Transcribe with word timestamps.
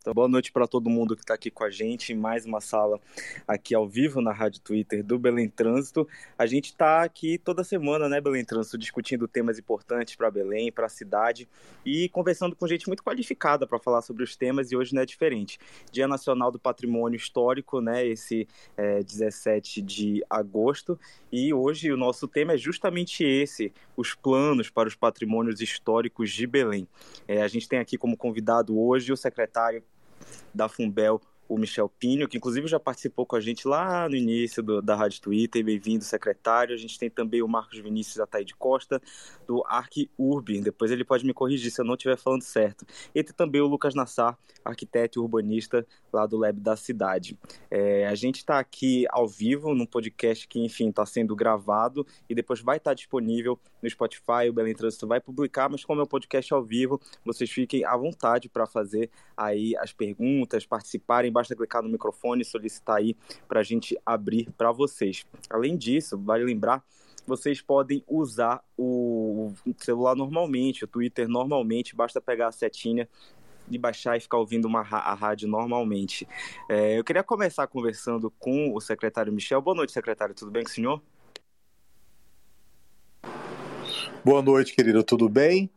Então, 0.00 0.14
boa 0.14 0.28
noite 0.28 0.50
para 0.50 0.66
todo 0.66 0.88
mundo 0.88 1.14
que 1.14 1.20
está 1.20 1.34
aqui 1.34 1.50
com 1.50 1.62
a 1.62 1.68
gente 1.68 2.14
em 2.14 2.16
mais 2.16 2.46
uma 2.46 2.62
sala 2.62 2.98
aqui 3.46 3.74
ao 3.74 3.86
vivo 3.86 4.22
na 4.22 4.32
Rádio 4.32 4.62
Twitter 4.62 5.04
do 5.04 5.18
Belém 5.18 5.46
Trânsito. 5.46 6.08
A 6.38 6.46
gente 6.46 6.70
está 6.70 7.02
aqui 7.02 7.36
toda 7.36 7.62
semana, 7.62 8.08
né, 8.08 8.18
Belém 8.18 8.42
Trânsito, 8.42 8.78
discutindo 8.78 9.28
temas 9.28 9.58
importantes 9.58 10.16
para 10.16 10.30
Belém, 10.30 10.72
para 10.72 10.86
a 10.86 10.88
cidade 10.88 11.46
e 11.84 12.08
conversando 12.08 12.56
com 12.56 12.66
gente 12.66 12.86
muito 12.86 13.04
qualificada 13.04 13.66
para 13.66 13.78
falar 13.78 14.00
sobre 14.00 14.24
os 14.24 14.34
temas 14.34 14.72
e 14.72 14.76
hoje 14.76 14.94
não 14.94 15.02
é 15.02 15.04
diferente. 15.04 15.58
Dia 15.92 16.08
Nacional 16.08 16.50
do 16.50 16.58
Patrimônio 16.58 17.18
Histórico, 17.18 17.82
né, 17.82 18.06
esse 18.06 18.48
é, 18.78 19.02
17 19.02 19.82
de 19.82 20.24
agosto 20.30 20.98
e 21.30 21.52
hoje 21.52 21.92
o 21.92 21.96
nosso 21.98 22.26
tema 22.26 22.54
é 22.54 22.56
justamente 22.56 23.22
esse, 23.22 23.70
os 24.00 24.14
planos 24.14 24.70
para 24.70 24.88
os 24.88 24.94
patrimônios 24.94 25.60
históricos 25.60 26.30
de 26.30 26.46
Belém. 26.46 26.88
É, 27.28 27.42
a 27.42 27.48
gente 27.48 27.68
tem 27.68 27.78
aqui 27.78 27.98
como 27.98 28.16
convidado 28.16 28.78
hoje 28.78 29.12
o 29.12 29.16
secretário 29.16 29.82
da 30.54 30.68
Fumbel, 30.68 31.20
o 31.50 31.58
Michel 31.58 31.88
Pinho, 31.88 32.28
que 32.28 32.36
inclusive 32.36 32.68
já 32.68 32.78
participou 32.78 33.26
com 33.26 33.34
a 33.34 33.40
gente 33.40 33.66
lá 33.66 34.08
no 34.08 34.14
início 34.14 34.62
do, 34.62 34.80
da 34.80 34.94
Rádio 34.94 35.20
Twitter. 35.20 35.64
Bem-vindo, 35.64 36.04
secretário. 36.04 36.72
A 36.72 36.78
gente 36.78 36.96
tem 36.96 37.10
também 37.10 37.42
o 37.42 37.48
Marcos 37.48 37.76
Vinícius 37.80 38.20
Ataíde 38.20 38.54
Costa, 38.54 39.02
do 39.48 39.60
Arc 39.66 40.08
Urbi. 40.16 40.60
Depois 40.60 40.92
ele 40.92 41.04
pode 41.04 41.26
me 41.26 41.34
corrigir 41.34 41.72
se 41.72 41.80
eu 41.80 41.84
não 41.84 41.94
estiver 41.94 42.16
falando 42.16 42.42
certo. 42.42 42.86
E 43.12 43.24
tem 43.24 43.34
também 43.34 43.60
o 43.60 43.66
Lucas 43.66 43.96
Nassar, 43.96 44.38
arquiteto 44.64 45.18
e 45.18 45.20
urbanista 45.20 45.84
lá 46.12 46.24
do 46.24 46.36
Lab 46.36 46.60
da 46.60 46.76
cidade. 46.76 47.36
É, 47.68 48.06
a 48.06 48.14
gente 48.14 48.36
está 48.36 48.60
aqui 48.60 49.04
ao 49.10 49.26
vivo 49.26 49.74
num 49.74 49.86
podcast 49.86 50.46
que, 50.46 50.64
enfim, 50.64 50.90
está 50.90 51.04
sendo 51.04 51.34
gravado 51.34 52.06
e 52.28 52.34
depois 52.34 52.60
vai 52.60 52.76
estar 52.76 52.92
tá 52.92 52.94
disponível 52.94 53.58
no 53.82 53.90
Spotify. 53.90 54.48
O 54.48 54.52
Belém 54.52 54.74
Trânsito 54.74 55.04
vai 55.04 55.20
publicar, 55.20 55.68
mas 55.68 55.84
como 55.84 56.00
é 56.00 56.04
um 56.04 56.06
podcast 56.06 56.54
ao 56.54 56.62
vivo, 56.62 57.00
vocês 57.24 57.50
fiquem 57.50 57.84
à 57.84 57.96
vontade 57.96 58.48
para 58.48 58.66
fazer 58.66 59.10
aí 59.36 59.76
as 59.78 59.92
perguntas, 59.92 60.64
participarem 60.64 61.32
basta 61.40 61.56
clicar 61.56 61.82
no 61.82 61.88
microfone 61.88 62.42
e 62.42 62.44
solicitar 62.44 62.96
aí 62.96 63.16
para 63.48 63.60
a 63.60 63.62
gente 63.62 63.98
abrir 64.04 64.50
para 64.56 64.70
vocês. 64.70 65.24
Além 65.48 65.76
disso, 65.76 66.18
vale 66.18 66.44
lembrar 66.44 66.84
vocês 67.26 67.60
podem 67.60 68.02
usar 68.08 68.60
o 68.76 69.52
celular 69.78 70.16
normalmente, 70.16 70.84
o 70.84 70.88
Twitter 70.88 71.28
normalmente, 71.28 71.94
basta 71.94 72.20
pegar 72.20 72.48
a 72.48 72.52
setinha 72.52 73.08
e 73.70 73.78
baixar 73.78 74.16
e 74.16 74.20
ficar 74.20 74.38
ouvindo 74.38 74.64
uma, 74.64 74.80
a 74.80 75.14
rádio 75.14 75.46
normalmente. 75.46 76.26
É, 76.68 76.98
eu 76.98 77.04
queria 77.04 77.22
começar 77.22 77.66
conversando 77.68 78.32
com 78.38 78.74
o 78.74 78.80
secretário 78.80 79.32
Michel. 79.32 79.62
Boa 79.62 79.76
noite, 79.76 79.92
secretário, 79.92 80.34
tudo 80.34 80.50
bem 80.50 80.64
com 80.64 80.70
o 80.70 80.72
senhor? 80.72 81.02
Boa 84.24 84.42
noite, 84.42 84.74
querido, 84.74 85.04
tudo 85.04 85.28
bem? 85.28 85.70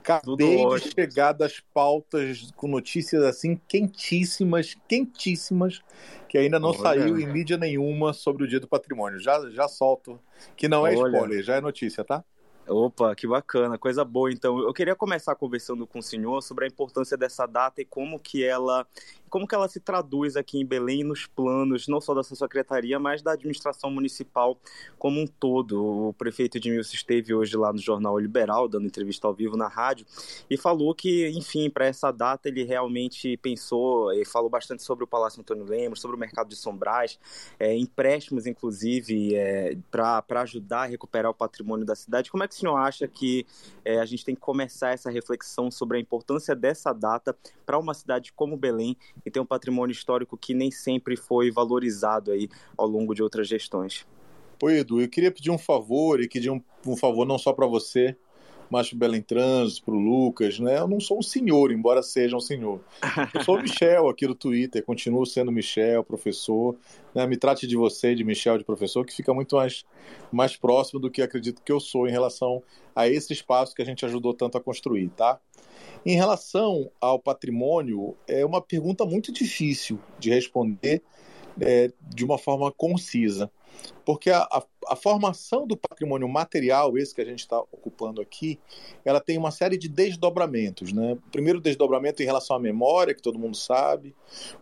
Acabei 0.00 0.66
de 0.66 0.80
chegar 0.94 1.32
das 1.32 1.60
pautas 1.60 2.50
com 2.56 2.66
notícias 2.66 3.22
assim 3.22 3.60
quentíssimas, 3.68 4.76
quentíssimas, 4.88 5.82
que 6.28 6.38
ainda 6.38 6.58
não 6.58 6.70
Olha. 6.70 6.78
saiu 6.78 7.18
em 7.18 7.26
mídia 7.26 7.56
nenhuma 7.56 8.12
sobre 8.12 8.44
o 8.44 8.48
Dia 8.48 8.60
do 8.60 8.66
Patrimônio. 8.66 9.20
Já, 9.20 9.48
já 9.50 9.68
solto, 9.68 10.18
que 10.56 10.68
não 10.68 10.86
é 10.86 10.96
Olha. 10.96 11.06
spoiler, 11.06 11.42
já 11.42 11.56
é 11.56 11.60
notícia, 11.60 12.02
tá? 12.02 12.24
Opa, 12.66 13.14
que 13.16 13.26
bacana, 13.26 13.76
coisa 13.76 14.04
boa. 14.04 14.30
Então, 14.32 14.60
eu 14.60 14.72
queria 14.72 14.94
começar 14.94 15.34
conversando 15.34 15.86
com 15.86 15.98
o 15.98 16.02
senhor 16.02 16.40
sobre 16.40 16.64
a 16.64 16.68
importância 16.68 17.16
dessa 17.16 17.44
data 17.44 17.80
e 17.80 17.84
como 17.84 18.18
que 18.18 18.44
ela 18.44 18.86
como 19.30 19.46
que 19.46 19.54
ela 19.54 19.68
se 19.68 19.80
traduz 19.80 20.36
aqui 20.36 20.58
em 20.58 20.66
Belém 20.66 21.04
nos 21.04 21.26
planos, 21.26 21.86
não 21.86 22.00
só 22.00 22.12
da 22.12 22.22
sua 22.22 22.36
secretaria, 22.36 22.98
mas 22.98 23.22
da 23.22 23.32
administração 23.32 23.90
municipal 23.90 24.58
como 24.98 25.20
um 25.20 25.26
todo. 25.26 26.08
O 26.08 26.12
prefeito 26.12 26.58
Edmilson 26.58 26.94
esteve 26.94 27.32
hoje 27.32 27.56
lá 27.56 27.72
no 27.72 27.78
Jornal 27.78 28.18
Liberal, 28.18 28.68
dando 28.68 28.86
entrevista 28.86 29.28
ao 29.28 29.34
vivo 29.34 29.56
na 29.56 29.68
rádio, 29.68 30.04
e 30.50 30.56
falou 30.56 30.94
que, 30.94 31.28
enfim, 31.30 31.70
para 31.70 31.86
essa 31.86 32.10
data 32.10 32.48
ele 32.48 32.64
realmente 32.64 33.36
pensou 33.36 34.12
e 34.12 34.24
falou 34.24 34.50
bastante 34.50 34.82
sobre 34.82 35.04
o 35.04 35.06
Palácio 35.06 35.40
Antônio 35.40 35.64
Lemos, 35.64 36.00
sobre 36.00 36.16
o 36.16 36.20
mercado 36.20 36.48
de 36.48 36.56
Sombrais, 36.56 37.18
é, 37.58 37.74
empréstimos, 37.76 38.46
inclusive, 38.46 39.36
é, 39.36 39.76
para 39.90 40.42
ajudar 40.42 40.82
a 40.82 40.86
recuperar 40.86 41.30
o 41.30 41.34
patrimônio 41.34 41.86
da 41.86 41.94
cidade. 41.94 42.30
Como 42.30 42.42
é 42.42 42.48
que 42.48 42.54
o 42.54 42.58
senhor 42.58 42.76
acha 42.76 43.06
que 43.06 43.46
é, 43.84 44.00
a 44.00 44.04
gente 44.04 44.24
tem 44.24 44.34
que 44.34 44.40
começar 44.40 44.90
essa 44.90 45.10
reflexão 45.10 45.70
sobre 45.70 45.98
a 45.98 46.00
importância 46.00 46.56
dessa 46.56 46.92
data 46.92 47.36
para 47.64 47.78
uma 47.78 47.94
cidade 47.94 48.32
como 48.32 48.56
Belém 48.56 48.96
e 49.24 49.30
tem 49.30 49.42
um 49.42 49.46
patrimônio 49.46 49.92
histórico 49.92 50.36
que 50.36 50.54
nem 50.54 50.70
sempre 50.70 51.16
foi 51.16 51.50
valorizado 51.50 52.30
aí 52.30 52.48
ao 52.76 52.86
longo 52.86 53.14
de 53.14 53.22
outras 53.22 53.48
gestões. 53.48 54.06
Oi, 54.62 54.78
Edu, 54.78 55.00
eu 55.00 55.08
queria 55.08 55.30
pedir 55.30 55.50
um 55.50 55.58
favor 55.58 56.20
e 56.20 56.28
pedir 56.28 56.50
um, 56.50 56.60
um 56.86 56.96
favor 56.96 57.26
não 57.26 57.38
só 57.38 57.52
para 57.52 57.66
você, 57.66 58.16
mas 58.70 58.88
para 58.88 58.96
o 58.96 58.98
Belém 58.98 59.20
Trânsito, 59.20 59.84
para 59.84 59.94
o 59.94 59.98
Lucas, 59.98 60.60
né? 60.60 60.78
Eu 60.78 60.86
não 60.86 61.00
sou 61.00 61.18
um 61.18 61.22
senhor, 61.22 61.72
embora 61.72 62.02
seja 62.02 62.36
um 62.36 62.40
senhor. 62.40 62.80
Eu 63.34 63.42
sou 63.42 63.56
o 63.56 63.62
Michel 63.62 64.08
aqui 64.08 64.26
do 64.26 64.34
Twitter, 64.34 64.84
continuo 64.84 65.26
sendo 65.26 65.50
Michel, 65.50 66.04
professor. 66.04 66.76
Né? 67.14 67.26
Me 67.26 67.36
trate 67.36 67.66
de 67.66 67.76
você, 67.76 68.14
de 68.14 68.22
Michel, 68.22 68.56
de 68.56 68.64
professor, 68.64 69.04
que 69.04 69.12
fica 69.12 69.34
muito 69.34 69.56
mais, 69.56 69.84
mais 70.30 70.56
próximo 70.56 71.00
do 71.00 71.10
que 71.10 71.20
acredito 71.20 71.62
que 71.62 71.72
eu 71.72 71.80
sou 71.80 72.06
em 72.06 72.12
relação 72.12 72.62
a 72.94 73.08
esse 73.08 73.32
espaço 73.32 73.74
que 73.74 73.82
a 73.82 73.84
gente 73.84 74.04
ajudou 74.04 74.32
tanto 74.32 74.56
a 74.56 74.60
construir, 74.60 75.08
tá? 75.10 75.40
Em 76.06 76.14
relação 76.14 76.90
ao 77.00 77.18
patrimônio, 77.18 78.16
é 78.26 78.46
uma 78.46 78.62
pergunta 78.62 79.04
muito 79.04 79.32
difícil 79.32 79.98
de 80.18 80.30
responder 80.30 81.02
é, 81.60 81.90
de 82.14 82.24
uma 82.24 82.38
forma 82.38 82.70
concisa, 82.72 83.50
porque 84.04 84.30
a, 84.30 84.40
a, 84.42 84.62
a, 84.88 84.96
formação 84.96 85.66
do 85.66 85.76
patrimônio 85.76 86.28
material, 86.28 86.96
esse 86.96 87.14
que 87.14 87.20
a 87.20 87.24
gente 87.24 87.40
está 87.40 87.58
ocupando 87.58 88.20
aqui, 88.20 88.58
ela 89.04 89.20
tem 89.20 89.38
uma 89.38 89.50
série 89.50 89.76
de 89.76 89.88
desdobramentos. 89.88 90.92
Né? 90.92 91.12
O 91.12 91.30
primeiro 91.30 91.60
desdobramento 91.60 92.22
em 92.22 92.26
relação 92.26 92.56
à 92.56 92.58
memória, 92.58 93.14
que 93.14 93.22
todo 93.22 93.38
mundo 93.38 93.56
sabe, 93.56 94.14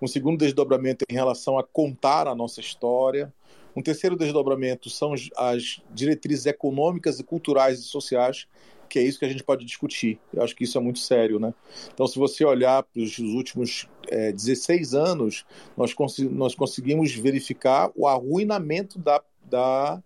um 0.02 0.06
segundo 0.06 0.38
desdobramento 0.38 1.04
em 1.08 1.14
relação 1.14 1.58
a 1.58 1.64
contar 1.64 2.26
a 2.26 2.34
nossa 2.34 2.60
história, 2.60 3.32
um 3.74 3.82
terceiro 3.82 4.16
desdobramento 4.16 4.90
são 4.90 5.14
as 5.36 5.80
diretrizes 5.94 6.46
econômicas 6.46 7.20
e 7.20 7.24
culturais 7.24 7.78
e 7.78 7.84
sociais 7.84 8.46
que 8.88 8.98
é 8.98 9.02
isso 9.02 9.18
que 9.18 9.24
a 9.24 9.28
gente 9.28 9.44
pode 9.44 9.64
discutir. 9.64 10.18
Eu 10.32 10.42
acho 10.42 10.54
que 10.54 10.64
isso 10.64 10.78
é 10.78 10.80
muito 10.80 10.98
sério, 10.98 11.38
né? 11.38 11.54
Então, 11.92 12.06
se 12.06 12.18
você 12.18 12.44
olhar 12.44 12.82
para 12.82 13.02
os 13.02 13.18
últimos 13.18 13.88
é, 14.08 14.32
16 14.32 14.94
anos, 14.94 15.44
nós, 15.76 15.92
cons 15.94 16.18
nós 16.18 16.54
conseguimos 16.54 17.14
verificar 17.14 17.90
o 17.94 18.06
arruinamento 18.06 18.98
da, 18.98 19.22
da 19.48 20.02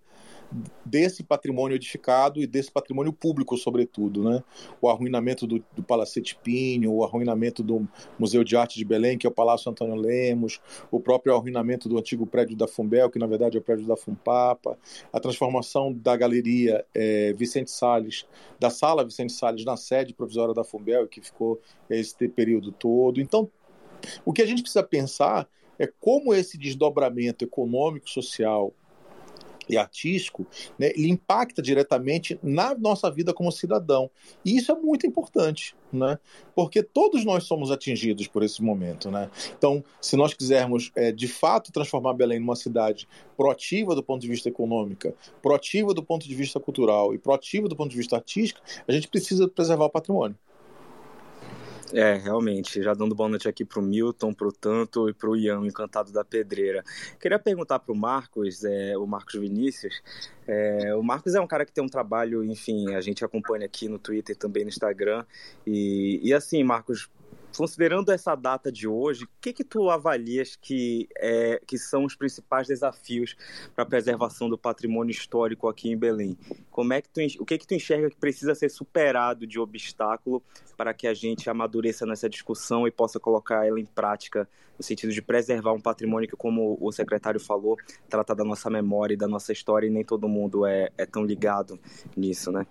desse 0.84 1.22
patrimônio 1.22 1.74
edificado 1.74 2.40
e 2.40 2.46
desse 2.46 2.70
patrimônio 2.70 3.12
público, 3.12 3.56
sobretudo. 3.56 4.22
Né? 4.22 4.42
O 4.80 4.88
arruinamento 4.88 5.46
do, 5.46 5.64
do 5.74 5.82
Palacete 5.82 6.36
Pinho, 6.42 6.92
o 6.92 7.04
arruinamento 7.04 7.62
do 7.62 7.86
Museu 8.18 8.44
de 8.44 8.56
Arte 8.56 8.78
de 8.78 8.84
Belém, 8.84 9.16
que 9.16 9.26
é 9.26 9.30
o 9.30 9.32
Palácio 9.32 9.70
Antônio 9.70 9.94
Lemos, 9.94 10.60
o 10.90 11.00
próprio 11.00 11.34
arruinamento 11.34 11.88
do 11.88 11.98
antigo 11.98 12.26
prédio 12.26 12.56
da 12.56 12.68
Fumbel, 12.68 13.10
que 13.10 13.18
na 13.18 13.26
verdade 13.26 13.56
é 13.56 13.60
o 13.60 13.62
prédio 13.62 13.86
da 13.86 13.96
Fumpapa, 13.96 14.78
a 15.12 15.20
transformação 15.20 15.92
da 15.92 16.16
galeria 16.16 16.84
é, 16.94 17.32
Vicente 17.32 17.70
Salles, 17.70 18.26
da 18.58 18.70
sala 18.70 19.04
Vicente 19.04 19.32
Salles 19.32 19.64
na 19.64 19.76
sede 19.76 20.14
provisória 20.14 20.54
da 20.54 20.64
Fumbel, 20.64 21.08
que 21.08 21.20
ficou 21.20 21.60
esse 21.88 22.28
período 22.28 22.72
todo. 22.72 23.20
Então, 23.20 23.50
o 24.24 24.32
que 24.32 24.42
a 24.42 24.46
gente 24.46 24.62
precisa 24.62 24.82
pensar 24.82 25.48
é 25.78 25.86
como 25.86 26.34
esse 26.34 26.58
desdobramento 26.58 27.44
econômico, 27.44 28.08
social, 28.08 28.72
e 29.74 29.78
artístico, 29.78 30.46
né, 30.78 30.90
ele 30.94 31.08
impacta 31.08 31.62
diretamente 31.62 32.38
na 32.42 32.74
nossa 32.74 33.10
vida 33.10 33.32
como 33.32 33.50
cidadão. 33.50 34.10
E 34.44 34.56
isso 34.56 34.72
é 34.72 34.74
muito 34.74 35.06
importante, 35.06 35.74
né? 35.92 36.18
porque 36.54 36.82
todos 36.82 37.24
nós 37.24 37.44
somos 37.44 37.70
atingidos 37.70 38.26
por 38.26 38.42
esse 38.42 38.62
momento. 38.62 39.10
Né? 39.10 39.30
Então, 39.56 39.82
se 40.00 40.16
nós 40.16 40.34
quisermos 40.34 40.90
é, 40.94 41.12
de 41.12 41.28
fato 41.28 41.72
transformar 41.72 42.14
Belém 42.14 42.38
numa 42.38 42.56
cidade 42.56 43.08
proativa 43.36 43.94
do 43.94 44.02
ponto 44.02 44.20
de 44.22 44.28
vista 44.28 44.48
econômico, 44.48 45.14
proativa 45.40 45.94
do 45.94 46.02
ponto 46.02 46.26
de 46.26 46.34
vista 46.34 46.60
cultural 46.60 47.14
e 47.14 47.18
proativa 47.18 47.68
do 47.68 47.76
ponto 47.76 47.90
de 47.90 47.96
vista 47.96 48.16
artístico, 48.16 48.60
a 48.86 48.92
gente 48.92 49.08
precisa 49.08 49.48
preservar 49.48 49.86
o 49.86 49.90
patrimônio. 49.90 50.36
É, 51.92 52.14
realmente. 52.14 52.82
Já 52.82 52.94
dando 52.94 53.14
boa 53.14 53.28
noite 53.28 53.48
aqui 53.48 53.64
para 53.64 53.78
o 53.78 53.82
Milton, 53.82 54.32
para 54.32 54.48
o 54.48 54.52
Tanto 54.52 55.08
e 55.08 55.12
para 55.14 55.28
o 55.28 55.36
Ian, 55.36 55.66
encantado 55.66 56.10
da 56.10 56.24
pedreira. 56.24 56.82
Queria 57.20 57.38
perguntar 57.38 57.78
para 57.80 57.92
o 57.92 57.96
Marcos, 57.96 58.64
é, 58.64 58.96
o 58.96 59.06
Marcos 59.06 59.34
Vinícius. 59.34 60.02
É, 60.46 60.94
o 60.94 61.02
Marcos 61.02 61.34
é 61.34 61.40
um 61.40 61.46
cara 61.46 61.66
que 61.66 61.72
tem 61.72 61.84
um 61.84 61.88
trabalho, 61.88 62.42
enfim, 62.44 62.94
a 62.94 63.00
gente 63.00 63.24
acompanha 63.24 63.66
aqui 63.66 63.88
no 63.88 63.98
Twitter, 63.98 64.34
também 64.36 64.64
no 64.64 64.70
Instagram. 64.70 65.24
E, 65.66 66.20
e 66.22 66.32
assim, 66.32 66.64
Marcos, 66.64 67.10
considerando 67.56 68.10
essa 68.10 68.34
data 68.34 68.70
de 68.70 68.88
hoje, 68.88 69.24
o 69.24 69.28
que 69.40 69.52
que 69.52 69.64
tu 69.64 69.90
avalias 69.90 70.56
que, 70.56 71.08
é, 71.16 71.60
que 71.66 71.78
são 71.78 72.04
os 72.04 72.14
principais 72.14 72.66
desafios 72.66 73.36
para 73.74 73.84
a 73.84 73.86
preservação 73.86 74.48
do 74.48 74.58
patrimônio 74.58 75.10
histórico 75.10 75.68
aqui 75.68 75.90
em 75.90 75.96
Belém? 75.96 76.36
Como 76.70 76.92
é 76.92 77.02
que 77.02 77.08
tu, 77.08 77.20
o 77.40 77.44
que 77.44 77.58
que 77.58 77.66
tu 77.66 77.74
enxerga 77.74 78.10
que 78.10 78.16
precisa 78.16 78.54
ser 78.54 78.68
superado 78.68 79.46
de 79.46 79.58
obstáculo 79.58 80.42
para 80.76 80.94
que 80.94 81.06
a 81.06 81.14
gente 81.14 81.48
amadureça 81.48 82.06
nessa 82.06 82.28
discussão 82.28 82.86
e 82.86 82.90
possa 82.90 83.20
colocar 83.20 83.66
ela 83.66 83.78
em 83.78 83.86
prática 83.86 84.48
no 84.76 84.82
sentido 84.82 85.12
de 85.12 85.22
preservar 85.22 85.72
um 85.72 85.80
patrimônio 85.80 86.28
que, 86.28 86.36
como 86.36 86.76
o 86.80 86.90
secretário 86.90 87.38
falou, 87.38 87.76
trata 88.08 88.34
da 88.34 88.44
nossa 88.44 88.70
memória 88.70 89.14
e 89.14 89.16
da 89.16 89.28
nossa 89.28 89.52
história 89.52 89.86
e 89.86 89.90
nem 89.90 90.04
todo 90.04 90.28
mundo 90.28 90.66
é, 90.66 90.90
é 90.96 91.06
tão 91.06 91.24
ligado 91.24 91.78
nisso, 92.16 92.50
né? 92.50 92.66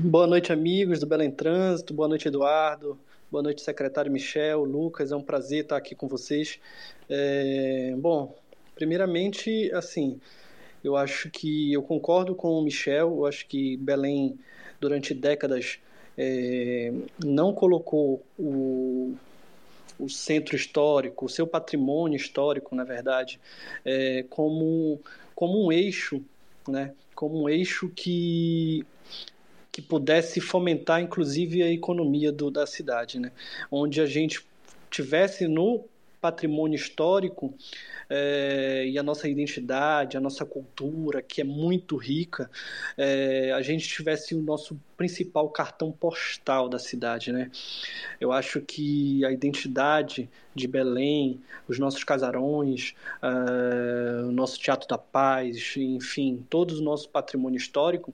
Boa 0.00 0.28
noite, 0.28 0.52
amigos 0.52 1.00
do 1.00 1.06
Belém 1.06 1.28
Trânsito. 1.28 1.92
Boa 1.92 2.08
noite, 2.08 2.28
Eduardo. 2.28 2.96
Boa 3.28 3.42
noite, 3.42 3.60
secretário 3.60 4.12
Michel, 4.12 4.62
Lucas. 4.62 5.10
É 5.10 5.16
um 5.16 5.22
prazer 5.22 5.62
estar 5.62 5.76
aqui 5.76 5.92
com 5.92 6.06
vocês. 6.06 6.60
É, 7.10 7.96
bom, 7.98 8.32
primeiramente, 8.76 9.72
assim, 9.72 10.20
eu 10.84 10.96
acho 10.96 11.28
que 11.30 11.72
eu 11.72 11.82
concordo 11.82 12.32
com 12.36 12.60
o 12.60 12.62
Michel. 12.62 13.08
Eu 13.08 13.26
acho 13.26 13.44
que 13.48 13.76
Belém, 13.78 14.38
durante 14.80 15.12
décadas, 15.12 15.80
é, 16.16 16.92
não 17.24 17.52
colocou 17.52 18.22
o, 18.38 19.16
o 19.98 20.08
centro 20.08 20.54
histórico, 20.54 21.26
o 21.26 21.28
seu 21.28 21.44
patrimônio 21.46 22.16
histórico, 22.16 22.72
na 22.76 22.84
verdade, 22.84 23.40
é, 23.84 24.24
como, 24.30 25.00
como 25.34 25.66
um 25.66 25.72
eixo, 25.72 26.22
né? 26.68 26.94
como 27.16 27.42
um 27.42 27.48
eixo 27.48 27.88
que 27.88 28.86
que 29.78 29.82
pudesse 29.82 30.40
fomentar, 30.40 31.00
inclusive, 31.00 31.62
a 31.62 31.70
economia 31.70 32.32
do, 32.32 32.50
da 32.50 32.66
cidade, 32.66 33.20
né? 33.20 33.30
onde 33.70 34.00
a 34.00 34.06
gente 34.06 34.44
tivesse 34.90 35.46
no 35.46 35.84
patrimônio 36.20 36.74
histórico 36.74 37.54
é, 38.10 38.84
e 38.88 38.98
a 38.98 39.04
nossa 39.04 39.28
identidade, 39.28 40.16
a 40.16 40.20
nossa 40.20 40.44
cultura, 40.44 41.22
que 41.22 41.42
é 41.42 41.44
muito 41.44 41.96
rica, 41.96 42.50
é, 42.96 43.52
a 43.52 43.62
gente 43.62 43.86
tivesse 43.86 44.34
o 44.34 44.42
nosso 44.42 44.76
principal 44.96 45.48
cartão 45.48 45.92
postal 45.92 46.68
da 46.68 46.80
cidade, 46.80 47.30
né? 47.30 47.48
Eu 48.20 48.32
acho 48.32 48.60
que 48.60 49.24
a 49.24 49.30
identidade 49.30 50.28
de 50.56 50.66
Belém, 50.66 51.40
os 51.68 51.78
nossos 51.78 52.02
casarões, 52.02 52.94
uh, 53.22 54.26
o 54.26 54.32
nosso 54.32 54.58
Teatro 54.58 54.88
da 54.88 54.98
Paz, 54.98 55.76
enfim, 55.76 56.44
todo 56.50 56.72
o 56.72 56.82
nosso 56.82 57.08
patrimônio 57.08 57.56
histórico, 57.56 58.12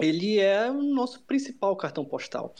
ele 0.00 0.38
é 0.38 0.70
o 0.70 0.82
nosso 0.82 1.20
principal 1.22 1.74
cartão 1.76 2.04
postal. 2.04 2.54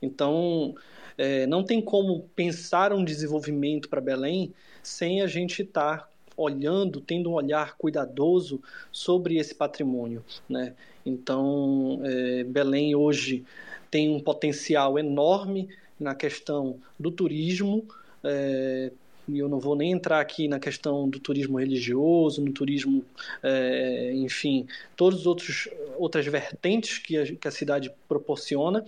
Então, 0.00 0.74
é, 1.16 1.46
não 1.46 1.62
tem 1.64 1.80
como 1.80 2.28
pensar 2.34 2.92
um 2.92 3.04
desenvolvimento 3.04 3.88
para 3.88 4.00
Belém 4.00 4.52
sem 4.82 5.22
a 5.22 5.26
gente 5.26 5.62
estar 5.62 5.98
tá 5.98 6.08
olhando, 6.36 7.00
tendo 7.00 7.30
um 7.30 7.34
olhar 7.34 7.76
cuidadoso 7.76 8.60
sobre 8.90 9.36
esse 9.36 9.54
patrimônio. 9.54 10.24
Né? 10.48 10.74
Então, 11.04 12.00
é, 12.04 12.44
Belém 12.44 12.94
hoje 12.94 13.44
tem 13.90 14.10
um 14.10 14.20
potencial 14.20 14.98
enorme 14.98 15.68
na 16.00 16.14
questão 16.14 16.78
do 16.98 17.10
turismo, 17.10 17.86
é, 18.24 18.90
e 19.28 19.38
eu 19.38 19.48
não 19.48 19.60
vou 19.60 19.76
nem 19.76 19.92
entrar 19.92 20.20
aqui 20.20 20.48
na 20.48 20.58
questão 20.58 21.08
do 21.08 21.20
turismo 21.20 21.58
religioso, 21.58 22.42
no 22.42 22.52
turismo, 22.52 23.04
é, 23.42 24.12
enfim, 24.14 24.66
todas 24.96 25.20
as 25.20 25.26
outros, 25.26 25.68
outras 25.96 26.26
vertentes 26.26 26.98
que 26.98 27.16
a, 27.16 27.26
que 27.36 27.48
a 27.48 27.50
cidade 27.50 27.92
proporciona, 28.08 28.84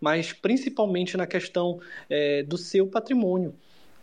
mas 0.00 0.32
principalmente 0.32 1.16
na 1.16 1.26
questão 1.26 1.80
é, 2.08 2.42
do 2.42 2.58
seu 2.58 2.86
patrimônio. 2.86 3.54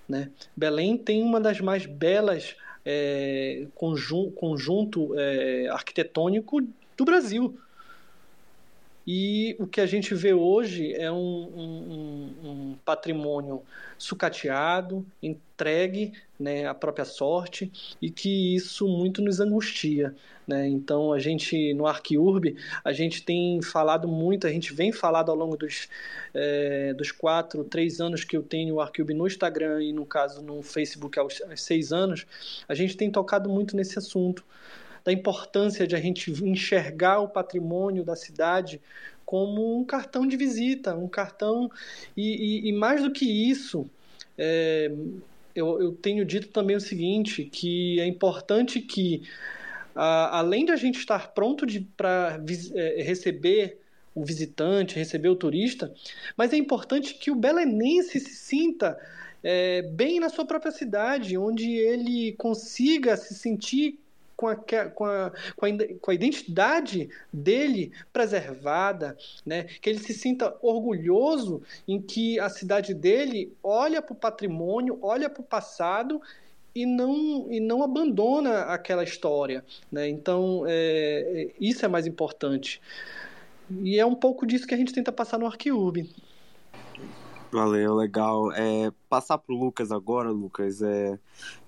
Né? 0.07 0.29
Belém 0.56 0.97
tem 0.97 1.21
uma 1.21 1.39
das 1.39 1.59
mais 1.59 1.85
belas 1.85 2.56
é, 2.85 3.68
conjun, 3.75 4.31
conjunto 4.31 5.13
é, 5.19 5.68
arquitetônico 5.69 6.62
do 6.95 7.06
Brasil. 7.06 7.57
E 9.07 9.56
o 9.57 9.65
que 9.65 9.80
a 9.80 9.86
gente 9.86 10.13
vê 10.13 10.33
hoje 10.33 10.94
é 10.94 11.09
um, 11.09 11.15
um, 11.15 12.33
um 12.44 12.75
patrimônio 12.83 13.63
sucateado, 13.98 15.06
entregue 15.24 16.12
né, 16.38 16.68
à 16.68 16.74
própria 16.74 17.06
sorte, 17.06 17.71
e 18.01 18.12
que 18.12 18.54
isso 18.54 18.86
muito 18.86 19.21
nos 19.21 19.39
angustia. 19.39 20.13
Né? 20.45 20.68
Então, 20.68 21.13
a 21.13 21.19
gente, 21.19 21.74
no 21.74 21.88
Arquiurb, 21.88 22.54
a 22.83 22.92
gente 22.92 23.24
tem 23.24 23.62
falado 23.62 24.09
muito, 24.09 24.45
a 24.45 24.51
gente 24.51 24.74
vem 24.74 24.92
falado 24.92 25.31
ao 25.31 25.38
longo 25.38 25.56
dos, 25.56 25.88
é, 26.33 26.94
dos 26.94 27.10
quatro, 27.10 27.63
três 27.63 28.01
anos 28.01 28.25
que 28.25 28.36
eu 28.36 28.44
tenho 28.44 28.75
o 28.75 28.81
Arquiurb 28.81 29.13
no 29.13 29.25
Instagram 29.25 29.81
e, 29.83 29.94
no 29.94 30.06
caso, 30.06 30.42
no 30.42 30.62
Facebook 30.62 31.18
há 31.18 31.56
seis 31.56 31.94
anos, 31.94 32.27
a 32.68 32.75
gente 32.75 32.98
tem 32.98 33.10
tocado 33.10 33.50
muito 33.50 33.74
nesse 33.74 33.98
assunto 33.98 34.44
da 35.07 35.13
importância 35.13 35.88
de 35.88 35.95
a 35.95 36.01
gente 36.01 36.31
enxergar 36.44 37.21
o 37.21 37.30
patrimônio 37.30 38.04
da 38.04 38.13
cidade 38.13 38.81
como 39.25 39.80
um 39.80 39.86
cartão 39.86 40.27
de 40.27 40.36
visita, 40.36 40.98
um 40.98 41.07
cartão. 41.07 41.71
E, 42.15 42.65
e, 42.68 42.68
e 42.68 42.74
mais 42.74 43.01
do 43.01 43.09
que 43.09 43.24
isso, 43.25 43.89
é, 44.38 44.92
eu, 45.56 45.81
eu, 45.81 45.94
tenho 45.94 46.25
dito 46.25 46.50
também 46.50 46.75
o 46.75 46.81
seguinte: 46.81 47.45
que 47.45 48.01
é 48.01 48.06
importante 48.06 48.81
que, 48.81 49.24
além 49.95 50.65
de 50.65 50.74
a 50.74 50.75
gente 50.75 51.00
estar 51.00 51.30
pronto 51.30 51.65
para 51.95 52.38
é, 52.75 53.01
receber 53.01 53.80
o 54.13 54.25
visitante, 54.25 54.95
receber 54.95 55.30
o 55.30 55.38
turista, 55.38 55.94
mas 56.36 56.51
é 56.51 56.57
importante 56.57 57.13
que 57.13 57.31
o 57.31 57.36
belenense 57.36 58.19
se 58.19 58.36
sinta 58.36 59.00
é, 59.42 59.83
bem 59.83 60.19
na 60.19 60.27
sua 60.27 60.45
própria 60.45 60.71
cidade, 60.74 61.38
onde 61.38 61.71
ele 61.71 62.33
consiga 62.33 63.15
se 63.15 63.33
sentir 63.33 64.01
com 64.38 64.48
a, 64.48 64.56
com 64.56 64.75
a, 65.06 65.31
com 65.56 65.66
a, 65.66 65.69
com 66.00 66.12
a 66.12 66.13
identidade 66.13 67.10
dele 67.34 67.92
preservada, 68.13 69.18
né? 69.44 69.63
que 69.81 69.89
ele 69.89 70.00
se 70.00 70.13
sinta 70.13 70.56
orgulhoso 70.62 71.63
em 71.88 72.00
que 72.00 72.39
a 72.39 72.48
cidade 72.48 72.94
dele 72.94 73.51
olha 73.63 74.00
para 74.00 74.13
o 74.13 74.16
patrimônio, 74.16 75.00
olha 75.01 75.28
para 75.28 75.42
o 75.42 75.44
passado 75.44 76.22
e 76.75 76.86
não, 76.86 77.51
e 77.51 77.60
não 77.60 77.81
abandona 77.81 78.62
aquela 78.66 79.04
história. 79.04 79.66
Né? 79.92 80.07
Então, 80.07 80.63
é, 80.68 81.50
isso 81.60 81.84
é 81.84 81.88
mais 81.88 82.06
importante. 82.06 82.80
E 83.81 84.00
é 84.00 84.06
um 84.06 84.16
pouco 84.16 84.45
disso 84.45 84.68
que 84.68 84.74
a 84.75 84.78
gente 84.78 84.94
tenta 84.94 85.12
passar 85.12 85.39
no 85.39 85.48
Arquiurb. 85.48 86.07
Valeu, 87.51 87.95
legal. 87.95 88.51
É, 88.51 88.91
passar 89.07 89.38
para 89.38 89.55
o 89.55 89.57
Lucas 89.57 89.89
agora, 89.89 90.29
Lucas, 90.29 90.81
é 90.81 91.17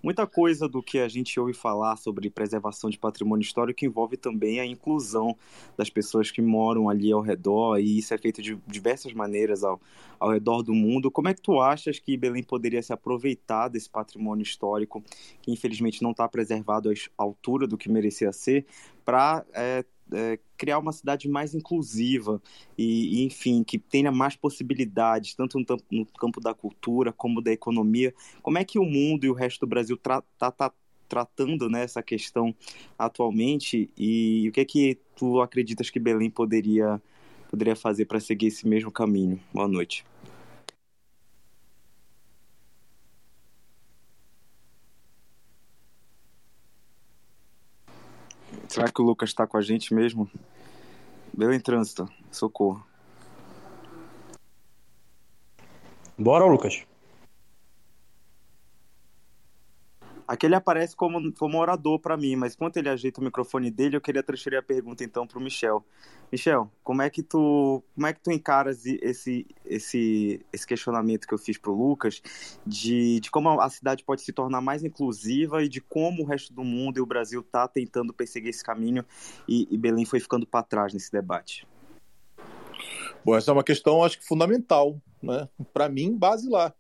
muita 0.04 0.28
coisa 0.28 0.68
do 0.68 0.84
que 0.84 1.00
a 1.00 1.08
gente 1.08 1.40
ouve 1.40 1.54
falar 1.54 1.96
sobre 1.96 2.30
preservação 2.30 2.90
de 2.90 3.00
patrimônio 3.00 3.44
histórico 3.44 3.86
envolve 3.86 4.18
também 4.18 4.60
a 4.60 4.66
inclusão 4.66 5.38
das 5.78 5.90
pessoas 5.90 6.32
que 6.32 6.42
moram 6.42 6.90
ali 6.90 7.14
ao 7.14 7.22
redor, 7.22 7.80
e 7.80 7.98
isso 7.98 8.14
é 8.14 8.18
feito 8.18 8.42
de 8.42 8.58
diversas 8.68 9.14
maneiras 9.14 9.64
ao, 9.64 9.80
ao 10.20 10.32
redor 10.32 10.64
do 10.64 10.74
mundo. 10.74 11.10
Como 11.10 11.30
é 11.30 11.34
que 11.34 11.42
tu 11.42 11.62
achas 11.62 11.98
que 11.98 12.18
Belém 12.18 12.44
poderia 12.44 12.84
se 12.84 12.92
aproveitar 12.92 13.70
desse 13.70 13.90
patrimônio 13.90 14.44
histórico, 14.44 15.02
que 15.42 15.50
infelizmente 15.50 16.04
não 16.04 16.12
está 16.12 16.28
preservado 16.28 16.90
à 16.90 16.94
altura 17.18 17.66
do 17.66 17.78
que 17.78 17.90
merecia 17.90 18.34
ser, 18.34 18.66
para 19.06 19.46
é, 19.54 19.86
é, 20.14 20.40
criar 20.58 20.80
uma 20.80 20.92
cidade 20.92 21.28
mais 21.28 21.54
inclusiva 21.54 22.42
e, 22.78 23.22
e, 23.22 23.26
enfim, 23.26 23.64
que 23.64 23.78
tenha 23.78 24.12
mais 24.12 24.36
possibilidades, 24.36 25.34
tanto 25.34 25.60
no, 25.60 25.66
no, 25.92 26.06
campo 26.06 26.40
da 26.40 26.54
cultura 26.54 27.12
como 27.12 27.42
da 27.42 27.52
economia. 27.52 28.14
Como 28.42 28.58
é 28.58 28.64
que 28.64 28.80
o 28.80 28.86
mundo 28.86 29.26
e 29.26 29.30
o 29.30 29.34
resto 29.34 29.62
do 29.62 29.68
Brasil 29.68 29.96
está 29.96 30.22
tá, 30.38 30.72
tratando 31.08 31.70
né, 31.70 31.84
essa 31.84 32.04
questão 32.04 32.56
atualmente 32.98 33.90
e 33.98 34.48
o 34.50 34.52
que 34.52 34.62
é 34.62 34.66
que 34.66 34.98
tu 35.16 35.42
acreditas 35.42 35.90
que 35.90 36.00
Belém 36.00 36.30
poderia, 36.30 37.02
poderia 37.50 37.76
fazer 37.76 38.06
para 38.06 38.20
seguir 38.20 38.48
esse 38.48 38.68
mesmo 38.68 38.92
caminho? 38.92 39.40
Boa 39.52 39.68
noite. 39.68 40.06
Será 48.70 48.88
que 48.92 49.02
o 49.02 49.04
Lucas 49.04 49.30
está 49.32 49.48
com 49.48 49.58
a 49.58 49.62
gente 49.62 49.96
mesmo? 49.96 50.30
Deu 51.34 51.52
em 51.52 51.60
trânsito. 51.60 52.08
Socorro. 52.32 52.86
Bora, 56.16 56.46
Lucas. 56.46 56.86
Aqui 60.30 60.46
ele 60.46 60.54
aparece 60.54 60.96
como, 60.96 61.34
como 61.34 61.58
orador 61.58 61.98
para 61.98 62.16
mim, 62.16 62.36
mas 62.36 62.54
enquanto 62.54 62.78
ele 62.78 62.88
ajeita 62.88 63.20
o 63.20 63.24
microfone 63.24 63.72
dele, 63.72 63.96
eu 63.98 64.02
queria 64.02 64.22
transferir 64.22 64.60
a 64.60 64.62
pergunta 64.62 65.04
então 65.04 65.26
para 65.26 65.40
o 65.40 65.42
Michel. 65.42 65.84
Michel, 66.32 66.72
como 66.84 67.02
é 67.02 67.10
que 67.10 67.24
tu, 67.24 67.84
como 67.96 68.06
é 68.06 68.14
que 68.14 68.20
tu 68.20 68.32
encaras 68.32 68.86
esse, 68.86 69.48
esse, 69.66 70.40
esse 70.54 70.68
questionamento 70.68 71.28
que 71.28 71.34
eu 71.34 71.38
fiz 71.40 71.58
para 71.58 71.72
o 71.72 71.74
Lucas 71.74 72.22
de, 72.64 73.20
de 73.20 73.32
como 73.32 73.60
a 73.60 73.68
cidade 73.72 74.04
pode 74.04 74.22
se 74.22 74.32
tornar 74.32 74.62
mais 74.62 74.84
inclusiva 74.84 75.64
e 75.64 75.68
de 75.68 75.82
como 75.82 76.22
o 76.22 76.26
resto 76.28 76.54
do 76.54 76.64
mundo 76.64 77.00
e 77.00 77.02
o 77.02 77.08
Brasil 77.08 77.42
está 77.42 77.68
tentando 77.68 78.14
perseguir 78.14 78.52
esse 78.52 78.64
caminho 78.64 79.04
e, 79.48 79.68
e 79.72 79.78
Belém 79.80 80.06
foi 80.06 80.20
ficando 80.20 80.46
para 80.46 80.62
trás 80.62 80.94
nesse 80.94 81.12
debate? 81.12 81.68
Bom, 83.26 83.36
essa 83.36 83.50
é 83.50 83.54
uma 83.54 83.64
questão, 83.64 84.04
acho 84.04 84.20
que 84.20 84.28
fundamental, 84.28 85.02
né? 85.24 85.50
Para 85.74 85.90
mim, 85.90 86.16
base 86.16 86.48
lá 86.48 86.72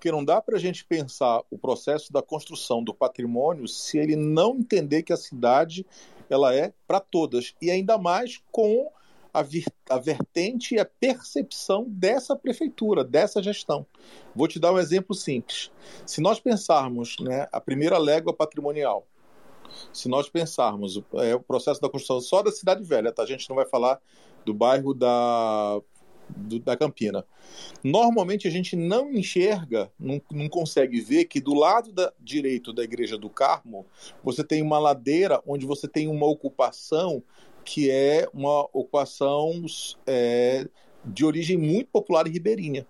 porque 0.00 0.10
não 0.10 0.24
dá 0.24 0.40
para 0.40 0.56
a 0.56 0.58
gente 0.58 0.82
pensar 0.82 1.42
o 1.50 1.58
processo 1.58 2.10
da 2.10 2.22
construção 2.22 2.82
do 2.82 2.94
patrimônio 2.94 3.68
se 3.68 3.98
ele 3.98 4.16
não 4.16 4.56
entender 4.56 5.02
que 5.02 5.12
a 5.12 5.16
cidade 5.16 5.86
ela 6.30 6.54
é 6.54 6.72
para 6.88 7.00
todas 7.00 7.54
e 7.60 7.70
ainda 7.70 7.98
mais 7.98 8.42
com 8.50 8.90
a, 9.34 9.44
a 9.90 9.98
vertente 9.98 10.74
e 10.74 10.80
a 10.80 10.86
percepção 10.86 11.84
dessa 11.86 12.34
prefeitura, 12.34 13.04
dessa 13.04 13.42
gestão. 13.42 13.84
Vou 14.34 14.48
te 14.48 14.58
dar 14.58 14.72
um 14.72 14.78
exemplo 14.78 15.14
simples. 15.14 15.70
Se 16.06 16.22
nós 16.22 16.40
pensarmos 16.40 17.18
né, 17.20 17.46
a 17.52 17.60
primeira 17.60 17.98
légua 17.98 18.32
patrimonial, 18.32 19.06
se 19.92 20.08
nós 20.08 20.30
pensarmos 20.30 20.98
é, 21.16 21.34
o 21.34 21.40
processo 21.40 21.78
da 21.78 21.90
construção 21.90 22.22
só 22.22 22.42
da 22.42 22.50
Cidade 22.50 22.82
Velha, 22.82 23.12
tá? 23.12 23.22
a 23.22 23.26
gente 23.26 23.46
não 23.50 23.56
vai 23.56 23.66
falar 23.66 24.00
do 24.46 24.54
bairro 24.54 24.94
da 24.94 25.78
do, 26.36 26.58
da 26.58 26.76
Campina. 26.76 27.24
Normalmente 27.82 28.46
a 28.46 28.50
gente 28.50 28.76
não 28.76 29.12
enxerga, 29.12 29.90
não, 29.98 30.20
não 30.30 30.48
consegue 30.48 31.00
ver 31.00 31.26
que 31.26 31.40
do 31.40 31.54
lado 31.54 31.92
da, 31.92 32.12
direito 32.20 32.72
da 32.72 32.82
Igreja 32.82 33.16
do 33.16 33.30
Carmo 33.30 33.86
você 34.22 34.44
tem 34.44 34.62
uma 34.62 34.78
ladeira 34.78 35.40
onde 35.46 35.66
você 35.66 35.88
tem 35.88 36.08
uma 36.08 36.26
ocupação 36.26 37.22
que 37.64 37.90
é 37.90 38.28
uma 38.32 38.62
ocupação 38.72 39.64
é, 40.06 40.66
de 41.04 41.24
origem 41.24 41.56
muito 41.56 41.88
popular 41.90 42.26
e 42.26 42.30
ribeirinha. 42.30 42.86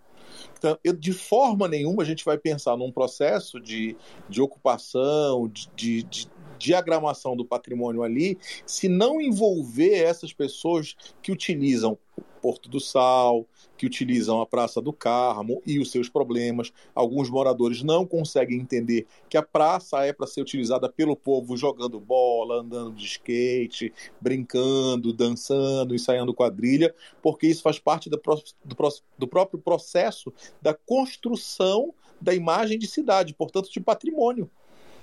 Então, 0.56 0.78
eu, 0.85 0.92
de 0.92 1.12
forma 1.12 1.66
nenhuma 1.66 2.02
a 2.02 2.06
gente 2.06 2.25
vai 2.25 2.38
pensar 2.38 2.76
num 2.76 2.92
processo 2.92 3.61
de, 3.61 3.97
de 4.28 4.40
ocupação, 4.40 5.49
de, 5.49 6.02
de, 6.02 6.28
diagramação 6.60 7.34
do 7.34 7.44
patrimônio 7.44 8.02
ali, 8.02 8.38
se 8.66 8.88
não 8.88 9.20
envolver 9.20 9.94
essas 9.94 10.32
pessoas 10.32 10.94
que 11.22 11.32
utilizam 11.32 11.96
o 12.16 12.22
Porto 12.42 12.68
do 12.68 12.78
Sal, 12.78 13.46
que 13.76 13.86
utilizam 13.86 14.40
a 14.40 14.46
Praça 14.46 14.80
do 14.80 14.92
Carmo 14.92 15.62
e 15.66 15.78
os 15.78 15.90
seus 15.90 16.08
problemas. 16.08 16.70
Alguns 16.94 17.30
moradores 17.30 17.82
não 17.82 18.06
conseguem 18.06 18.58
entender 18.58 19.06
que 19.28 19.38
a 19.38 19.42
praça 19.42 20.04
é 20.04 20.12
para 20.12 20.26
ser 20.26 20.42
utilizada 20.42 20.88
pelo 20.88 21.16
povo 21.16 21.56
jogando 21.56 21.98
bola, 21.98 22.60
andando 22.60 22.92
de 22.92 23.06
skate, 23.06 23.92
brincando, 24.20 25.12
dançando, 25.12 25.94
ensaiando 25.94 26.34
quadrilha, 26.34 26.94
porque 27.22 27.46
isso 27.46 27.62
faz 27.62 27.78
parte 27.78 28.10
do, 28.10 28.20
do, 28.64 28.76
do 29.18 29.28
próprio 29.28 29.58
processo 29.58 30.32
da 30.60 30.74
construção 30.74 31.94
da 32.20 32.34
imagem 32.34 32.78
de 32.78 32.86
cidade, 32.86 33.32
portanto, 33.32 33.70
de 33.70 33.80
patrimônio. 33.80 34.50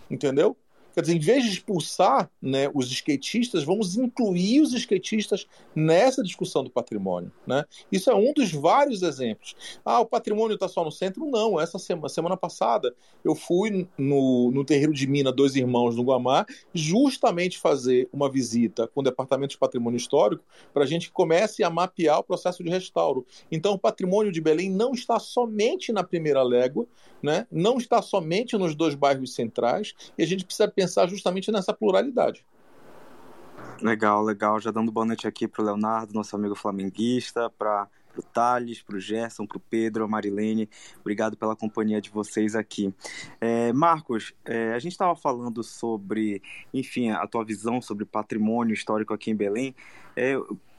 Entendeu? 0.10 0.56
Quer 0.98 1.02
dizer, 1.02 1.16
em 1.16 1.20
vez 1.20 1.44
de 1.44 1.52
expulsar 1.52 2.28
né, 2.42 2.72
os 2.74 2.92
skatistas, 2.92 3.64
vamos 3.64 3.96
incluir 3.96 4.62
os 4.62 4.74
skatistas 4.74 5.46
nessa 5.76 6.24
discussão 6.24 6.64
do 6.64 6.72
patrimônio. 6.72 7.32
Né? 7.46 7.64
Isso 7.92 8.10
é 8.10 8.16
um 8.16 8.34
dos 8.34 8.52
vários 8.52 9.04
exemplos. 9.04 9.56
Ah, 9.86 10.00
o 10.00 10.08
patrimônio 10.08 10.56
está 10.56 10.68
só 10.68 10.84
no 10.84 10.92
centro? 10.92 11.30
Não. 11.30 11.62
Essa 11.62 11.78
semana, 11.78 12.10
semana 12.10 12.36
passada 12.36 12.96
eu 13.24 13.36
fui 13.36 13.88
no, 13.96 14.50
no 14.50 14.66
terreiro 14.66 14.92
de 14.92 15.06
Mina 15.06 15.32
Dois 15.32 15.56
Irmãos, 15.56 15.96
no 15.96 16.02
Guamá, 16.02 16.48
justamente 16.74 17.60
fazer 17.60 18.10
uma 18.12 18.28
visita 18.28 18.88
com 18.88 19.02
o 19.02 19.04
Departamento 19.04 19.52
de 19.52 19.60
Patrimônio 19.60 19.98
Histórico 19.98 20.44
para 20.74 20.84
a 20.84 20.88
gente 20.88 21.12
comece 21.12 21.64
a 21.64 21.70
mapear 21.70 22.18
o 22.18 22.24
processo 22.24 22.64
de 22.64 22.72
restauro. 22.72 23.24
Então, 23.52 23.74
o 23.74 23.80
patrimônio 23.80 24.32
de 24.32 24.42
Belém 24.42 24.72
não 24.72 24.94
está 24.94 25.20
somente 25.20 25.92
na 25.92 26.04
primeira 26.04 26.42
légua, 26.42 26.88
né? 27.22 27.46
não 27.52 27.78
está 27.78 28.02
somente 28.02 28.58
nos 28.58 28.74
dois 28.74 28.96
bairros 28.96 29.36
centrais, 29.36 29.94
e 30.18 30.24
a 30.24 30.26
gente 30.26 30.44
precisa 30.44 30.68
pensar 30.68 30.87
pensar 30.88 31.08
justamente 31.08 31.52
nessa 31.52 31.74
pluralidade. 31.74 32.46
Legal, 33.82 34.24
legal. 34.24 34.60
Já 34.60 34.72
dando 34.72 34.92
boa 34.92 35.06
noite 35.06 35.28
aqui 35.28 35.48
para 35.48 35.62
o 35.62 35.66
Leonardo, 35.66 36.14
nosso 36.14 36.36
amigo 36.36 36.56
flamenguista, 36.56 37.50
para 37.50 37.88
o 38.18 38.24
Thales, 38.24 38.82
para 38.82 38.96
o 38.96 39.00
Gerson, 39.00 39.46
para 39.46 39.58
o 39.58 39.60
Pedro, 39.60 40.06
a 40.06 40.08
Marilene. 40.08 40.70
Obrigado 41.02 41.36
pela 41.38 41.56
companhia 41.56 42.02
de 42.02 42.10
vocês 42.10 42.56
aqui. 42.56 42.92
É, 43.40 43.72
Marcos, 43.74 44.34
é, 44.46 44.74
a 44.74 44.80
gente 44.80 44.94
estava 44.94 45.16
falando 45.16 45.62
sobre, 45.62 46.42
enfim, 46.74 47.12
a 47.12 47.28
tua 47.28 47.44
visão 47.44 47.82
sobre 47.82 48.06
patrimônio 48.06 48.74
histórico 48.74 49.14
aqui 49.14 49.30
em 49.30 49.36
Belém. 49.36 49.76
É, 50.16 50.34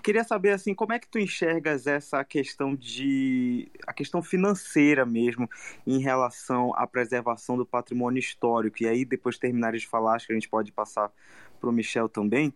queria 0.09 0.25
saber 0.25 0.53
assim, 0.53 0.73
como 0.73 0.95
é 0.95 0.99
que 0.99 1.07
tu 1.07 1.19
enxergas 1.19 1.87
essa 1.87 2.25
questão 2.25 2.75
de 2.75 3.71
a 3.87 3.93
questão 3.93 4.23
financeira 4.23 5.05
mesmo 5.05 5.47
em 5.87 6.01
relação 6.01 6.73
à 6.77 6.87
preservação 6.87 7.59
do 7.59 7.67
patrimônio 7.67 8.19
histórico. 8.19 8.83
E 8.83 8.89
aí 8.89 9.05
depois 9.05 9.37
terminares 9.37 9.83
de 9.83 9.87
falar, 9.87 10.15
acho 10.15 10.27
que 10.27 10.33
a 10.33 10.35
gente 10.35 10.49
pode 10.49 10.73
passar 10.73 11.13
para 11.61 11.69
o 11.69 11.73
Michel 11.73 12.09
também 12.09 12.55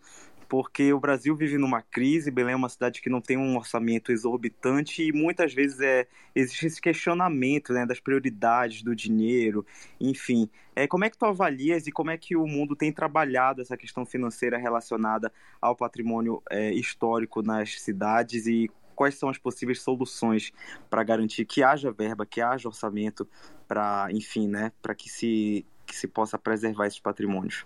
porque 0.53 0.93
o 0.93 1.01
Brasil 1.01 1.35
vive 1.35 1.57
numa 1.57 1.81
crise, 1.81 2.31
Belém 2.31 2.53
é 2.53 2.57
uma 2.57 2.69
cidade 2.69 3.01
que 3.01 3.09
não 3.09 3.23
tem 3.23 3.39
um 3.39 3.57
orçamento 3.57 4.13
exorbitante 4.13 5.03
e 5.03 5.11
muitas 5.11 5.55
vezes 5.55 5.81
é, 5.81 6.07
existe 6.35 6.67
esse 6.67 6.79
questionamento 6.79 7.73
né, 7.73 7.87
das 7.87 8.01
prioridades 8.01 8.83
do 8.83 8.95
dinheiro, 8.95 9.65
enfim. 9.99 10.51
É, 10.77 10.87
como 10.87 11.07
é 11.07 11.09
que 11.09 11.17
tu 11.17 11.25
avalias 11.25 11.87
e 11.87 11.91
como 11.91 12.11
é 12.11 12.19
que 12.19 12.37
o 12.37 12.47
mundo 12.47 12.77
tem 12.77 12.93
trabalhado 12.93 13.63
essa 13.63 13.79
questão 13.79 14.05
financeira 14.05 14.59
relacionada 14.59 15.33
ao 15.59 15.75
patrimônio 15.75 16.43
é, 16.51 16.71
histórico 16.75 17.41
nas 17.41 17.81
cidades 17.81 18.47
e 18.47 18.71
quais 18.95 19.15
são 19.15 19.31
as 19.31 19.39
possíveis 19.39 19.81
soluções 19.81 20.53
para 20.91 21.03
garantir 21.03 21.47
que 21.47 21.63
haja 21.63 21.91
verba, 21.91 22.27
que 22.27 22.43
haja 22.43 22.69
orçamento 22.69 23.27
para, 23.67 24.09
enfim, 24.11 24.49
né, 24.49 24.71
para 24.83 24.95
que 24.95 25.09
se, 25.09 25.65
que 25.87 25.97
se 25.97 26.07
possa 26.07 26.39
preservar 26.39 26.89
esses 26.89 27.01
patrimônios? 27.01 27.65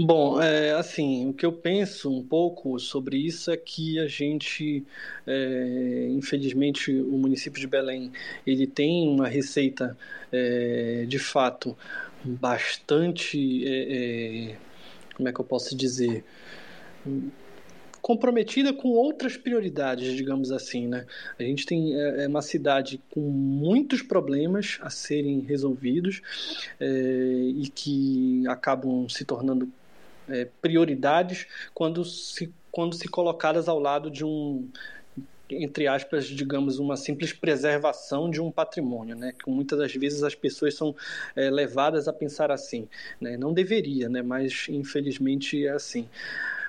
Bom, 0.00 0.40
é, 0.40 0.74
assim, 0.74 1.28
o 1.28 1.32
que 1.32 1.44
eu 1.44 1.52
penso 1.52 2.08
um 2.08 2.22
pouco 2.22 2.78
sobre 2.78 3.16
isso 3.16 3.50
é 3.50 3.56
que 3.56 3.98
a 3.98 4.06
gente, 4.06 4.86
é, 5.26 6.06
infelizmente, 6.10 6.92
o 6.92 7.18
município 7.18 7.60
de 7.60 7.66
Belém, 7.66 8.12
ele 8.46 8.64
tem 8.68 9.08
uma 9.08 9.26
receita, 9.26 9.98
é, 10.30 11.04
de 11.08 11.18
fato, 11.18 11.76
bastante, 12.22 13.64
é, 13.66 14.52
é, 14.52 14.56
como 15.16 15.28
é 15.28 15.32
que 15.32 15.40
eu 15.40 15.44
posso 15.44 15.76
dizer, 15.76 16.24
comprometida 18.00 18.72
com 18.72 18.90
outras 18.90 19.36
prioridades, 19.36 20.14
digamos 20.16 20.52
assim, 20.52 20.86
né? 20.86 21.06
A 21.38 21.42
gente 21.42 21.66
tem 21.66 21.94
é, 21.94 22.24
é 22.24 22.28
uma 22.28 22.42
cidade 22.42 23.00
com 23.10 23.20
muitos 23.20 24.02
problemas 24.02 24.78
a 24.80 24.90
serem 24.90 25.40
resolvidos 25.40 26.22
é, 26.80 26.86
e 26.86 27.68
que 27.74 28.46
acabam 28.46 29.08
se 29.08 29.24
tornando 29.24 29.70
é, 30.28 30.46
prioridades 30.60 31.46
quando 31.74 32.04
se, 32.04 32.52
quando 32.70 32.94
se 32.94 33.08
colocadas 33.08 33.68
ao 33.68 33.78
lado 33.78 34.10
de 34.10 34.24
um 34.24 34.68
entre 35.50 35.86
aspas, 35.86 36.26
digamos, 36.26 36.78
uma 36.78 36.96
simples 36.96 37.32
preservação 37.32 38.30
de 38.30 38.40
um 38.40 38.50
patrimônio, 38.50 39.16
né? 39.16 39.32
Que 39.32 39.50
muitas 39.50 39.78
das 39.78 39.94
vezes 39.94 40.22
as 40.22 40.34
pessoas 40.34 40.74
são 40.74 40.94
é, 41.34 41.50
levadas 41.50 42.06
a 42.06 42.12
pensar 42.12 42.50
assim, 42.50 42.86
né? 43.20 43.36
Não 43.36 43.52
deveria, 43.52 44.08
né? 44.08 44.22
Mas 44.22 44.66
infelizmente 44.68 45.66
é 45.66 45.70
assim. 45.70 46.06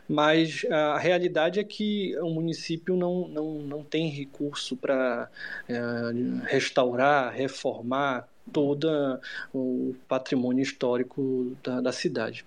Mas 0.08 0.66
a 0.72 0.98
realidade 0.98 1.60
é 1.60 1.64
que 1.64 2.18
o 2.20 2.30
município 2.32 2.96
não, 2.96 3.28
não, 3.28 3.54
não 3.60 3.84
tem 3.84 4.10
recurso 4.10 4.76
para 4.76 5.30
é, 5.68 5.78
restaurar, 6.48 7.32
reformar, 7.32 8.28
todo 8.52 8.88
o 9.54 9.96
patrimônio 10.08 10.62
histórico 10.62 11.56
da, 11.64 11.82
da, 11.82 11.92
cidade. 11.92 12.44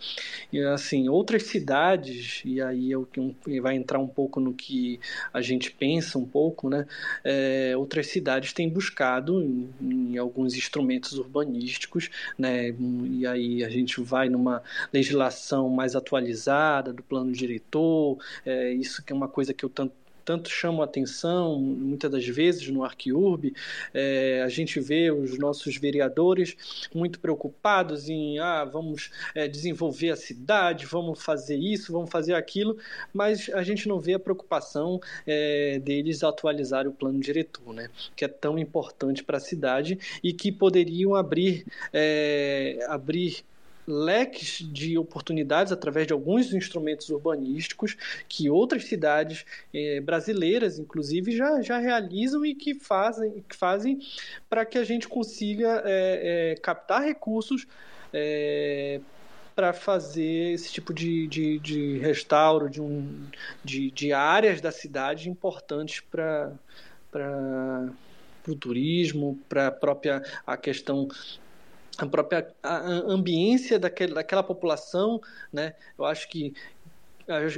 E 0.53 0.61
assim, 0.61 1.09
outras 1.09 1.45
cidades, 1.45 2.43
e 2.45 2.61
aí 2.61 2.93
é 2.93 2.97
o 2.97 3.07
que 3.07 3.61
vai 3.61 3.77
entrar 3.77 3.99
um 3.99 4.07
pouco 4.07 4.41
no 4.41 4.53
que 4.53 5.01
a 5.33 5.41
gente 5.41 5.71
pensa 5.71 6.19
um 6.19 6.25
pouco, 6.25 6.69
né? 6.69 6.87
É, 7.25 7.75
outras 7.77 8.09
cidades 8.09 8.53
têm 8.53 8.69
buscado 8.69 9.43
em, 9.43 9.71
em, 9.81 10.19
alguns 10.19 10.55
instrumentos 10.55 11.13
urbanísticos, 11.19 12.11
né? 12.39 12.75
E 13.11 13.27
aí 13.27 13.65
a 13.65 13.69
gente 13.69 14.01
vai 14.01 14.29
numa 14.29 14.63
legislação 14.93 15.69
mais 15.69 15.95
atualizada 15.95 16.93
do 16.93 17.03
plano 17.03 17.33
diretor, 17.33 18.19
é, 18.45 18.73
isso 18.73 19.03
que 19.03 19.13
é 19.13 19.17
uma 19.17 19.29
coisa 19.29 19.55
que 19.55 19.65
eu 19.65 19.69
tanto 19.69 20.02
tanto 20.25 20.49
chamam 20.49 20.83
a 20.83 20.85
atenção, 20.85 21.59
muitas 21.59 22.11
das 22.11 22.26
vezes 22.26 22.69
no 22.69 22.85
Arquiurb, 22.85 23.52
é, 23.93 24.43
a 24.45 24.49
gente 24.49 24.81
vê 24.81 25.11
os 25.11 25.38
nossos 25.38 25.76
vereadores 25.76 26.57
muito 26.95 27.21
preocupados 27.21 28.09
em 28.09 28.38
ah, 28.38 28.64
vamos 28.64 29.11
é, 29.35 29.49
desenvolver 29.49 30.11
a 30.11 30.17
cidade, 30.17 30.87
vamos 30.87 31.23
fazer 31.23 31.57
isso, 31.57 31.93
vamos 31.93 32.11
fazer 32.11 32.35
aquilo, 32.35 32.76
mas 33.12 33.49
a 33.50 33.62
gente 33.62 33.88
não 33.88 33.99
vê 33.99 34.14
a 34.14 34.21
preocupação 34.21 35.00
é, 35.26 35.79
deles 35.79 36.23
atualizar 36.23 36.87
o 36.87 36.93
plano 36.93 37.21
diretor, 37.21 37.73
né, 37.73 37.88
que 38.17 38.25
é 38.25 38.29
tão 38.29 38.59
importante 38.59 39.23
para 39.23 39.37
a 39.37 39.41
cidade 39.41 39.99
e 40.23 40.33
que 40.33 40.50
poderiam 40.50 41.14
abrir, 41.14 41.64
é, 41.93 42.79
abrir 42.88 43.45
leques 43.87 44.59
de 44.62 44.97
oportunidades 44.97 45.73
através 45.73 46.07
de 46.07 46.12
alguns 46.12 46.53
instrumentos 46.53 47.09
urbanísticos 47.09 47.97
que 48.29 48.49
outras 48.49 48.85
cidades 48.85 49.45
eh, 49.75 50.01
brasileiras, 50.01 50.79
inclusive, 50.79 51.37
já, 51.37 51.61
já 51.62 51.79
realizam 51.79 52.45
e 52.45 52.55
que 52.55 52.75
fazem, 52.75 53.43
que 53.49 53.57
fazem 53.57 53.99
para 54.49 54.65
que 54.65 54.79
a 54.79 54.85
gente 54.85 55.09
consiga 55.09 55.83
eh, 55.85 56.53
eh, 56.55 56.61
captar 56.61 57.03
recursos 57.03 57.67
para 59.55 59.73
fazer 59.73 60.53
esse 60.53 60.71
tipo 60.71 60.93
de, 60.93 61.27
de, 61.27 61.59
de 61.59 61.99
restauro 61.99 62.69
de, 62.69 62.81
um, 62.81 63.27
de, 63.65 63.91
de 63.91 64.12
áreas 64.12 64.61
da 64.61 64.71
cidade 64.71 65.31
importantes 65.31 66.01
para 66.01 66.53
o 68.47 68.55
turismo, 68.55 69.39
para 69.49 69.69
a 69.69 69.73
própria 69.73 70.23
a 70.47 70.59
questão 70.59 71.09
a 72.05 72.09
própria 72.09 72.49
ambiência 73.07 73.79
daquele, 73.79 74.15
daquela 74.15 74.43
população, 74.43 75.21
né? 75.53 75.75
Eu 75.99 76.05
acho 76.05 76.29
que 76.29 76.55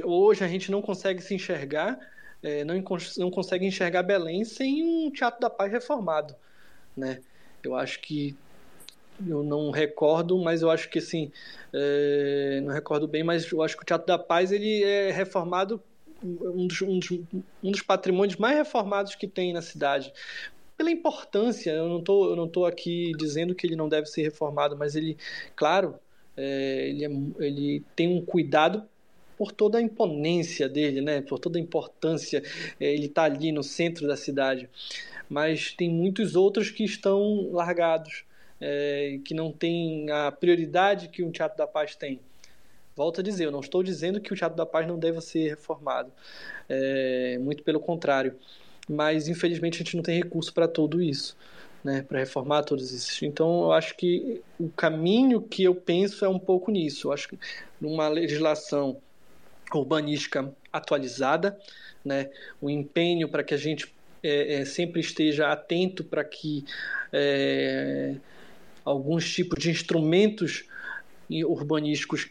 hoje 0.03 0.43
a 0.43 0.47
gente 0.47 0.71
não 0.71 0.81
consegue 0.81 1.21
se 1.21 1.33
enxergar, 1.33 1.99
é, 2.43 2.63
não, 2.63 2.75
não 3.17 3.31
consegue 3.31 3.65
enxergar 3.65 4.03
Belém 4.03 4.45
sem 4.45 4.83
um 4.83 5.11
Teatro 5.11 5.41
da 5.41 5.49
Paz 5.49 5.71
reformado, 5.71 6.35
né? 6.95 7.21
Eu 7.63 7.75
acho 7.75 7.99
que 8.01 8.35
eu 9.25 9.43
não 9.43 9.71
recordo, 9.71 10.37
mas 10.37 10.61
eu 10.61 10.69
acho 10.69 10.89
que 10.89 10.99
assim, 10.99 11.31
é, 11.73 12.61
não 12.63 12.73
recordo 12.73 13.07
bem, 13.07 13.23
mas 13.23 13.51
eu 13.51 13.61
acho 13.61 13.75
que 13.75 13.83
o 13.83 13.85
Teatro 13.85 14.07
da 14.07 14.19
Paz 14.19 14.51
ele 14.51 14.83
é 14.83 15.11
reformado 15.11 15.81
um 16.23 16.67
dos, 16.67 16.81
um 16.81 16.99
dos, 16.99 17.11
um 17.63 17.71
dos 17.71 17.81
patrimônios 17.81 18.37
mais 18.37 18.57
reformados 18.57 19.15
que 19.15 19.27
tem 19.27 19.53
na 19.53 19.61
cidade 19.61 20.11
pela 20.77 20.91
importância. 20.91 21.71
Eu 21.71 21.89
não 21.89 22.01
tô, 22.01 22.29
eu 22.31 22.35
não 22.35 22.47
tô 22.47 22.65
aqui 22.65 23.11
dizendo 23.17 23.55
que 23.55 23.65
ele 23.65 23.75
não 23.75 23.89
deve 23.89 24.07
ser 24.07 24.23
reformado, 24.23 24.77
mas 24.77 24.95
ele, 24.95 25.17
claro, 25.55 25.95
é, 26.37 26.89
ele, 26.89 27.05
é, 27.05 27.09
ele 27.45 27.83
tem 27.95 28.07
um 28.07 28.23
cuidado 28.23 28.83
por 29.37 29.51
toda 29.51 29.77
a 29.77 29.81
imponência 29.81 30.69
dele, 30.69 31.01
né? 31.01 31.21
Por 31.21 31.39
toda 31.39 31.57
a 31.57 31.61
importância, 31.61 32.41
é, 32.79 32.93
ele 32.93 33.07
está 33.07 33.23
ali 33.23 33.51
no 33.51 33.63
centro 33.63 34.07
da 34.07 34.15
cidade. 34.15 34.69
Mas 35.29 35.73
tem 35.73 35.89
muitos 35.89 36.35
outros 36.35 36.69
que 36.69 36.83
estão 36.83 37.49
largados, 37.51 38.23
é, 38.61 39.19
que 39.25 39.33
não 39.33 39.51
têm 39.51 40.09
a 40.09 40.31
prioridade 40.31 41.09
que 41.09 41.23
o 41.23 41.31
Teatro 41.31 41.57
da 41.57 41.67
Paz 41.67 41.95
tem. 41.95 42.19
Volto 42.95 43.19
a 43.19 43.23
dizer, 43.23 43.45
eu 43.45 43.51
não 43.51 43.59
estou 43.59 43.83
dizendo 43.83 44.21
que 44.21 44.31
o 44.31 44.35
Teatro 44.35 44.55
da 44.55 44.65
Paz 44.65 44.87
não 44.87 44.97
deva 44.97 45.19
ser 45.19 45.49
reformado. 45.49 46.11
É, 46.69 47.37
muito 47.39 47.61
pelo 47.63 47.79
contrário. 47.79 48.35
Mas, 48.87 49.27
infelizmente, 49.27 49.75
a 49.75 49.77
gente 49.79 49.95
não 49.95 50.03
tem 50.03 50.17
recurso 50.17 50.53
para 50.53 50.67
tudo 50.67 51.01
isso. 51.01 51.35
Né, 51.83 52.01
para 52.01 52.17
reformar 52.17 52.63
todos 52.63 52.91
esses. 52.91 53.21
Então, 53.21 53.65
eu 53.65 53.71
acho 53.71 53.95
que 53.95 54.41
o 54.59 54.69
caminho 54.69 55.39
que 55.39 55.63
eu 55.63 55.75
penso 55.75 56.25
é 56.25 56.27
um 56.27 56.39
pouco 56.39 56.71
nisso. 56.71 57.09
Eu 57.09 57.11
acho 57.11 57.29
que 57.29 57.37
numa 57.79 58.07
legislação 58.07 58.97
urbanística 59.71 60.51
atualizada, 60.73 61.55
né, 62.03 62.31
o 62.59 62.71
empenho 62.71 63.29
para 63.29 63.43
que 63.43 63.53
a 63.53 63.57
gente 63.57 63.93
é, 64.23 64.55
é, 64.61 64.65
sempre 64.65 64.99
esteja 64.99 65.51
atento 65.51 66.03
para 66.03 66.23
que 66.23 66.65
é, 67.13 68.15
alguns 68.83 69.31
tipos 69.31 69.61
de 69.61 69.69
instrumentos 69.69 70.65
urbanísticos 71.29 72.29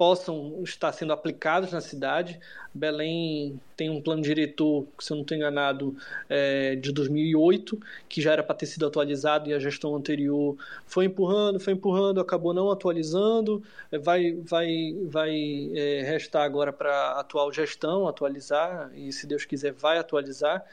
possam 0.00 0.62
estar 0.64 0.90
sendo 0.92 1.12
aplicados 1.12 1.72
na 1.72 1.80
cidade. 1.82 2.40
Belém 2.72 3.60
tem 3.76 3.90
um 3.90 4.00
plano 4.00 4.22
diretor, 4.22 4.86
se 4.98 5.12
eu 5.12 5.16
não 5.16 5.22
estou 5.22 5.36
enganado, 5.36 5.94
é, 6.26 6.74
de 6.74 6.90
2008, 6.90 7.78
que 8.08 8.22
já 8.22 8.32
era 8.32 8.42
para 8.42 8.54
ter 8.56 8.64
sido 8.64 8.86
atualizado 8.86 9.50
e 9.50 9.52
a 9.52 9.58
gestão 9.58 9.94
anterior 9.94 10.56
foi 10.86 11.04
empurrando, 11.04 11.60
foi 11.60 11.74
empurrando, 11.74 12.18
acabou 12.18 12.54
não 12.54 12.70
atualizando. 12.70 13.62
É, 13.92 13.98
vai, 13.98 14.32
vai, 14.42 14.96
vai 15.04 15.70
é, 15.74 16.02
restar 16.02 16.44
agora 16.44 16.72
para 16.72 16.90
a 16.90 17.20
atual 17.20 17.52
gestão 17.52 18.08
atualizar 18.08 18.90
e, 18.94 19.12
se 19.12 19.26
Deus 19.26 19.44
quiser, 19.44 19.74
vai 19.74 19.98
atualizar. 19.98 20.64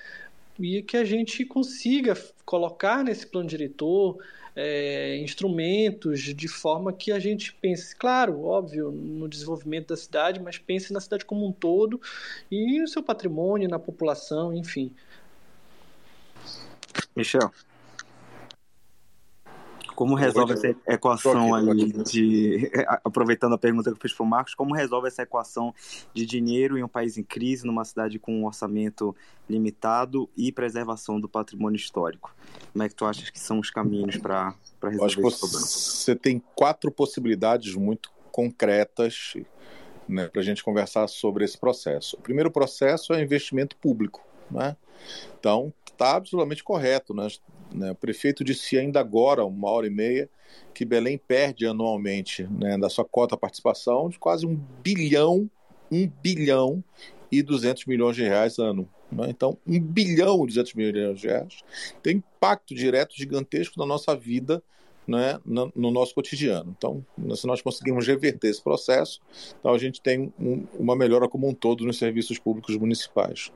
E 0.58 0.82
que 0.82 0.96
a 0.96 1.04
gente 1.04 1.44
consiga 1.44 2.18
colocar 2.46 3.04
nesse 3.04 3.28
plano 3.28 3.50
diretor 3.50 4.20
é, 4.60 5.18
instrumentos 5.18 6.20
de 6.20 6.48
forma 6.48 6.92
que 6.92 7.12
a 7.12 7.20
gente 7.20 7.54
pense, 7.54 7.96
claro, 7.96 8.42
óbvio, 8.44 8.92
no 8.92 9.30
desenvolvimento 9.30 9.90
da 9.90 9.96
cidade, 9.96 10.40
mas 10.40 10.58
pense 10.58 10.92
na 10.92 11.00
cidade 11.00 11.24
como 11.24 11.46
um 11.46 11.52
todo 11.52 12.02
e 12.50 12.80
no 12.80 12.88
seu 12.88 13.04
patrimônio, 13.04 13.70
na 13.70 13.78
população, 13.78 14.52
enfim. 14.52 14.92
Michel. 17.16 17.52
Como 19.98 20.14
resolve 20.14 20.54
essa 20.54 20.76
equação 20.88 21.56
aí 21.56 21.92
de. 22.04 22.72
Aproveitando 23.04 23.56
a 23.56 23.58
pergunta 23.58 23.90
que 23.90 23.98
eu 23.98 24.00
fiz 24.00 24.14
para 24.14 24.24
o 24.24 24.28
Marcos, 24.28 24.54
como 24.54 24.76
resolve 24.76 25.08
essa 25.08 25.24
equação 25.24 25.74
de 26.14 26.24
dinheiro 26.24 26.78
em 26.78 26.84
um 26.84 26.88
país 26.88 27.18
em 27.18 27.24
crise, 27.24 27.66
numa 27.66 27.84
cidade 27.84 28.20
com 28.20 28.32
um 28.32 28.46
orçamento 28.46 29.16
limitado 29.50 30.30
e 30.38 30.52
preservação 30.52 31.20
do 31.20 31.28
patrimônio 31.28 31.78
histórico? 31.78 32.32
Como 32.72 32.84
é 32.84 32.90
que 32.90 32.94
tu 32.94 33.06
achas 33.06 33.32
que 33.32 33.40
são 33.40 33.58
os 33.58 33.72
caminhos 33.72 34.18
para 34.18 34.54
resolver 34.84 35.04
acho 35.04 35.28
esse 35.28 35.40
problema? 35.40 35.66
Você 35.66 36.16
tem 36.16 36.44
quatro 36.54 36.92
possibilidades 36.92 37.74
muito 37.74 38.12
concretas 38.32 39.34
né, 40.08 40.28
para 40.28 40.42
a 40.42 40.46
gente 40.46 40.64
conversar 40.64 41.08
sobre 41.08 41.44
esse 41.44 41.58
processo. 41.58 42.16
O 42.18 42.22
primeiro 42.22 42.52
processo 42.52 43.16
é 43.16 43.24
investimento 43.24 43.76
público. 43.76 44.24
Né? 44.52 44.78
Então, 45.40 45.74
está 45.92 46.18
absolutamente 46.18 46.64
correto. 46.64 47.16
Né? 47.16 47.28
Né? 47.74 47.92
O 47.92 47.96
prefeito 47.96 48.44
disse 48.44 48.78
ainda 48.78 49.00
agora, 49.00 49.46
uma 49.46 49.70
hora 49.70 49.88
e 49.88 49.90
meia, 49.90 50.30
que 50.74 50.86
Belém 50.86 51.18
perde 51.18 51.66
anualmente 51.66 52.44
né, 52.44 52.78
da 52.78 52.90
sua 52.90 53.06
cota 53.06 53.38
participação 53.38 54.10
de 54.10 54.18
quase 54.20 54.46
um 54.46 54.56
bilhão, 54.84 55.50
um 55.92 56.08
bilhão 56.22 56.84
e 57.32 57.42
200 57.42 57.86
milhões 57.86 58.16
de 58.16 58.24
reais 58.24 58.58
ano. 58.58 58.88
Né? 59.12 59.28
Então, 59.30 59.58
um 59.66 59.80
bilhão 59.80 60.44
e 60.44 60.48
200 60.48 60.74
milhões 60.74 61.20
de 61.20 61.28
reais 61.28 61.60
tem 62.02 62.18
impacto 62.18 62.74
direto 62.74 63.16
gigantesco 63.16 63.80
na 63.80 63.86
nossa 63.86 64.16
vida 64.16 64.62
né, 65.08 65.40
no, 65.46 65.72
no, 65.74 65.90
nosso 65.90 66.14
cotidiano. 66.14 66.76
Então, 66.78 67.06
se 67.36 67.48
nós 67.48 67.62
conseguirmos 67.62 68.06
reverter 68.06 68.50
esse 68.50 68.62
processo, 68.62 69.22
então 69.58 69.74
a 69.74 69.78
gente 69.78 70.02
tem 70.02 70.34
um, 70.38 70.66
uma 70.78 70.96
melhora 70.96 71.30
como 71.30 71.48
um 71.48 71.54
todo 71.54 71.86
nos 71.86 71.98
serviços 71.98 72.38
públicos 72.38 72.76
municipais. 72.76 73.52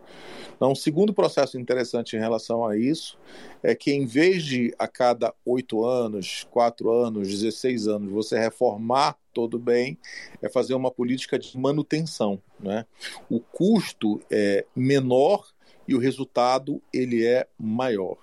Então, 0.55 0.71
um 0.71 0.75
segundo 0.75 1.13
processo 1.13 1.59
interessante 1.59 2.15
em 2.15 2.19
relação 2.19 2.65
a 2.65 2.77
isso 2.77 3.17
é 3.61 3.75
que, 3.75 3.91
em 3.91 4.05
vez 4.05 4.43
de 4.43 4.73
a 4.79 4.87
cada 4.87 5.33
oito 5.45 5.83
anos, 5.83 6.47
quatro 6.49 6.89
anos, 6.89 7.27
16 7.27 7.87
anos, 7.87 8.11
você 8.11 8.39
reformar 8.39 9.17
todo 9.33 9.59
bem, 9.59 9.97
é 10.41 10.49
fazer 10.49 10.73
uma 10.73 10.91
política 10.91 11.37
de 11.37 11.57
manutenção. 11.57 12.41
Né? 12.59 12.85
O 13.29 13.39
custo 13.39 14.21
é 14.31 14.65
menor 14.75 15.45
e 15.87 15.95
o 15.95 15.99
resultado 15.99 16.81
ele 16.93 17.25
é 17.25 17.45
maior. 17.59 18.17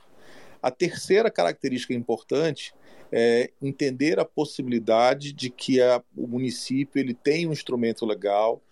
A 0.63 0.71
terceira 0.71 1.31
característica 1.31 1.95
importante 1.95 2.75
é, 3.13 3.51
entender 3.61 4.19
a 4.19 4.25
possibilidade 4.25 5.33
de 5.33 5.51
que 5.51 5.81
a, 5.81 6.03
o 6.17 6.27
município 6.27 7.01
ele 7.01 7.15
tem 7.15 7.47
um 7.47 7.53
instrumento 7.53 8.05
legal 8.05 8.63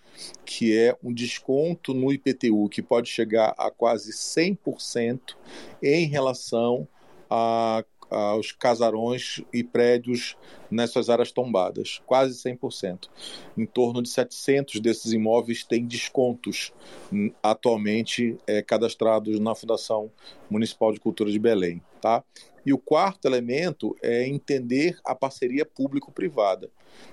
que 0.46 0.76
é 0.76 0.96
um 1.04 1.12
desconto 1.12 1.92
no 1.92 2.10
IPTU 2.10 2.70
que 2.70 2.80
pode 2.80 3.08
chegar 3.08 3.54
a 3.58 3.70
quase 3.70 4.12
100% 4.12 5.36
em 5.82 6.06
relação 6.06 6.88
a 7.28 7.84
aos 8.10 8.52
casarões 8.52 9.42
e 9.52 9.62
prédios 9.64 10.36
nessas 10.70 11.10
áreas 11.10 11.32
tombadas, 11.32 12.00
quase 12.06 12.40
100%. 12.42 13.08
Em 13.56 13.66
torno 13.66 14.02
de 14.02 14.08
700 14.08 14.80
desses 14.80 15.12
imóveis 15.12 15.64
têm 15.64 15.84
descontos 15.84 16.72
hum, 17.12 17.32
atualmente 17.42 18.38
é, 18.46 18.62
cadastrados 18.62 19.38
na 19.40 19.54
Fundação 19.54 20.10
Municipal 20.50 20.92
de 20.92 21.00
Cultura 21.00 21.30
de 21.30 21.38
Belém. 21.38 21.82
Tá? 22.06 22.22
E 22.64 22.72
o 22.72 22.78
quarto 22.78 23.26
elemento 23.26 23.96
é 24.00 24.28
entender 24.28 24.96
a 25.04 25.12
parceria 25.12 25.66
público-privada. 25.66 26.70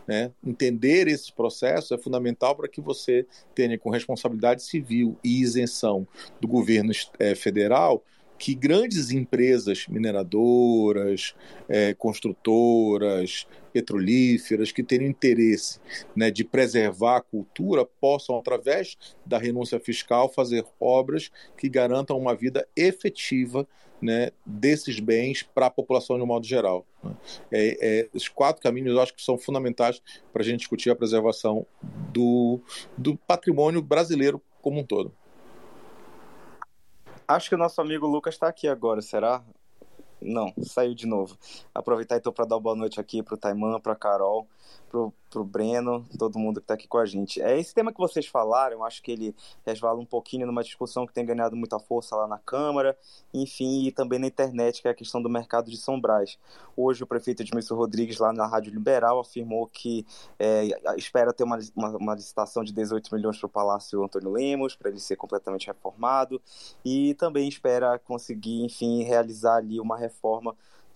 Né? 0.08 0.32
Entender 0.46 1.08
esse 1.08 1.34
processo 1.34 1.96
é 1.96 1.98
fundamental 1.98 2.56
para 2.56 2.68
que 2.68 2.80
você 2.80 3.26
tenha 3.56 3.76
com 3.80 3.90
responsabilidade 3.90 4.62
civil 4.62 5.18
e 5.24 5.42
isenção 5.42 6.08
do 6.40 6.48
governo 6.48 6.92
é, 7.18 7.34
federal 7.34 8.04
que 8.44 8.54
grandes 8.54 9.10
empresas 9.10 9.88
mineradoras, 9.88 11.34
é, 11.70 11.94
construtoras, 11.94 13.48
petrolíferas, 13.72 14.70
que 14.70 14.84
tenham 14.84 15.06
interesse 15.06 15.80
né, 16.14 16.30
de 16.30 16.44
preservar 16.44 17.16
a 17.16 17.22
cultura, 17.22 17.86
possam, 17.86 18.38
através 18.38 18.98
da 19.26 19.38
renúncia 19.38 19.80
fiscal, 19.80 20.28
fazer 20.28 20.66
obras 20.78 21.32
que 21.58 21.70
garantam 21.70 22.18
uma 22.18 22.36
vida 22.36 22.68
efetiva 22.76 23.66
né, 24.02 24.32
desses 24.46 25.00
bens 25.00 25.42
para 25.42 25.68
a 25.68 25.72
população 25.72 26.18
de 26.18 26.24
um 26.24 26.28
modo 26.28 26.46
geral. 26.46 26.86
Né. 27.02 27.16
É, 27.50 27.78
é, 27.80 28.10
esses 28.14 28.28
quatro 28.28 28.62
caminhos 28.62 28.94
eu 28.94 29.00
acho 29.00 29.14
que 29.14 29.24
são 29.24 29.38
fundamentais 29.38 30.02
para 30.34 30.42
a 30.42 30.46
gente 30.46 30.60
discutir 30.60 30.90
a 30.90 30.96
preservação 30.98 31.66
do, 32.12 32.60
do 32.98 33.16
patrimônio 33.16 33.82
brasileiro 33.82 34.42
como 34.62 34.82
um 34.82 34.84
todo. 34.84 35.14
Acho 37.28 37.50
que 37.50 37.56
o 37.56 37.58
nosso 37.58 37.82
amigo 37.82 38.08
Lucas 38.08 38.36
está 38.36 38.48
aqui 38.48 38.68
agora, 38.68 39.02
será? 39.02 39.44
Não, 40.24 40.54
saiu 40.64 40.94
de 40.94 41.06
novo. 41.06 41.38
Aproveitar 41.74 42.18
então 42.18 42.32
para 42.32 42.46
dar 42.46 42.56
uma 42.56 42.62
boa 42.62 42.76
noite 42.76 43.00
aqui 43.00 43.22
para 43.22 43.36
o 43.36 43.38
Taiman, 43.38 43.80
para 43.80 43.94
a 43.94 43.96
Carol, 43.96 44.48
pro, 44.90 45.12
pro 45.30 45.44
Breno, 45.44 46.06
todo 46.20 46.38
mundo 46.38 46.60
que 46.60 46.66
está 46.66 46.76
aqui 46.76 46.88
com 46.88 47.00
a 47.00 47.06
gente. 47.06 47.42
É 47.42 47.60
esse 47.60 47.74
tema 47.74 47.92
que 47.92 47.98
vocês 47.98 48.28
falaram, 48.28 48.78
eu 48.78 48.84
acho 48.84 49.02
que 49.02 49.12
ele 49.12 49.36
resvala 49.66 50.00
um 50.00 50.06
pouquinho 50.06 50.46
numa 50.46 50.64
discussão 50.64 51.08
que 51.08 51.14
tem 51.14 51.26
ganhado 51.26 51.56
muita 51.56 51.80
força 51.80 52.16
lá 52.16 52.28
na 52.28 52.38
Câmara, 52.38 52.96
enfim, 53.34 53.88
e 53.88 53.92
também 53.92 54.20
na 54.20 54.28
internet, 54.28 54.82
que 54.82 54.88
é 54.88 54.92
a 54.92 54.94
questão 54.94 55.22
do 55.22 55.30
mercado 55.30 55.72
de 55.72 55.78
São 55.78 56.00
Brás. 56.00 56.38
Hoje 56.78 57.04
o 57.04 57.08
prefeito 57.08 57.42
Edmilson 57.42 57.76
Rodrigues, 57.76 58.20
lá 58.20 58.32
na 58.32 58.46
Rádio 58.46 58.72
Liberal, 58.72 59.20
afirmou 59.20 59.66
que 59.66 60.06
é, 60.38 60.68
espera 60.96 61.34
ter 61.34 61.44
uma, 61.44 61.58
uma, 61.76 61.90
uma, 61.98 62.16
licitação 62.16 62.64
de 62.64 62.72
18 62.72 63.14
milhões 63.16 63.38
para 63.40 63.48
o 63.48 63.50
Palácio 63.50 64.04
Antônio 64.04 64.30
Lemos, 64.30 64.76
para 64.76 64.90
ele 64.90 65.00
ser 65.00 65.16
completamente 65.16 65.66
reformado, 65.66 66.40
e 66.86 67.16
também 67.16 67.48
espera 67.48 67.98
conseguir, 67.98 68.64
enfim, 68.64 69.02
realizar 69.02 69.56
ali 69.56 69.80
uma 69.80 69.98
reforma 69.98 70.13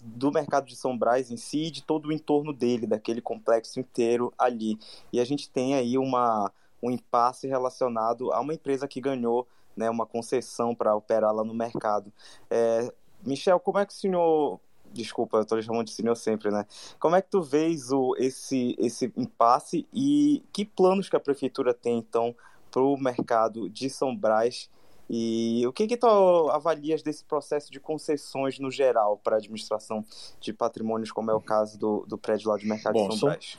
do 0.04 0.32
mercado 0.32 0.68
de 0.68 0.76
São 0.76 0.98
Brás 0.98 1.32
em 1.32 1.38
si 1.38 1.66
e 1.66 1.72
de 1.72 1.84
todo 1.84 2.08
o 2.08 2.12
entorno 2.12 2.54
dele, 2.54 2.86
daquele 2.86 3.22
complexo 3.22 3.80
inteiro 3.80 4.34
ali. 4.38 4.78
E 5.12 5.20
a 5.20 5.26
gente 5.26 5.50
tem 5.50 5.76
aí 5.76 5.98
uma, 5.98 6.52
um 6.82 6.92
impasse 6.92 7.48
relacionado 7.48 8.32
a 8.32 8.40
uma 8.40 8.54
empresa 8.54 8.88
que 8.88 9.02
ganhou 9.02 9.48
né, 9.76 9.90
uma 9.90 10.06
concessão 10.06 10.76
para 10.76 10.96
operar 10.96 11.34
lá 11.34 11.44
no 11.44 11.54
mercado. 11.54 12.12
É, 12.50 12.92
Michel, 13.24 13.60
como 13.60 13.80
é 13.80 13.86
que 13.86 13.94
o 13.94 13.96
senhor 13.96 14.60
Desculpa, 14.94 15.38
eu 15.38 15.46
tô 15.46 15.62
chamando 15.62 15.88
de 15.88 15.92
senhor 15.92 16.16
sempre, 16.16 16.50
né? 16.50 16.66
Como 17.00 17.16
é 17.16 17.22
que 17.22 17.30
tu 17.30 17.42
vês 17.42 17.92
o, 17.92 18.16
esse, 18.18 18.76
esse 18.80 19.12
impasse 19.18 19.86
e 19.94 20.44
que 20.54 20.64
planos 20.64 21.10
que 21.10 21.16
a 21.16 21.20
prefeitura 21.20 21.74
tem, 21.74 21.98
então, 21.98 22.34
para 22.72 22.82
o 22.82 22.98
mercado 22.98 23.70
de 23.70 23.90
São 23.90 24.16
Brás 24.16 24.70
e 25.10 25.66
o 25.66 25.72
que, 25.72 25.88
que 25.88 25.96
tu 25.96 26.08
avalias 26.52 27.02
desse 27.02 27.24
processo 27.24 27.72
de 27.72 27.80
concessões 27.80 28.60
no 28.60 28.70
geral 28.70 29.18
para 29.24 29.38
a 29.38 29.40
administração 29.40 30.04
de 30.40 30.52
patrimônios, 30.52 31.12
como 31.12 31.32
é 31.32 31.34
o 31.34 31.40
caso 31.40 31.80
do, 31.80 32.06
do 32.06 32.18
prédio 32.18 32.50
lá 32.50 32.58
de 32.58 32.68
Mercado 32.68 32.94
Bom, 32.94 33.10
de 33.10 33.18
São 33.18 33.30
Brás? 33.30 33.58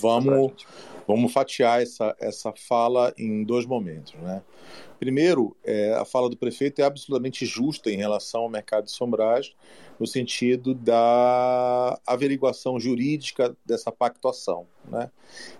Vamos, 0.00 0.66
vamos 1.06 1.32
fatiar 1.32 1.82
essa, 1.82 2.16
essa 2.18 2.52
fala 2.52 3.12
em 3.18 3.44
dois 3.44 3.66
momentos. 3.66 4.14
Né? 4.14 4.42
Primeiro, 4.98 5.54
é, 5.62 5.92
a 5.92 6.06
fala 6.06 6.30
do 6.30 6.36
prefeito 6.36 6.80
é 6.80 6.84
absolutamente 6.84 7.44
justa 7.44 7.90
em 7.90 7.96
relação 7.96 8.42
ao 8.42 8.48
mercado 8.48 8.84
de 8.84 8.92
São 8.92 9.10
Brás, 9.10 9.54
no 10.00 10.06
sentido 10.06 10.74
da 10.74 12.00
averiguação 12.06 12.80
jurídica 12.80 13.54
dessa 13.64 13.92
pactuação. 13.92 14.66
Né? 14.86 15.10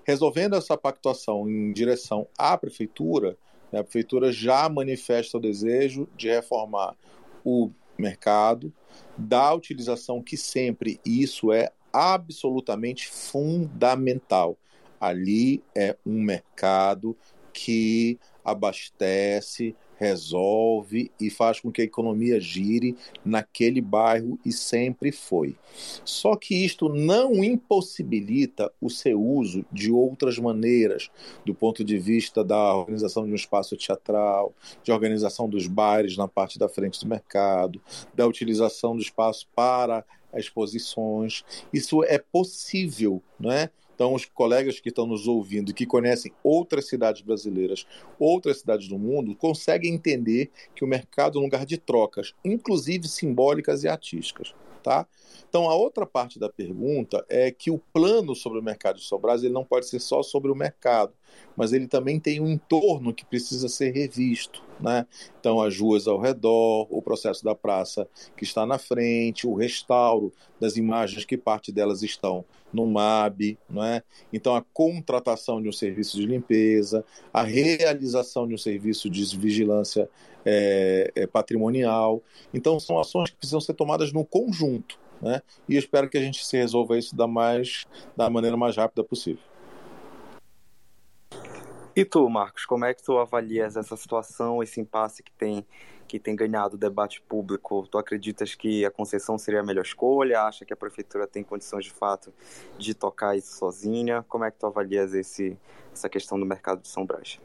Resolvendo 0.05 0.57
essa 0.57 0.77
pactuação 0.77 1.47
em 1.49 1.71
direção 1.73 2.27
à 2.39 2.57
prefeitura, 2.57 3.37
a 3.73 3.83
prefeitura 3.83 4.33
já 4.33 4.69
manifesta 4.69 5.37
o 5.37 5.41
desejo 5.41 6.09
de 6.17 6.29
reformar 6.29 6.97
o 7.45 7.71
mercado, 7.99 8.73
da 9.17 9.53
utilização 9.53 10.23
que 10.23 10.37
sempre, 10.37 11.01
e 11.05 11.23
isso 11.23 11.53
é 11.53 11.71
absolutamente 11.93 13.09
fundamental. 13.09 14.57
Ali 15.01 15.63
é 15.75 15.97
um 16.07 16.21
mercado 16.23 17.17
que 17.53 18.19
abastece 18.45 19.75
resolve 19.99 21.11
e 21.21 21.29
faz 21.29 21.61
com 21.61 21.73
que 21.73 21.83
a 21.83 21.85
economia 21.85 22.41
gire 22.41 22.97
naquele 23.25 23.81
bairro 23.81 24.39
e 24.45 24.53
sempre 24.53 25.11
foi. 25.11 25.57
Só 26.05 26.37
que 26.37 26.65
isto 26.65 26.89
não 26.89 27.43
impossibilita 27.43 28.73
o 28.81 28.89
seu 28.89 29.21
uso 29.21 29.65
de 29.73 29.91
outras 29.91 30.39
maneiras, 30.39 31.11
do 31.45 31.55
ponto 31.55 31.85
de 31.85 31.99
vista 31.99 32.45
da 32.45 32.75
organização 32.77 33.27
de 33.27 33.33
um 33.33 33.37
espaço 33.37 33.77
teatral, 33.77 34.55
de 34.83 34.93
organização 34.93 35.49
dos 35.49 35.67
bares 35.67 36.17
na 36.17 36.29
parte 36.29 36.59
da 36.59 36.69
frente 36.69 37.01
do 37.01 37.09
mercado, 37.09 37.81
da 38.15 38.27
utilização 38.27 38.95
do 38.95 39.03
espaço 39.03 39.49
para 39.55 40.05
exposições. 40.35 41.45
Isso 41.73 42.05
é 42.05 42.19
possível, 42.19 43.23
não 43.39 43.51
é? 43.51 43.71
Então, 43.99 44.15
os 44.15 44.25
colegas 44.25 44.79
que 44.79 44.91
estão 44.91 45.09
nos 45.09 45.27
ouvindo, 45.27 45.75
que 45.75 45.85
conhecem 45.85 46.31
outras 46.41 46.87
cidades 46.87 47.21
brasileiras, 47.21 47.85
outras 48.17 48.61
cidades 48.61 48.87
do 48.87 48.97
mundo, 48.97 49.35
conseguem 49.35 49.93
entender 49.93 50.53
que 50.73 50.85
o 50.85 50.87
mercado 50.87 51.37
é 51.37 51.41
um 51.41 51.47
lugar 51.47 51.67
de 51.67 51.77
trocas, 51.77 52.33
inclusive 52.45 53.09
simbólicas 53.09 53.83
e 53.83 53.89
artísticas. 53.89 54.55
Tá? 54.89 55.07
Então, 55.47 55.69
a 55.69 55.75
outra 55.75 56.07
parte 56.07 56.39
da 56.39 56.49
pergunta 56.49 57.23
é 57.29 57.51
que 57.51 57.71
o 57.71 57.79
plano 57.79 58.35
sobre 58.35 58.59
o 58.59 58.63
mercado 58.63 58.97
de 58.97 59.05
Sobras 59.05 59.43
ele 59.43 59.53
não 59.53 59.63
pode 59.63 59.87
ser 59.87 60.01
só 60.01 60.23
sobre 60.23 60.51
o 60.51 60.55
mercado, 60.55 61.13
mas 61.55 61.75
ele 61.75 61.87
também 61.87 62.19
tem 62.19 62.41
um 62.41 62.49
entorno 62.49 63.13
que 63.13 63.27
precisa 63.27 63.69
ser 63.69 63.91
revisto. 63.91 64.65
Né? 64.81 65.07
Então, 65.39 65.61
as 65.61 65.79
ruas 65.79 66.09
ao 66.09 66.19
redor, 66.19 66.87
o 66.89 67.03
processo 67.03 67.45
da 67.45 67.55
praça 67.55 68.09
que 68.35 68.45
está 68.45 68.65
na 68.65 68.79
frente, 68.79 69.47
o 69.47 69.53
restauro 69.53 70.33
das 70.59 70.79
imagens 70.79 71.27
que 71.27 71.37
parte 71.37 71.71
delas 71.71 72.03
estão 72.03 72.43
no 72.73 72.87
MAB, 72.87 73.59
não 73.69 73.85
é? 73.85 74.03
então 74.33 74.55
a 74.55 74.63
contratação 74.73 75.61
de 75.61 75.69
um 75.69 75.73
serviço 75.73 76.17
de 76.17 76.27
limpeza, 76.27 77.05
a 77.33 77.43
realização 77.43 78.47
de 78.47 78.55
um 78.55 78.59
serviço 78.59 79.09
de 79.09 79.25
vigilância 79.37 80.09
é, 80.51 81.13
é, 81.15 81.27
patrimonial. 81.27 82.23
Então, 82.55 82.81
são 82.81 82.99
ações 82.99 83.31
que 83.31 83.37
precisam 83.37 83.61
ser 83.61 83.75
tomadas 83.75 84.13
no 84.13 84.25
conjunto. 84.25 84.99
Né? 85.21 85.43
E 85.69 85.75
eu 85.75 85.79
espero 85.79 86.09
que 86.09 86.17
a 86.17 86.23
gente 86.23 86.45
se 86.45 86.57
resolva 86.57 86.97
isso 86.97 87.15
da, 87.15 87.27
mais, 87.27 87.87
da 88.17 88.31
maneira 88.31 88.57
mais 88.57 88.77
rápida 88.77 89.05
possível. 89.05 89.43
E 91.95 92.05
tu, 92.05 92.29
Marcos, 92.31 92.65
como 92.65 92.85
é 92.85 92.95
que 92.95 93.03
tu 93.03 93.19
avalias 93.19 93.77
essa 93.77 93.97
situação, 93.97 94.63
esse 94.63 94.81
impasse 94.81 95.23
que 95.23 95.33
tem 95.33 95.67
que 96.07 96.19
tem 96.19 96.35
ganhado 96.35 96.77
o 96.77 96.79
debate 96.79 97.21
público? 97.21 97.87
Tu 97.91 97.99
acreditas 97.99 98.55
que 98.55 98.83
a 98.83 98.91
concessão 98.91 99.37
seria 99.37 99.61
a 99.61 99.63
melhor 99.63 99.85
escolha? 99.85 100.41
Acha 100.41 100.65
que 100.65 100.73
a 100.73 100.77
prefeitura 100.77 101.27
tem 101.27 101.45
condições 101.45 101.85
de 101.85 101.91
fato 101.91 102.33
de 102.79 102.95
tocar 102.95 103.37
isso 103.37 103.59
sozinha? 103.59 104.25
Como 104.27 104.43
é 104.43 104.51
que 104.51 104.59
tu 104.59 104.65
avalias 104.65 105.13
esse, 105.13 105.59
essa 105.93 106.09
questão 106.09 106.41
do 106.41 106.47
mercado 106.47 106.81
de 106.81 106.89
São 106.89 107.05
Brás? 107.05 107.39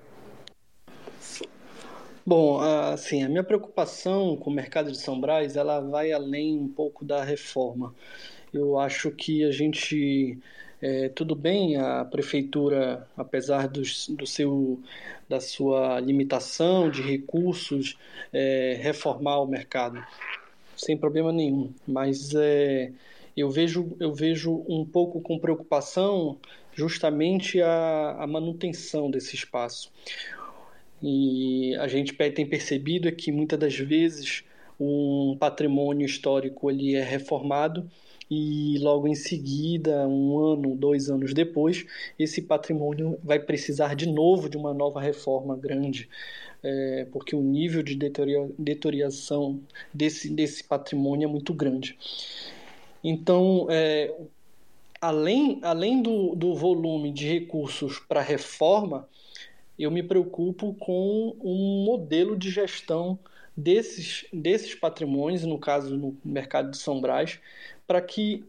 Bom, 2.25 2.59
assim, 2.59 3.23
a 3.23 3.29
minha 3.29 3.43
preocupação 3.43 4.37
com 4.37 4.49
o 4.49 4.53
mercado 4.53 4.91
de 4.91 4.97
São 4.97 5.19
Brás, 5.19 5.57
ela 5.57 5.81
vai 5.81 6.11
além 6.11 6.57
um 6.57 6.69
pouco 6.69 7.03
da 7.03 7.23
reforma. 7.23 7.93
Eu 8.53 8.79
acho 8.79 9.11
que 9.11 9.43
a 9.43 9.51
gente 9.51 10.39
é, 10.83 11.07
tudo 11.07 11.33
bem, 11.33 11.77
a 11.77 12.03
prefeitura, 12.03 13.07
apesar 13.15 13.69
dos, 13.69 14.09
do 14.09 14.27
seu, 14.27 14.81
da 15.29 15.39
sua 15.39 15.97
limitação 16.01 16.89
de 16.89 17.01
recursos, 17.01 17.97
é, 18.33 18.77
reformar 18.81 19.39
o 19.39 19.47
mercado, 19.47 20.05
sem 20.75 20.97
problema 20.97 21.31
nenhum. 21.31 21.73
Mas 21.87 22.35
é, 22.35 22.91
eu, 23.35 23.49
vejo, 23.49 23.95
eu 23.97 24.13
vejo 24.13 24.65
um 24.67 24.83
pouco 24.85 25.21
com 25.21 25.39
preocupação 25.39 26.37
justamente 26.73 27.61
a, 27.61 28.17
a 28.19 28.27
manutenção 28.27 29.09
desse 29.09 29.35
espaço. 29.35 29.89
E 31.03 31.75
a 31.75 31.87
gente 31.89 32.13
tem 32.13 32.45
percebido 32.45 33.09
é 33.09 33.11
que 33.11 33.29
muitas 33.29 33.59
das 33.59 33.77
vezes 33.77 34.45
um 34.79 35.35
patrimônio 35.37 36.05
histórico 36.05 36.71
ele 36.71 36.95
é 36.95 37.03
reformado 37.03 37.89
e 38.31 38.79
logo 38.79 39.07
em 39.07 39.13
seguida, 39.13 40.07
um 40.07 40.37
ano, 40.39 40.75
dois 40.75 41.09
anos 41.09 41.33
depois, 41.33 41.85
esse 42.17 42.41
patrimônio 42.41 43.19
vai 43.21 43.37
precisar 43.37 43.95
de 43.95 44.07
novo 44.07 44.49
de 44.49 44.57
uma 44.57 44.73
nova 44.73 45.01
reforma 45.01 45.57
grande, 45.57 46.09
é, 46.63 47.05
porque 47.11 47.35
o 47.35 47.41
nível 47.41 47.83
de 47.83 47.95
deterioração 48.57 49.59
desse, 49.93 50.29
desse 50.29 50.63
patrimônio 50.63 51.27
é 51.27 51.31
muito 51.31 51.53
grande. 51.53 51.97
Então, 53.03 53.67
é, 53.69 54.15
além, 55.01 55.59
além 55.61 56.01
do, 56.01 56.33
do 56.33 56.55
volume 56.55 57.11
de 57.11 57.27
recursos 57.27 57.99
para 57.99 58.21
reforma, 58.21 59.07
eu 59.77 59.89
me 59.89 60.03
preocupo 60.03 60.73
com 60.75 61.35
um 61.41 61.83
modelo 61.85 62.37
de 62.37 62.49
gestão 62.49 63.17
desses, 63.55 64.25
desses 64.31 64.75
patrimônios, 64.75 65.43
no 65.43 65.57
caso 65.57 65.95
no 65.95 66.17
mercado 66.23 66.71
de 66.71 66.77
São 66.77 66.99
Brás, 66.99 67.39
para 67.87 68.01
que 68.01 68.43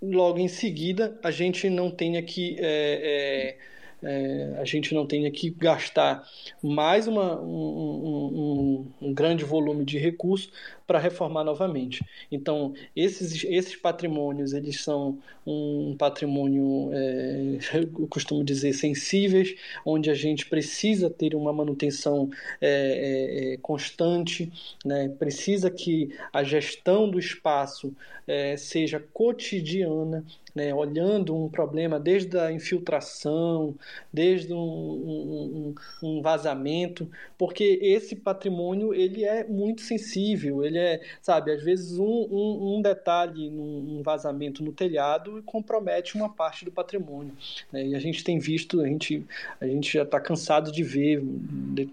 logo 0.00 0.38
em 0.38 0.48
seguida 0.48 1.18
a 1.22 1.30
gente 1.30 1.68
não 1.68 1.90
tenha 1.90 2.22
que 2.22 2.56
é, 2.58 3.56
é, 4.02 4.08
é, 4.08 4.60
a 4.60 4.64
gente 4.64 4.94
não 4.94 5.06
tenha 5.06 5.30
que 5.30 5.50
gastar 5.50 6.26
mais 6.62 7.08
uma, 7.08 7.40
um, 7.40 8.86
um, 9.02 9.08
um 9.08 9.14
grande 9.14 9.44
volume 9.44 9.84
de 9.84 9.98
recursos 9.98 10.52
para 10.88 10.98
reformar 10.98 11.44
novamente. 11.44 12.02
Então, 12.32 12.72
esses, 12.96 13.44
esses 13.44 13.76
patrimônios, 13.76 14.54
eles 14.54 14.80
são 14.80 15.18
um 15.46 15.94
patrimônio, 15.98 16.88
é, 16.94 17.58
eu 18.00 18.08
costumo 18.08 18.42
dizer, 18.42 18.72
sensíveis, 18.72 19.54
onde 19.84 20.10
a 20.10 20.14
gente 20.14 20.46
precisa 20.46 21.10
ter 21.10 21.34
uma 21.34 21.52
manutenção 21.52 22.30
é, 22.58 23.50
é, 23.50 23.54
é 23.54 23.56
constante, 23.58 24.50
né? 24.82 25.10
precisa 25.10 25.70
que 25.70 26.10
a 26.32 26.42
gestão 26.42 27.08
do 27.10 27.18
espaço 27.18 27.94
é, 28.26 28.56
seja 28.56 29.02
cotidiana, 29.12 30.24
né, 30.54 30.74
olhando 30.74 31.34
um 31.34 31.48
problema 31.48 31.98
desde 32.00 32.36
a 32.38 32.52
infiltração, 32.52 33.74
desde 34.12 34.52
um, 34.52 34.58
um, 34.58 35.74
um, 36.02 36.20
vazamento, 36.20 37.08
porque 37.38 37.78
esse 37.80 38.16
patrimônio 38.16 38.92
ele 38.92 39.24
é 39.24 39.44
muito 39.44 39.82
sensível, 39.82 40.64
ele 40.64 40.77
é, 40.78 41.00
sabe, 41.20 41.52
às 41.52 41.62
vezes 41.62 41.98
um, 41.98 42.76
um 42.76 42.82
detalhe 42.82 43.50
num 43.50 44.02
vazamento 44.02 44.62
no 44.62 44.72
telhado 44.72 45.42
compromete 45.44 46.16
uma 46.16 46.28
parte 46.28 46.64
do 46.64 46.70
patrimônio. 46.70 47.32
Né, 47.72 47.88
e 47.88 47.94
a 47.94 47.98
gente 47.98 48.22
tem 48.24 48.38
visto, 48.38 48.80
a 48.80 48.86
gente, 48.86 49.24
a 49.60 49.66
gente 49.66 49.92
já 49.92 50.02
está 50.02 50.20
cansado 50.20 50.70
de 50.70 50.82
ver 50.82 51.22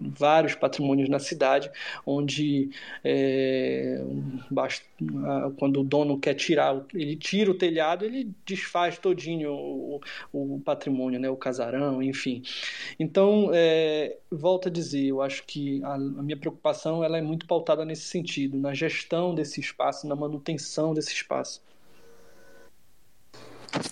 vários 0.00 0.54
patrimônios 0.54 1.08
na 1.08 1.18
cidade, 1.18 1.70
onde 2.04 2.70
é, 3.04 4.02
quando 5.58 5.80
o 5.80 5.84
dono 5.84 6.18
quer 6.18 6.34
tirar, 6.34 6.80
ele 6.94 7.16
tira 7.16 7.50
o 7.50 7.54
telhado, 7.54 8.04
ele 8.04 8.30
desfaz 8.46 8.98
todinho 8.98 9.52
o, 9.52 10.00
o 10.32 10.60
patrimônio, 10.64 11.20
né, 11.20 11.28
o 11.28 11.36
casarão, 11.36 12.02
enfim. 12.02 12.42
Então, 12.98 13.50
é, 13.52 14.16
volto 14.30 14.68
a 14.68 14.70
dizer, 14.70 15.06
eu 15.06 15.22
acho 15.22 15.44
que 15.44 15.82
a, 15.84 15.94
a, 15.94 15.98
minha 15.98 16.36
preocupação 16.36 17.02
ela 17.02 17.18
é 17.18 17.22
muito 17.22 17.46
pautada 17.46 17.84
nesse 17.84 18.04
sentido, 18.04 18.58
na 18.58 18.74
gestão 18.76 19.34
desse 19.34 19.60
espaço, 19.60 20.06
na 20.06 20.14
manutenção 20.14 20.94
desse 20.94 21.12
espaço. 21.12 21.62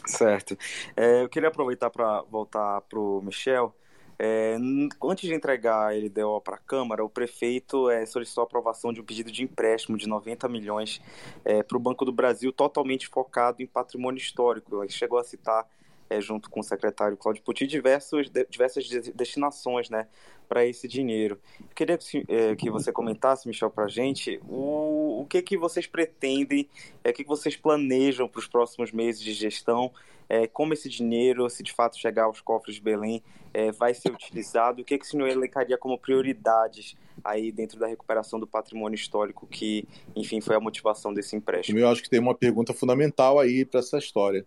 Certo. 0.07 0.57
É, 0.97 1.23
eu 1.23 1.29
queria 1.29 1.49
aproveitar 1.49 1.90
para 1.90 2.23
voltar 2.23 2.81
para 2.83 2.99
o 2.99 3.20
Michel. 3.23 3.75
É, 4.18 4.57
antes 5.03 5.29
de 5.29 5.35
entregar 5.35 5.90
a 5.90 5.92
LDO 5.92 6.40
para 6.40 6.55
a 6.55 6.59
Câmara, 6.59 7.05
o 7.05 7.11
prefeito 7.11 7.90
é, 7.90 8.07
solicitou 8.07 8.42
a 8.42 8.44
aprovação 8.44 8.92
de 8.92 9.01
um 9.01 9.05
pedido 9.05 9.31
de 9.31 9.42
empréstimo 9.42 9.97
de 9.97 10.09
90 10.09 10.49
milhões 10.49 11.01
é, 11.44 11.62
para 11.62 11.77
o 11.77 11.81
Banco 11.81 12.05
do 12.05 12.12
Brasil, 12.12 12.53
totalmente 12.53 13.09
focado 13.09 13.62
em 13.62 13.66
patrimônio 13.66 14.18
histórico. 14.18 14.83
Ele 14.83 14.92
chegou 14.92 15.18
a 15.18 15.25
citar, 15.25 15.66
é, 16.14 16.20
junto 16.20 16.50
com 16.50 16.61
o 16.61 16.62
secretário 16.62 17.16
Cláudio 17.16 17.42
Puti, 17.42 17.66
diversos, 17.66 18.31
de, 18.31 18.46
diversas 18.48 18.88
destinações 19.14 19.90
né, 19.90 20.07
para 20.48 20.64
esse 20.64 20.87
dinheiro. 20.87 21.38
Eu 21.61 21.74
queria 21.74 21.98
que, 21.98 22.24
é, 22.29 22.57
que 22.57 22.70
você 22.70 22.92
comentasse, 22.92 23.48
Michel, 23.48 23.70
para 23.70 23.85
a 23.85 23.88
gente 23.88 24.40
o, 24.48 25.22
o 25.22 25.27
que, 25.27 25.42
que 25.42 25.57
vocês 25.57 25.87
pretendem, 25.87 26.68
é, 27.03 27.11
o 27.11 27.12
que, 27.12 27.22
que 27.22 27.29
vocês 27.29 27.57
planejam 27.57 28.29
para 28.29 28.38
os 28.38 28.46
próximos 28.46 28.92
meses 28.92 29.20
de 29.20 29.33
gestão 29.33 29.92
é, 30.29 30.46
como 30.46 30.72
esse 30.72 30.88
dinheiro, 30.88 31.48
se 31.50 31.62
de 31.62 31.72
fato 31.72 31.98
chegar 31.98 32.24
aos 32.24 32.40
cofres 32.40 32.77
de 32.77 32.83
Belém, 32.83 33.22
é, 33.53 33.70
vai 33.70 33.94
ser 33.94 34.11
utilizado, 34.11 34.83
o 34.83 34.85
que, 34.85 34.98
que 34.98 35.05
o 35.05 35.09
senhor 35.09 35.29
elencaria 35.29 35.79
como 35.79 35.98
prioridades 35.98 36.96
aí 37.22 37.53
dentro 37.53 37.79
da 37.79 37.87
recuperação 37.87 38.40
do 38.40 38.46
patrimônio 38.46 38.96
histórico, 38.96 39.46
que, 39.46 39.87
enfim, 40.16 40.40
foi 40.40 40.57
a 40.57 40.61
motivação 40.61 41.12
desse 41.12 41.37
empréstimo? 41.37 41.79
Eu 41.79 41.88
acho 41.88 42.03
que 42.03 42.11
tem 42.11 42.20
uma 42.20 42.35
pergunta 42.35 42.72
fundamental 42.72 43.38
aí 43.38 43.64
para 43.64 43.81
essa 43.81 43.98
história, 43.98 44.44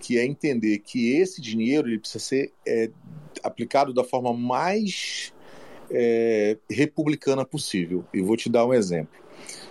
que 0.00 0.18
é 0.18 0.24
entender 0.24 0.78
que 0.78 1.12
esse 1.16 1.40
dinheiro 1.40 1.88
ele 1.88 1.98
precisa 1.98 2.24
ser 2.24 2.52
é, 2.66 2.90
aplicado 3.42 3.92
da 3.92 4.02
forma 4.02 4.32
mais 4.32 5.32
é, 5.90 6.56
republicana 6.68 7.44
possível. 7.44 8.04
E 8.12 8.20
vou 8.20 8.36
te 8.36 8.48
dar 8.48 8.66
um 8.66 8.74
exemplo. 8.74 9.20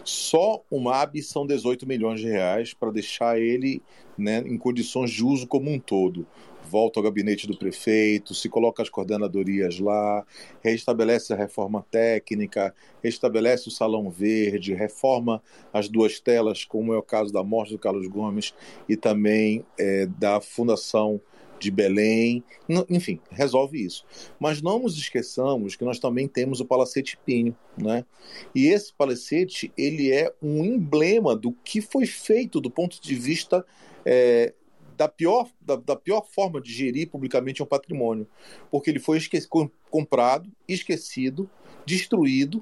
Só 0.03 0.63
o 0.69 0.79
MAB 0.79 1.21
são 1.21 1.45
18 1.45 1.87
milhões 1.87 2.19
de 2.19 2.27
reais 2.27 2.73
para 2.73 2.91
deixar 2.91 3.39
ele 3.39 3.81
né, 4.17 4.39
em 4.39 4.57
condições 4.57 5.11
de 5.11 5.23
uso 5.23 5.47
como 5.47 5.71
um 5.71 5.79
todo. 5.79 6.25
Volta 6.69 6.99
ao 6.99 7.03
gabinete 7.03 7.47
do 7.47 7.58
prefeito, 7.58 8.36
se 8.36 8.47
coloca 8.47 8.84
as 8.84 8.89
coordenadorias 8.89 9.79
lá, 9.79 10.23
restabelece 10.62 11.34
a 11.34 11.36
reforma 11.36 11.84
técnica, 11.89 12.73
restabelece 13.03 13.67
o 13.67 13.71
Salão 13.71 14.10
Verde, 14.12 14.75
reforma 14.75 15.41
as 15.73 15.89
duas 15.89 16.19
telas, 16.19 16.63
como 16.63 16.93
é 16.93 16.97
o 16.97 17.03
caso 17.03 17.34
da 17.34 17.43
morte 17.43 17.73
do 17.73 17.79
Carlos 17.79 18.08
Gomes 18.08 18.53
e 18.88 18.95
também 18.95 19.65
é, 19.79 20.05
da 20.05 20.39
Fundação 20.39 21.19
de 21.60 21.69
Belém, 21.69 22.43
enfim, 22.89 23.19
resolve 23.29 23.84
isso. 23.84 24.05
Mas 24.39 24.62
não 24.62 24.79
nos 24.79 24.97
esqueçamos 24.97 25.75
que 25.75 25.84
nós 25.84 25.99
também 25.99 26.27
temos 26.27 26.60
o 26.62 26.65
Palacete 26.65 27.17
Pinho, 27.25 27.55
né? 27.77 28.05
E 28.55 28.67
esse 28.67 28.93
palacete, 28.93 29.71
ele 29.77 30.12
é 30.12 30.34
um 30.41 30.63
emblema 30.63 31.36
do 31.36 31.51
que 31.51 31.82
foi 31.82 32.05
feito 32.05 32.62
do 32.62 32.71
ponto 32.71 33.01
de 33.01 33.13
vista 33.13 33.65
é, 34.05 34.53
da, 34.99 35.07
pior, 35.07 35.49
da, 35.62 35.77
da, 35.77 35.95
pior 35.95 36.27
forma 36.29 36.59
de 36.59 36.73
gerir 36.73 37.09
publicamente 37.09 37.63
um 37.63 37.65
patrimônio, 37.65 38.27
porque 38.69 38.89
ele 38.89 38.99
foi 38.99 39.17
comprado, 39.89 40.51
esquecido, 40.67 41.49
destruído, 41.85 42.62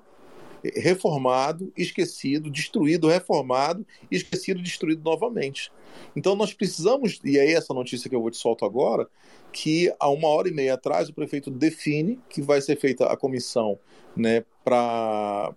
reformado, 0.75 1.73
esquecido, 1.75 2.51
destruído, 2.51 3.07
reformado, 3.07 3.83
esquecido, 4.11 4.61
destruído 4.61 5.01
novamente. 5.03 5.71
Então 6.15 6.35
nós 6.35 6.53
precisamos, 6.53 7.19
e 7.23 7.37
é 7.37 7.51
essa 7.51 7.73
notícia 7.73 8.09
que 8.09 8.15
eu 8.15 8.21
vou 8.21 8.31
te 8.31 8.37
solto 8.37 8.65
agora, 8.65 9.07
que 9.51 9.93
há 9.99 10.09
uma 10.09 10.27
hora 10.27 10.47
e 10.47 10.53
meia 10.53 10.73
atrás 10.73 11.09
o 11.09 11.13
prefeito 11.13 11.49
define 11.49 12.19
que 12.29 12.41
vai 12.41 12.61
ser 12.61 12.77
feita 12.77 13.05
a 13.05 13.17
comissão 13.17 13.79
né, 14.17 14.43
para 14.63 15.53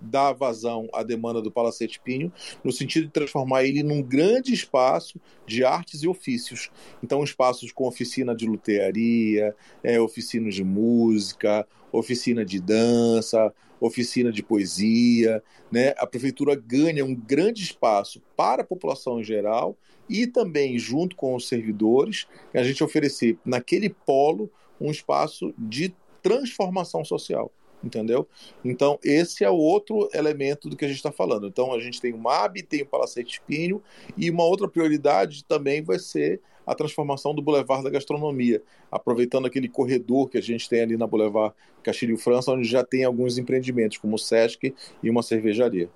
dar 0.00 0.32
vazão 0.32 0.88
à 0.92 1.02
demanda 1.02 1.42
do 1.42 1.50
Palacete 1.50 2.00
Pinho, 2.00 2.32
no 2.64 2.72
sentido 2.72 3.06
de 3.06 3.12
transformar 3.12 3.64
ele 3.64 3.82
num 3.82 4.02
grande 4.02 4.52
espaço 4.52 5.20
de 5.46 5.64
artes 5.64 6.02
e 6.02 6.08
ofícios. 6.08 6.70
Então, 7.02 7.22
espaços 7.22 7.70
com 7.70 7.86
oficina 7.86 8.34
de 8.34 8.46
lutearia, 8.46 9.54
é, 9.82 10.00
oficinas 10.00 10.54
de 10.54 10.64
música, 10.64 11.66
oficina 11.92 12.44
de 12.44 12.60
dança, 12.60 13.52
oficina 13.80 14.32
de 14.32 14.42
poesia. 14.42 15.42
Né? 15.70 15.94
A 15.98 16.06
prefeitura 16.06 16.54
ganha 16.54 17.04
um 17.04 17.14
grande 17.14 17.62
espaço 17.62 18.22
para 18.36 18.62
a 18.62 18.66
população 18.66 19.20
em 19.20 19.24
geral 19.24 19.67
e 20.08 20.26
também, 20.26 20.78
junto 20.78 21.14
com 21.16 21.34
os 21.34 21.48
servidores, 21.48 22.26
a 22.54 22.62
gente 22.62 22.82
oferecer 22.82 23.38
naquele 23.44 23.88
polo 23.90 24.50
um 24.80 24.90
espaço 24.90 25.52
de 25.58 25.94
transformação 26.22 27.04
social 27.04 27.52
entendeu? 27.82 28.26
Então, 28.64 28.98
esse 29.04 29.44
é 29.44 29.50
o 29.50 29.56
outro 29.56 30.08
elemento 30.12 30.68
do 30.68 30.76
que 30.76 30.84
a 30.84 30.88
gente 30.88 30.96
está 30.96 31.12
falando. 31.12 31.46
Então, 31.46 31.72
a 31.72 31.80
gente 31.80 32.00
tem 32.00 32.12
o 32.12 32.18
MAB, 32.18 32.62
tem 32.62 32.82
o 32.82 32.86
Palacete 32.86 33.40
Pinho, 33.46 33.82
e 34.16 34.30
uma 34.30 34.44
outra 34.44 34.68
prioridade 34.68 35.44
também 35.44 35.82
vai 35.82 35.98
ser 35.98 36.40
a 36.66 36.74
transformação 36.74 37.34
do 37.34 37.40
Boulevard 37.40 37.82
da 37.82 37.88
Gastronomia, 37.88 38.62
aproveitando 38.92 39.46
aquele 39.46 39.68
corredor 39.68 40.28
que 40.28 40.36
a 40.36 40.42
gente 40.42 40.68
tem 40.68 40.82
ali 40.82 40.96
na 40.98 41.06
Boulevard 41.06 41.54
Castilho 41.82 42.18
França, 42.18 42.52
onde 42.52 42.68
já 42.68 42.84
tem 42.84 43.04
alguns 43.04 43.38
empreendimentos, 43.38 43.96
como 43.96 44.16
o 44.16 44.18
Sesc 44.18 44.74
e 45.02 45.08
uma 45.08 45.22
cervejaria. 45.22 45.88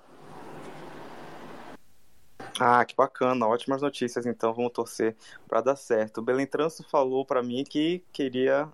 Ah, 2.59 2.85
que 2.85 2.95
bacana, 2.95 3.47
ótimas 3.47 3.81
notícias, 3.81 4.25
então 4.25 4.53
vamos 4.53 4.71
torcer 4.71 5.15
para 5.47 5.61
dar 5.61 5.75
certo. 5.75 6.19
O 6.19 6.21
Belém 6.21 6.45
Transo 6.45 6.85
falou 6.89 7.25
para 7.25 7.41
mim 7.41 7.63
que 7.63 8.03
queria 8.11 8.69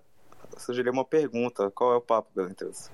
sugerir 0.58 0.90
uma 0.90 1.04
pergunta. 1.04 1.70
Qual 1.70 1.92
é 1.92 1.96
o 1.96 2.00
papo, 2.00 2.30
Belém 2.34 2.54
Transo? 2.54 2.90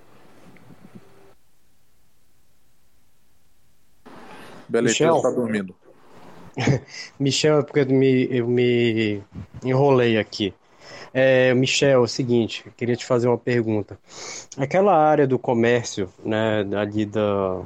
Beleza, 4.68 5.16
está 5.16 5.30
dormindo. 5.30 5.74
Michel, 7.18 7.60
é 7.60 7.62
porque 7.62 7.80
eu 7.80 7.86
me, 7.86 8.28
eu 8.30 8.46
me 8.46 9.22
enrolei 9.64 10.18
aqui. 10.18 10.54
É, 11.12 11.54
Michel, 11.54 11.90
é 11.90 11.98
o 11.98 12.06
seguinte, 12.06 12.64
queria 12.76 12.96
te 12.96 13.04
fazer 13.04 13.28
uma 13.28 13.38
pergunta. 13.38 13.98
Aquela 14.56 14.96
área 14.96 15.26
do 15.26 15.38
comércio, 15.38 16.12
né, 16.24 16.60
ali 16.76 17.06
da, 17.06 17.62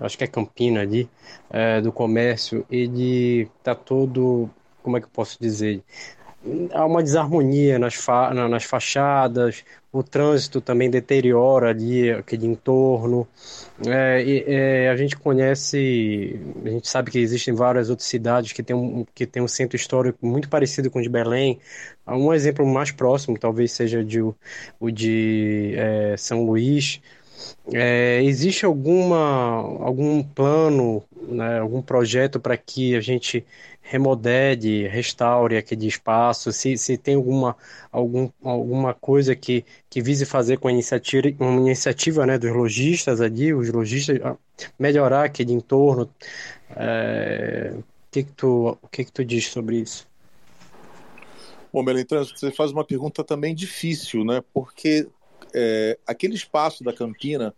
acho 0.00 0.18
que 0.18 0.24
é 0.24 0.26
Campina 0.26 0.80
ali, 0.80 1.08
é, 1.50 1.80
do 1.80 1.92
comércio, 1.92 2.66
ele 2.70 3.48
tá 3.62 3.74
todo, 3.74 4.48
como 4.82 4.96
é 4.96 5.00
que 5.00 5.06
eu 5.06 5.10
posso 5.10 5.38
dizer? 5.40 5.82
há 6.72 6.84
uma 6.84 7.02
desarmonia 7.02 7.78
nas, 7.78 7.94
fa 7.94 8.32
nas 8.34 8.64
fachadas, 8.64 9.64
o 9.92 10.02
trânsito 10.02 10.60
também 10.60 10.90
deteriora 10.90 11.70
ali 11.70 12.10
aquele 12.10 12.46
entorno. 12.46 13.26
É, 13.86 14.84
é, 14.86 14.88
a 14.88 14.96
gente 14.96 15.16
conhece, 15.16 16.40
a 16.64 16.68
gente 16.68 16.88
sabe 16.88 17.10
que 17.10 17.18
existem 17.18 17.54
várias 17.54 17.90
outras 17.90 18.08
cidades 18.08 18.52
que 18.52 18.62
têm 18.62 18.74
um, 18.74 19.04
que 19.14 19.26
tem 19.26 19.42
um 19.42 19.48
centro 19.48 19.76
histórico 19.76 20.26
muito 20.26 20.48
parecido 20.48 20.90
com 20.90 20.98
o 20.98 21.02
de 21.02 21.08
Belém. 21.08 21.60
Um 22.06 22.32
exemplo 22.32 22.66
mais 22.66 22.90
próximo 22.90 23.38
talvez 23.38 23.72
seja 23.72 24.04
de, 24.04 24.20
o 24.20 24.90
de 24.90 25.74
é, 25.76 26.16
São 26.16 26.44
Luís. 26.44 27.00
É, 27.72 28.22
existe 28.22 28.64
alguma, 28.64 29.16
algum 29.16 30.22
plano, 30.22 31.02
né, 31.28 31.60
algum 31.60 31.80
projeto 31.80 32.40
para 32.40 32.56
que 32.56 32.96
a 32.96 33.00
gente 33.00 33.44
remodele, 33.80 34.88
restaure 34.88 35.56
aquele 35.56 35.86
espaço, 35.86 36.52
se, 36.52 36.78
se 36.78 36.96
tem 36.96 37.16
alguma, 37.16 37.56
algum, 37.90 38.30
alguma 38.42 38.94
coisa 38.94 39.34
que, 39.36 39.64
que 39.90 40.00
vise 40.00 40.24
fazer 40.24 40.58
com 40.58 40.68
a 40.68 40.72
iniciativa, 40.72 41.28
uma 41.40 41.60
iniciativa 41.60 42.24
né, 42.24 42.38
dos 42.38 42.50
lojistas 42.52 43.20
ali, 43.20 43.52
os 43.52 43.70
lojistas, 43.70 44.18
melhorar 44.78 45.24
aquele 45.24 45.52
entorno. 45.52 46.08
É, 46.76 47.72
o 47.76 47.84
que, 48.10 48.22
que, 48.22 48.32
tu, 48.32 48.78
o 48.80 48.88
que, 48.88 49.04
que 49.04 49.12
tu 49.12 49.24
diz 49.24 49.48
sobre 49.48 49.76
isso? 49.76 50.06
Bom, 51.72 51.82
Melentrans, 51.82 52.30
você 52.30 52.50
faz 52.50 52.70
uma 52.70 52.84
pergunta 52.84 53.24
também 53.24 53.54
difícil, 53.54 54.24
né? 54.24 54.42
Porque 54.52 55.08
é, 55.54 55.98
aquele 56.06 56.34
espaço 56.34 56.82
da 56.82 56.92
Campina 56.92 57.54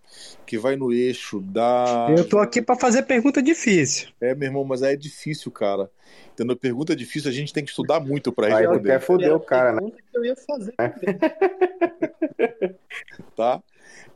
que 0.46 0.58
vai 0.58 0.76
no 0.76 0.92
eixo 0.92 1.40
da. 1.40 2.08
Eu 2.16 2.28
tô 2.28 2.38
aqui 2.38 2.60
para 2.60 2.76
fazer 2.76 3.04
pergunta 3.04 3.42
difícil. 3.42 4.08
É, 4.20 4.34
meu 4.34 4.48
irmão, 4.48 4.64
mas 4.64 4.82
é 4.82 4.94
difícil, 4.96 5.50
cara. 5.50 5.90
Tendo 6.36 6.56
pergunta 6.56 6.96
difícil, 6.96 7.30
a 7.30 7.34
gente 7.34 7.52
tem 7.52 7.64
que 7.64 7.70
estudar 7.70 8.00
muito 8.00 8.32
para 8.32 8.48
responder. 8.48 8.92
Até 8.92 9.00
fodeu 9.00 9.36
o 9.36 9.40
cara, 9.40 9.72
né? 9.72 9.90
que 9.90 10.18
eu 10.18 10.24
ia 10.24 10.36
fazer. 10.36 10.74
tá? 13.36 13.62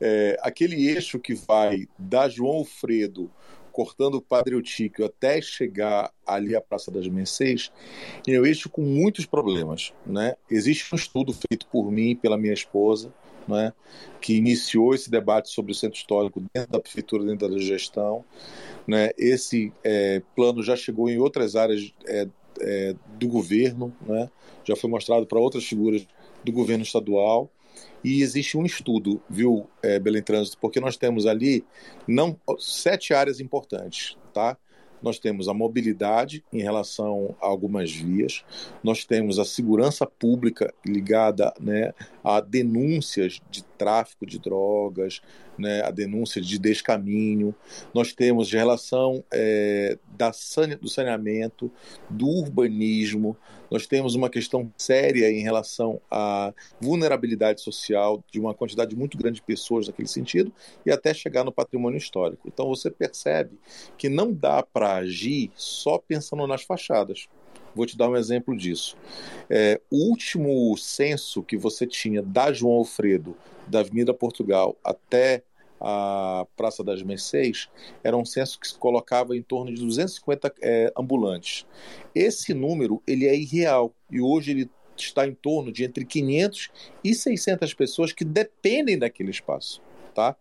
É, 0.00 0.36
aquele 0.42 0.88
eixo 0.88 1.18
que 1.18 1.34
vai 1.34 1.88
da 1.98 2.28
João 2.28 2.58
Alfredo 2.58 3.30
cortando 3.78 4.16
o 4.16 4.20
Padre 4.20 4.56
Eutíquio 4.56 5.04
até 5.04 5.40
chegar 5.40 6.12
ali 6.26 6.56
à 6.56 6.60
Praça 6.60 6.90
das 6.90 7.06
Mercês, 7.06 7.70
é 8.26 8.40
um 8.40 8.44
eixo 8.44 8.68
com 8.68 8.82
muitos 8.82 9.24
problemas. 9.24 9.92
Né? 10.04 10.34
Existe 10.50 10.92
um 10.92 10.96
estudo 10.96 11.32
feito 11.32 11.64
por 11.68 11.88
mim 11.88 12.10
e 12.10 12.14
pela 12.16 12.36
minha 12.36 12.52
esposa, 12.52 13.14
né, 13.48 13.72
que 14.20 14.34
iniciou 14.34 14.94
esse 14.94 15.10
debate 15.10 15.48
sobre 15.50 15.72
o 15.72 15.74
centro 15.74 15.96
histórico 15.96 16.42
dentro 16.52 16.70
da 16.70 16.80
prefeitura, 16.80 17.24
dentro 17.24 17.48
da 17.48 17.58
gestão. 17.58 18.24
Né? 18.86 19.10
Esse 19.16 19.72
é, 19.82 20.22
plano 20.36 20.62
já 20.62 20.76
chegou 20.76 21.08
em 21.08 21.18
outras 21.18 21.56
áreas 21.56 21.92
é, 22.06 22.28
é, 22.60 22.94
do 23.18 23.26
governo, 23.26 23.94
né? 24.06 24.30
já 24.64 24.76
foi 24.76 24.90
mostrado 24.90 25.26
para 25.26 25.38
outras 25.38 25.64
figuras 25.64 26.06
do 26.44 26.52
governo 26.52 26.84
estadual. 26.84 27.50
E 28.04 28.22
existe 28.22 28.56
um 28.56 28.64
estudo, 28.64 29.20
viu, 29.28 29.68
é, 29.82 29.98
Belém 29.98 30.22
Trânsito, 30.22 30.58
porque 30.60 30.80
nós 30.80 30.96
temos 30.96 31.26
ali 31.26 31.64
não 32.06 32.38
sete 32.58 33.12
áreas 33.12 33.40
importantes, 33.40 34.16
tá? 34.32 34.56
Nós 35.02 35.18
temos 35.18 35.48
a 35.48 35.54
mobilidade 35.54 36.44
em 36.52 36.60
relação 36.60 37.34
a 37.40 37.46
algumas 37.46 37.92
vias, 37.92 38.44
nós 38.82 39.04
temos 39.04 39.38
a 39.38 39.44
segurança 39.44 40.06
pública 40.06 40.72
ligada 40.84 41.52
né, 41.60 41.92
a 42.22 42.40
denúncias 42.40 43.40
de 43.50 43.62
tráfico 43.62 44.26
de 44.26 44.38
drogas, 44.38 45.20
né, 45.58 45.82
a 45.82 45.90
denúncia 45.90 46.40
de 46.40 46.58
descaminho, 46.58 47.54
nós 47.92 48.12
temos 48.12 48.48
de 48.48 48.56
relação 48.56 49.24
é, 49.32 49.98
da 50.16 50.32
do 50.80 50.88
saneamento, 50.88 51.70
do 52.08 52.28
urbanismo, 52.28 53.36
nós 53.70 53.86
temos 53.86 54.14
uma 54.14 54.30
questão 54.30 54.72
séria 54.76 55.30
em 55.30 55.42
relação 55.42 56.00
à 56.10 56.52
vulnerabilidade 56.80 57.60
social 57.60 58.22
de 58.30 58.40
uma 58.40 58.54
quantidade 58.54 58.96
muito 58.96 59.16
grande 59.16 59.36
de 59.36 59.42
pessoas 59.42 59.86
naquele 59.86 60.08
sentido 60.08 60.52
e 60.84 60.90
até 60.90 61.12
chegar 61.12 61.44
no 61.44 61.52
patrimônio 61.52 61.98
histórico. 61.98 62.48
Então 62.48 62.68
você 62.68 62.90
percebe 62.90 63.58
que 63.96 64.08
não 64.08 64.32
dá 64.32 64.62
para 64.62 64.94
agir 64.96 65.50
só 65.54 65.98
pensando 65.98 66.46
nas 66.46 66.62
fachadas. 66.62 67.28
Vou 67.74 67.86
te 67.86 67.96
dar 67.96 68.08
um 68.08 68.16
exemplo 68.16 68.56
disso. 68.56 68.96
É, 69.48 69.80
o 69.90 70.08
último 70.08 70.76
censo 70.76 71.42
que 71.42 71.56
você 71.56 71.86
tinha 71.86 72.22
da 72.22 72.52
João 72.52 72.74
Alfredo, 72.74 73.36
da 73.66 73.80
Avenida 73.80 74.12
Portugal, 74.14 74.76
até 74.82 75.42
a 75.80 76.46
Praça 76.56 76.82
das 76.82 77.02
Mercês, 77.02 77.68
era 78.02 78.16
um 78.16 78.24
censo 78.24 78.58
que 78.58 78.68
se 78.68 78.78
colocava 78.78 79.36
em 79.36 79.42
torno 79.42 79.72
de 79.72 79.80
250 79.80 80.54
é, 80.62 80.92
ambulantes. 80.96 81.66
Esse 82.14 82.52
número 82.54 83.02
ele 83.06 83.26
é 83.26 83.36
irreal 83.36 83.94
e 84.10 84.20
hoje 84.20 84.50
ele 84.52 84.70
está 84.96 85.26
em 85.26 85.34
torno 85.34 85.72
de 85.72 85.84
entre 85.84 86.04
500 86.04 86.70
e 87.04 87.14
600 87.14 87.74
pessoas 87.74 88.12
que 88.12 88.24
dependem 88.24 88.98
daquele 88.98 89.30
espaço. 89.30 89.80
Tá? 90.14 90.34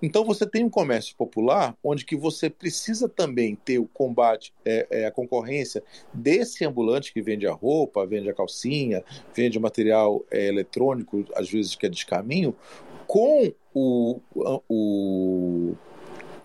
Então 0.00 0.24
você 0.24 0.46
tem 0.46 0.64
um 0.64 0.70
comércio 0.70 1.14
popular 1.14 1.76
onde 1.84 2.02
que 2.02 2.16
você 2.16 2.48
precisa 2.48 3.10
também 3.10 3.54
ter 3.56 3.78
o 3.78 3.84
combate, 3.84 4.54
é, 4.64 4.86
é, 4.90 5.04
a 5.04 5.10
concorrência 5.10 5.82
desse 6.14 6.64
ambulante 6.64 7.12
que 7.12 7.20
vende 7.20 7.46
a 7.46 7.52
roupa, 7.52 8.06
vende 8.06 8.30
a 8.30 8.34
calcinha, 8.34 9.04
vende 9.34 9.58
o 9.58 9.60
material 9.60 10.24
é, 10.30 10.46
eletrônico, 10.46 11.26
às 11.34 11.50
vezes 11.50 11.74
que 11.74 11.84
é 11.84 11.90
descaminho, 11.90 12.56
com 13.08 13.50
o, 13.74 14.20
o, 14.68 15.74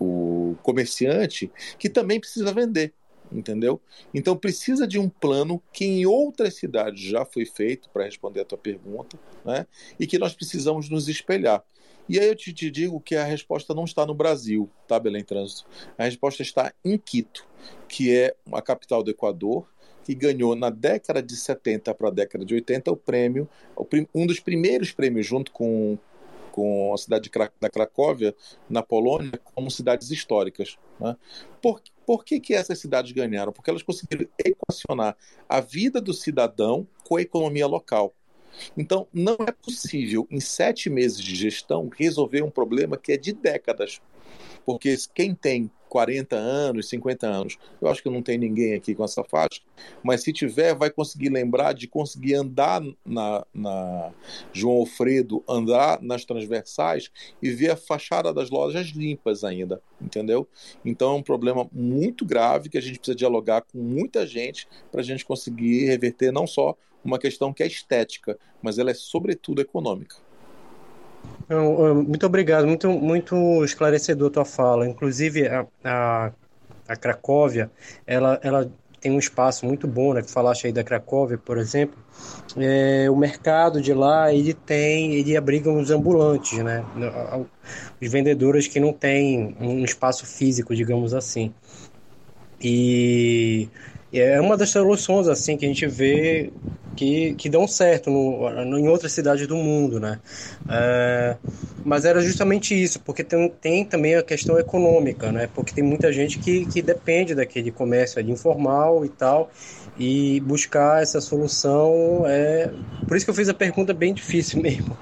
o 0.00 0.56
comerciante 0.62 1.52
que 1.78 1.90
também 1.90 2.18
precisa 2.18 2.52
vender 2.52 2.94
entendeu? 3.32 3.80
Então 4.12 4.36
precisa 4.36 4.86
de 4.86 4.98
um 4.98 5.08
plano 5.08 5.60
que 5.72 5.84
em 5.84 6.06
outras 6.06 6.54
cidades 6.54 7.02
já 7.02 7.24
foi 7.24 7.44
feito 7.44 7.88
para 7.90 8.04
responder 8.04 8.40
a 8.40 8.44
tua 8.44 8.58
pergunta, 8.58 9.18
né? 9.44 9.66
E 9.98 10.06
que 10.06 10.18
nós 10.18 10.34
precisamos 10.34 10.88
nos 10.88 11.08
espelhar. 11.08 11.64
E 12.08 12.20
aí 12.20 12.28
eu 12.28 12.36
te, 12.36 12.52
te, 12.52 12.70
digo 12.70 13.00
que 13.00 13.16
a 13.16 13.24
resposta 13.24 13.74
não 13.74 13.84
está 13.84 14.06
no 14.06 14.14
Brasil, 14.14 14.70
tá, 14.86 15.00
Belém 15.00 15.24
Trânsito? 15.24 15.68
A 15.98 16.04
resposta 16.04 16.42
está 16.42 16.72
em 16.84 16.98
Quito, 16.98 17.46
que 17.88 18.14
é 18.14 18.36
a 18.52 18.62
capital 18.62 19.02
do 19.02 19.10
Equador, 19.10 19.66
que 20.04 20.14
ganhou 20.14 20.54
na 20.54 20.68
década 20.68 21.22
de 21.22 21.34
70 21.34 21.94
para 21.94 22.08
a 22.08 22.12
década 22.12 22.44
de 22.44 22.54
80 22.54 22.92
o 22.92 22.96
prêmio, 22.96 23.48
um 24.14 24.26
dos 24.26 24.38
primeiros 24.38 24.92
prêmios 24.92 25.26
junto 25.26 25.50
com 25.50 25.98
com 26.54 26.94
a 26.94 26.96
cidade 26.96 27.28
da 27.60 27.68
Cracóvia, 27.68 28.32
na 28.70 28.80
Polônia, 28.80 29.32
como 29.56 29.68
cidades 29.72 30.12
históricas. 30.12 30.78
Né? 31.00 31.16
Por, 31.60 31.82
por 32.06 32.24
que, 32.24 32.38
que 32.38 32.54
essas 32.54 32.78
cidades 32.78 33.10
ganharam? 33.10 33.52
Porque 33.52 33.70
elas 33.70 33.82
conseguiram 33.82 34.28
equacionar 34.38 35.16
a 35.48 35.60
vida 35.60 36.00
do 36.00 36.14
cidadão 36.14 36.86
com 37.02 37.16
a 37.16 37.22
economia 37.22 37.66
local. 37.66 38.14
Então, 38.76 39.08
não 39.12 39.36
é 39.40 39.50
possível, 39.50 40.28
em 40.30 40.38
sete 40.38 40.88
meses 40.88 41.20
de 41.20 41.34
gestão, 41.34 41.90
resolver 41.92 42.42
um 42.42 42.50
problema 42.50 42.96
que 42.96 43.10
é 43.10 43.16
de 43.16 43.32
décadas. 43.32 44.00
Porque 44.64 44.96
quem 45.12 45.34
tem 45.34 45.68
40 45.94 46.34
anos, 46.34 46.88
50 46.88 47.24
anos. 47.24 47.56
Eu 47.80 47.86
acho 47.86 48.02
que 48.02 48.10
não 48.10 48.20
tem 48.20 48.36
ninguém 48.36 48.74
aqui 48.74 48.96
com 48.96 49.04
essa 49.04 49.22
faixa, 49.22 49.60
mas 50.02 50.24
se 50.24 50.32
tiver, 50.32 50.74
vai 50.74 50.90
conseguir 50.90 51.28
lembrar 51.28 51.72
de 51.72 51.86
conseguir 51.86 52.34
andar 52.34 52.82
na, 53.06 53.46
na 53.54 54.10
João 54.52 54.78
Alfredo, 54.78 55.44
andar 55.48 56.02
nas 56.02 56.24
transversais 56.24 57.12
e 57.40 57.48
ver 57.52 57.70
a 57.70 57.76
fachada 57.76 58.34
das 58.34 58.50
lojas 58.50 58.88
limpas 58.88 59.44
ainda, 59.44 59.80
entendeu? 60.02 60.48
Então 60.84 61.12
é 61.12 61.16
um 61.18 61.22
problema 61.22 61.70
muito 61.72 62.24
grave 62.24 62.68
que 62.68 62.76
a 62.76 62.82
gente 62.82 62.98
precisa 62.98 63.14
dialogar 63.14 63.60
com 63.60 63.78
muita 63.78 64.26
gente 64.26 64.66
para 64.90 65.00
a 65.00 65.04
gente 65.04 65.24
conseguir 65.24 65.84
reverter 65.84 66.32
não 66.32 66.44
só 66.44 66.76
uma 67.04 67.20
questão 67.20 67.52
que 67.52 67.62
é 67.62 67.68
estética, 67.68 68.36
mas 68.60 68.80
ela 68.80 68.90
é 68.90 68.94
sobretudo 68.94 69.62
econômica. 69.62 70.16
Muito 72.06 72.26
obrigado, 72.26 72.66
muito, 72.66 72.88
muito 72.90 73.64
esclarecedor 73.64 74.28
a 74.28 74.32
tua 74.32 74.44
fala. 74.44 74.88
Inclusive, 74.88 75.46
a, 75.46 75.66
a, 75.84 76.32
a 76.88 76.96
Cracóvia, 76.96 77.70
ela, 78.06 78.40
ela 78.42 78.70
tem 79.00 79.12
um 79.12 79.18
espaço 79.18 79.66
muito 79.66 79.86
bom, 79.86 80.14
né? 80.14 80.22
Que 80.22 80.30
falaste 80.30 80.66
aí 80.66 80.72
da 80.72 80.82
Cracóvia, 80.82 81.36
por 81.36 81.58
exemplo. 81.58 81.98
É, 82.56 83.10
o 83.10 83.16
mercado 83.16 83.80
de 83.82 83.92
lá, 83.92 84.32
ele 84.32 84.54
tem, 84.54 85.14
ele 85.14 85.36
abriga 85.36 85.70
os 85.70 85.90
ambulantes, 85.90 86.58
né? 86.64 86.82
Os 88.00 88.10
vendedores 88.10 88.66
que 88.66 88.80
não 88.80 88.92
têm 88.92 89.54
um 89.60 89.84
espaço 89.84 90.24
físico, 90.24 90.74
digamos 90.74 91.12
assim. 91.12 91.52
E 92.60 93.68
é 94.20 94.40
uma 94.40 94.56
das 94.56 94.70
soluções 94.70 95.28
assim 95.28 95.56
que 95.56 95.64
a 95.64 95.68
gente 95.68 95.86
vê 95.86 96.52
que, 96.94 97.34
que 97.34 97.48
dão 97.48 97.66
certo 97.66 98.10
no, 98.10 98.64
no 98.64 98.78
em 98.78 98.88
outras 98.88 99.12
cidades 99.12 99.46
do 99.46 99.56
mundo, 99.56 99.98
né? 100.00 100.20
É, 100.68 101.36
mas 101.84 102.04
era 102.04 102.20
justamente 102.20 102.80
isso, 102.80 103.00
porque 103.00 103.22
tem, 103.22 103.48
tem 103.48 103.84
também 103.84 104.14
a 104.14 104.22
questão 104.22 104.58
econômica, 104.58 105.30
né? 105.30 105.48
Porque 105.54 105.72
tem 105.72 105.84
muita 105.84 106.12
gente 106.12 106.38
que, 106.38 106.64
que 106.66 106.80
depende 106.80 107.34
daquele 107.34 107.70
comércio 107.70 108.18
ali 108.18 108.32
informal 108.32 109.04
e 109.04 109.08
tal, 109.08 109.50
e 109.98 110.40
buscar 110.40 111.02
essa 111.02 111.20
solução 111.20 112.24
é... 112.26 112.70
Por 113.06 113.16
isso 113.16 113.26
que 113.26 113.30
eu 113.30 113.34
fiz 113.34 113.48
a 113.48 113.54
pergunta 113.54 113.92
bem 113.92 114.14
difícil 114.14 114.60
mesmo. 114.62 114.96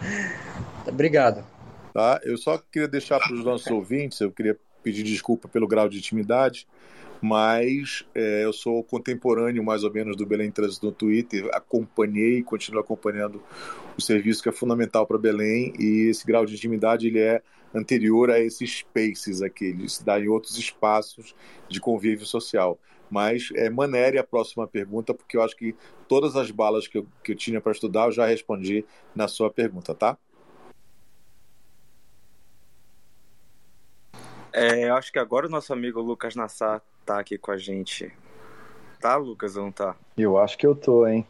Obrigado. 0.87 1.45
Tá, 1.93 2.21
eu 2.25 2.37
só 2.39 2.59
queria 2.59 2.89
deixar 2.89 3.21
para 3.21 3.35
os 3.35 3.45
nossos 3.45 3.71
ouvintes, 3.71 4.19
eu 4.21 4.33
queria 4.33 4.59
pedir 4.83 5.03
desculpa 5.03 5.49
pelo 5.49 5.67
grau 5.67 5.89
de 5.89 5.99
intimidade, 5.99 6.67
mas 7.21 8.05
é, 8.15 8.45
eu 8.45 8.53
sou 8.53 8.83
contemporâneo 8.83 9.63
mais 9.63 9.85
ou 9.85 9.93
menos 9.93 10.17
do 10.17 10.27
Belém 10.27 10.51
Trânsito 10.51 10.87
no 10.87 10.93
Twitter, 10.93 11.49
acompanhei 11.53 12.39
e 12.39 12.43
continuo 12.43 12.81
acompanhando 12.81 13.41
o 13.97 14.03
serviço 14.03 14.43
que 14.43 14.49
é 14.49 14.53
fundamental 14.53 15.07
para 15.07 15.17
Belém 15.19 15.73
e 15.79 16.09
esse 16.09 16.27
grau 16.27 16.45
de 16.45 16.55
intimidade 16.55 17.07
ele 17.07 17.21
é 17.21 17.41
anterior 17.75 18.31
a 18.31 18.41
esses 18.41 18.79
spaces 18.79 19.41
aqui, 19.41 19.67
ele 19.67 19.89
se 19.89 20.05
dá 20.05 20.21
em 20.21 20.29
outros 20.29 20.59
espaços 20.59 21.35
de 21.69 21.81
convívio 21.81 22.27
social. 22.27 22.79
Mas 23.09 23.51
é 23.55 23.69
manere 23.69 24.19
a 24.19 24.25
próxima 24.25 24.67
pergunta, 24.67 25.13
porque 25.13 25.37
eu 25.37 25.43
acho 25.43 25.55
que 25.55 25.75
todas 26.09 26.35
as 26.35 26.51
balas 26.51 26.89
que 26.89 26.99
eu, 26.99 27.07
que 27.23 27.33
eu 27.33 27.37
tinha 27.37 27.61
para 27.61 27.73
estudar 27.73 28.07
eu 28.07 28.13
já 28.13 28.27
respondi 28.27 28.85
na 29.15 29.29
sua 29.29 29.51
pergunta, 29.51 29.95
tá? 29.95 30.17
É, 34.53 34.89
eu 34.89 34.95
acho 34.95 35.11
que 35.11 35.19
agora 35.19 35.47
o 35.47 35.51
nosso 35.51 35.73
amigo 35.73 36.01
Lucas 36.01 36.35
Nassar 36.35 36.83
tá 37.07 37.19
aqui 37.19 37.39
com 37.39 37.51
a 37.51 37.57
gente. 37.57 38.13
Tá, 39.01 39.17
Lucas, 39.17 39.57
ou 39.57 39.65
não 39.65 39.73
tá? 39.73 39.97
Eu 40.17 40.39
acho 40.39 40.59
que 40.59 40.67
eu 40.67 40.75
tô, 40.75 41.07
hein? 41.07 41.27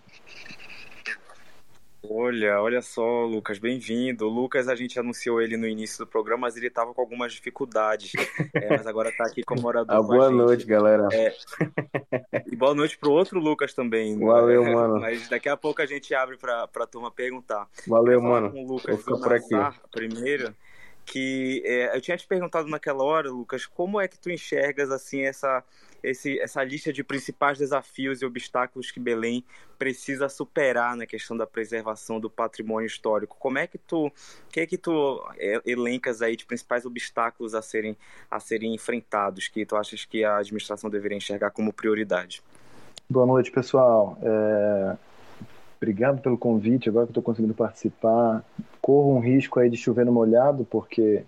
Olha, 2.04 2.60
olha 2.60 2.82
só, 2.82 3.24
Lucas, 3.24 3.58
bem-vindo. 3.58 4.26
O 4.26 4.28
Lucas, 4.28 4.68
a 4.68 4.74
gente 4.74 4.98
anunciou 4.98 5.40
ele 5.40 5.56
no 5.56 5.68
início 5.68 6.04
do 6.04 6.06
programa, 6.06 6.42
mas 6.42 6.56
ele 6.56 6.66
estava 6.66 6.92
com 6.92 7.00
algumas 7.00 7.32
dificuldades. 7.32 8.12
É, 8.52 8.70
mas 8.70 8.86
agora 8.86 9.08
está 9.08 9.24
aqui 9.24 9.42
como 9.44 9.62
morador. 9.62 9.96
ah, 9.96 10.02
boa 10.02 10.28
noite, 10.28 10.66
galera. 10.66 11.08
É... 11.12 11.32
E 12.50 12.56
boa 12.56 12.74
noite 12.74 12.98
pro 12.98 13.12
outro 13.12 13.38
Lucas 13.38 13.72
também. 13.72 14.18
Valeu, 14.18 14.64
né? 14.64 14.74
mano. 14.74 15.00
Mas 15.00 15.28
daqui 15.28 15.48
a 15.48 15.56
pouco 15.56 15.80
a 15.80 15.86
gente 15.86 16.12
abre 16.12 16.36
para 16.36 16.64
a 16.64 16.86
turma 16.86 17.10
perguntar. 17.10 17.68
Valeu, 17.86 18.20
mano. 18.20 18.50
Com 18.50 18.64
o 18.64 18.66
Lucas 18.66 18.96
Vou 18.96 19.16
ficar 19.16 19.16
por 19.18 19.32
aqui. 19.32 19.78
primeiro 19.92 20.54
que 21.04 21.62
é, 21.64 21.96
eu 21.96 22.00
tinha 22.00 22.16
te 22.16 22.26
perguntado 22.26 22.68
naquela 22.68 23.02
hora, 23.02 23.30
Lucas, 23.30 23.66
como 23.66 24.00
é 24.00 24.08
que 24.08 24.18
tu 24.18 24.30
enxergas 24.30 24.90
assim 24.90 25.22
essa 25.22 25.64
esse, 26.02 26.38
essa 26.40 26.62
lista 26.64 26.92
de 26.92 27.04
principais 27.04 27.58
desafios 27.58 28.20
e 28.20 28.26
obstáculos 28.26 28.90
que 28.90 28.98
Belém 28.98 29.44
precisa 29.78 30.28
superar 30.28 30.96
na 30.96 31.06
questão 31.06 31.36
da 31.36 31.46
preservação 31.46 32.18
do 32.18 32.28
patrimônio 32.28 32.86
histórico? 32.86 33.36
Como 33.38 33.58
é 33.58 33.66
que 33.66 33.78
tu, 33.78 34.10
que 34.50 34.60
é 34.60 34.66
que 34.66 34.76
tu 34.76 35.24
é, 35.38 35.60
elencas 35.64 36.20
aí 36.20 36.36
de 36.36 36.44
principais 36.44 36.84
obstáculos 36.84 37.54
a 37.54 37.62
serem 37.62 37.96
a 38.30 38.40
serem 38.40 38.74
enfrentados 38.74 39.48
que 39.48 39.64
tu 39.64 39.76
achas 39.76 40.04
que 40.04 40.24
a 40.24 40.38
administração 40.38 40.90
deveria 40.90 41.16
enxergar 41.16 41.50
como 41.50 41.72
prioridade? 41.72 42.42
Boa 43.08 43.26
noite, 43.26 43.50
pessoal. 43.50 44.18
É... 44.22 44.96
Obrigado 45.82 46.22
pelo 46.22 46.38
convite. 46.38 46.88
Agora 46.88 47.06
que 47.06 47.10
estou 47.10 47.24
conseguindo 47.24 47.54
participar, 47.54 48.44
corro 48.80 49.16
um 49.16 49.18
risco 49.18 49.58
aí 49.58 49.68
de 49.68 49.76
chover 49.76 50.06
no 50.06 50.12
molhado, 50.12 50.64
porque 50.64 51.24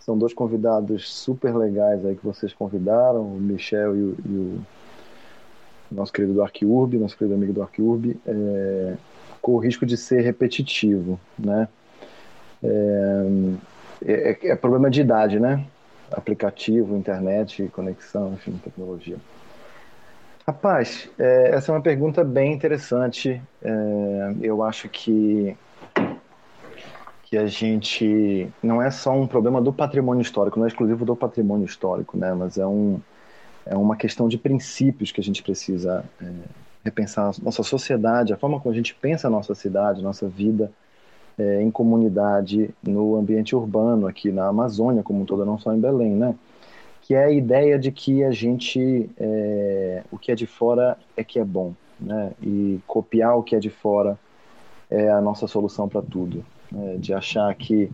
são 0.00 0.18
dois 0.18 0.34
convidados 0.34 1.10
super 1.10 1.56
legais 1.56 2.04
aí 2.04 2.14
que 2.14 2.22
vocês 2.22 2.52
convidaram, 2.52 3.22
o 3.22 3.40
Michel 3.40 3.96
e 3.96 4.02
o, 4.02 4.16
e 4.26 4.28
o 4.30 4.60
nosso 5.90 6.12
querido 6.12 6.34
do 6.34 6.42
Arquiurb, 6.42 6.98
nosso 6.98 7.16
querido 7.16 7.34
amigo 7.34 7.54
do 7.54 7.62
Arquiurb, 7.62 8.20
é, 8.26 8.96
corro 9.40 9.56
o 9.56 9.60
risco 9.62 9.86
de 9.86 9.96
ser 9.96 10.20
repetitivo, 10.20 11.18
né? 11.38 11.66
É, 12.62 13.26
é, 14.04 14.48
é, 14.48 14.56
problema 14.56 14.90
de 14.90 15.00
idade, 15.00 15.40
né? 15.40 15.64
aplicativo, 16.12 16.96
internet, 16.96 17.66
conexão, 17.68 18.34
enfim, 18.34 18.52
tecnologia. 18.62 19.16
Rapaz, 20.50 21.08
é, 21.16 21.54
essa 21.54 21.70
é 21.70 21.74
uma 21.76 21.80
pergunta 21.80 22.24
bem 22.24 22.52
interessante. 22.52 23.40
É, 23.62 24.34
eu 24.42 24.64
acho 24.64 24.88
que 24.88 25.56
que 27.22 27.38
a 27.38 27.46
gente 27.46 28.52
não 28.60 28.82
é 28.82 28.90
só 28.90 29.12
um 29.12 29.28
problema 29.28 29.62
do 29.62 29.72
patrimônio 29.72 30.22
histórico, 30.22 30.58
não 30.58 30.66
é 30.66 30.68
exclusivo 30.68 31.04
do 31.04 31.14
patrimônio 31.14 31.64
histórico, 31.64 32.18
né? 32.18 32.34
Mas 32.34 32.58
é 32.58 32.66
um 32.66 33.00
é 33.64 33.76
uma 33.76 33.94
questão 33.94 34.28
de 34.28 34.36
princípios 34.36 35.12
que 35.12 35.20
a 35.20 35.24
gente 35.24 35.40
precisa 35.40 36.04
é, 36.20 36.26
repensar 36.84 37.28
a 37.28 37.32
nossa 37.44 37.62
sociedade, 37.62 38.32
a 38.32 38.36
forma 38.36 38.58
como 38.58 38.72
a 38.72 38.76
gente 38.76 38.92
pensa 38.92 39.28
a 39.28 39.30
nossa 39.30 39.54
cidade, 39.54 40.02
nossa 40.02 40.26
vida 40.28 40.72
é, 41.38 41.62
em 41.62 41.70
comunidade, 41.70 42.70
no 42.82 43.14
ambiente 43.14 43.54
urbano 43.54 44.08
aqui 44.08 44.32
na 44.32 44.48
Amazônia 44.48 45.04
como 45.04 45.22
um 45.22 45.24
todo, 45.24 45.46
não 45.46 45.60
só 45.60 45.72
em 45.72 45.78
Belém, 45.78 46.10
né? 46.10 46.34
Que 47.10 47.14
é 47.16 47.24
a 47.24 47.30
ideia 47.32 47.76
de 47.76 47.90
que 47.90 48.22
a 48.22 48.30
gente 48.30 49.10
é, 49.18 50.04
o 50.12 50.16
que 50.16 50.30
é 50.30 50.34
de 50.36 50.46
fora 50.46 50.96
é 51.16 51.24
que 51.24 51.40
é 51.40 51.44
bom, 51.44 51.74
né? 51.98 52.30
E 52.40 52.78
copiar 52.86 53.36
o 53.36 53.42
que 53.42 53.56
é 53.56 53.58
de 53.58 53.68
fora 53.68 54.16
é 54.88 55.10
a 55.10 55.20
nossa 55.20 55.48
solução 55.48 55.88
para 55.88 56.02
tudo 56.02 56.44
né, 56.70 56.98
de 57.00 57.12
achar 57.12 57.52
que 57.56 57.90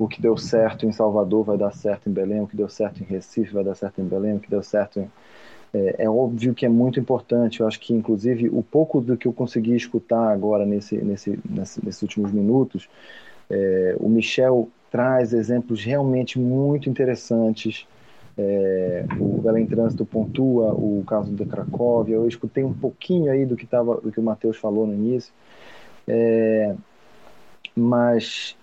o 0.00 0.08
que 0.08 0.20
deu 0.20 0.36
certo 0.36 0.84
em 0.84 0.90
Salvador 0.90 1.44
vai 1.44 1.56
dar 1.56 1.72
certo 1.72 2.08
em 2.08 2.12
Belém, 2.12 2.40
o 2.40 2.48
que 2.48 2.56
deu 2.56 2.68
certo 2.68 3.04
em 3.04 3.06
Recife 3.06 3.54
vai 3.54 3.62
dar 3.62 3.76
certo 3.76 4.00
em 4.00 4.04
Belém, 4.04 4.34
o 4.34 4.40
que 4.40 4.50
deu 4.50 4.64
certo 4.64 4.98
em. 4.98 5.08
É, 5.72 6.02
é 6.02 6.10
óbvio 6.10 6.52
que 6.52 6.66
é 6.66 6.68
muito 6.68 6.98
importante. 6.98 7.60
Eu 7.60 7.68
acho 7.68 7.78
que, 7.78 7.94
inclusive, 7.94 8.48
o 8.48 8.64
pouco 8.64 9.00
do 9.00 9.16
que 9.16 9.28
eu 9.28 9.32
consegui 9.32 9.76
escutar 9.76 10.32
agora 10.32 10.66
nesse, 10.66 10.96
nesse, 10.96 11.38
nesse 11.48 11.86
nesses 11.86 12.02
últimos 12.02 12.32
minutos, 12.32 12.88
é, 13.48 13.94
o 14.00 14.08
Michel 14.08 14.68
traz 14.90 15.32
exemplos 15.32 15.84
realmente 15.84 16.36
muito 16.36 16.90
interessantes. 16.90 17.86
É, 18.38 19.06
o 19.18 19.40
Belém 19.40 19.66
Trânsito 19.66 20.04
pontua 20.04 20.72
o 20.74 21.02
caso 21.06 21.32
da 21.32 21.46
Cracóvia. 21.46 22.16
Eu 22.16 22.28
escutei 22.28 22.62
um 22.62 22.74
pouquinho 22.74 23.32
aí 23.32 23.46
do 23.46 23.56
que, 23.56 23.66
tava, 23.66 24.00
do 24.00 24.12
que 24.12 24.20
o 24.20 24.22
Matheus 24.22 24.56
falou 24.56 24.86
no 24.86 24.94
início. 24.94 25.32
É, 26.06 26.74
mas 27.74 28.56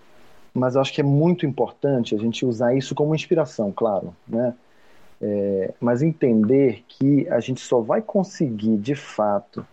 mas 0.54 0.76
eu 0.76 0.82
acho 0.82 0.94
que 0.94 1.02
é 1.02 1.04
muito 1.04 1.46
importante 1.46 2.14
a 2.14 2.18
gente 2.18 2.46
usar 2.46 2.76
isso 2.76 2.94
como 2.94 3.16
inspiração, 3.16 3.72
claro, 3.72 4.16
né? 4.28 4.54
É, 5.20 5.74
mas 5.80 6.02
entender 6.02 6.84
que 6.88 7.28
a 7.30 7.40
gente 7.40 7.62
só 7.62 7.80
vai 7.80 8.02
conseguir, 8.02 8.78
de 8.78 8.94
fato, 8.94 9.66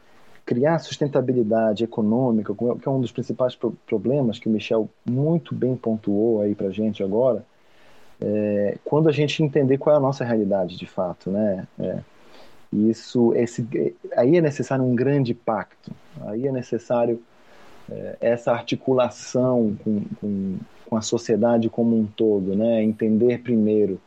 criar 0.46 0.78
sustentabilidade 0.78 1.84
econômica, 1.84 2.54
que 2.54 2.88
é 2.88 2.90
um 2.90 3.00
dos 3.00 3.12
principais 3.12 3.58
problemas 3.86 4.38
que 4.38 4.48
o 4.48 4.50
Michel 4.50 4.88
muito 5.04 5.54
bem 5.54 5.76
pontuou 5.76 6.40
aí 6.40 6.54
para 6.54 6.70
gente 6.70 7.02
agora, 7.02 7.44
é, 8.20 8.76
quando 8.84 9.08
a 9.08 9.12
gente 9.12 9.42
entender 9.42 9.78
qual 9.78 9.94
é 9.94 9.98
a 9.98 10.02
nossa 10.02 10.24
realidade, 10.24 10.76
de 10.76 10.86
fato, 10.86 11.30
né? 11.30 11.66
É, 11.78 11.98
isso, 12.72 13.34
esse, 13.34 13.66
aí 14.16 14.36
é 14.36 14.40
necessário 14.40 14.84
um 14.84 14.94
grande 14.94 15.34
pacto, 15.34 15.90
aí 16.22 16.46
é 16.46 16.52
necessário 16.52 17.20
é, 17.90 18.16
essa 18.20 18.52
articulação 18.52 19.76
com, 19.82 20.02
com, 20.20 20.58
com, 20.86 20.96
a 20.96 21.02
sociedade 21.02 21.68
como 21.68 21.98
um 21.98 22.06
todo, 22.06 22.54
né? 22.54 22.82
Entender 22.82 23.42
primeiro 23.42 24.00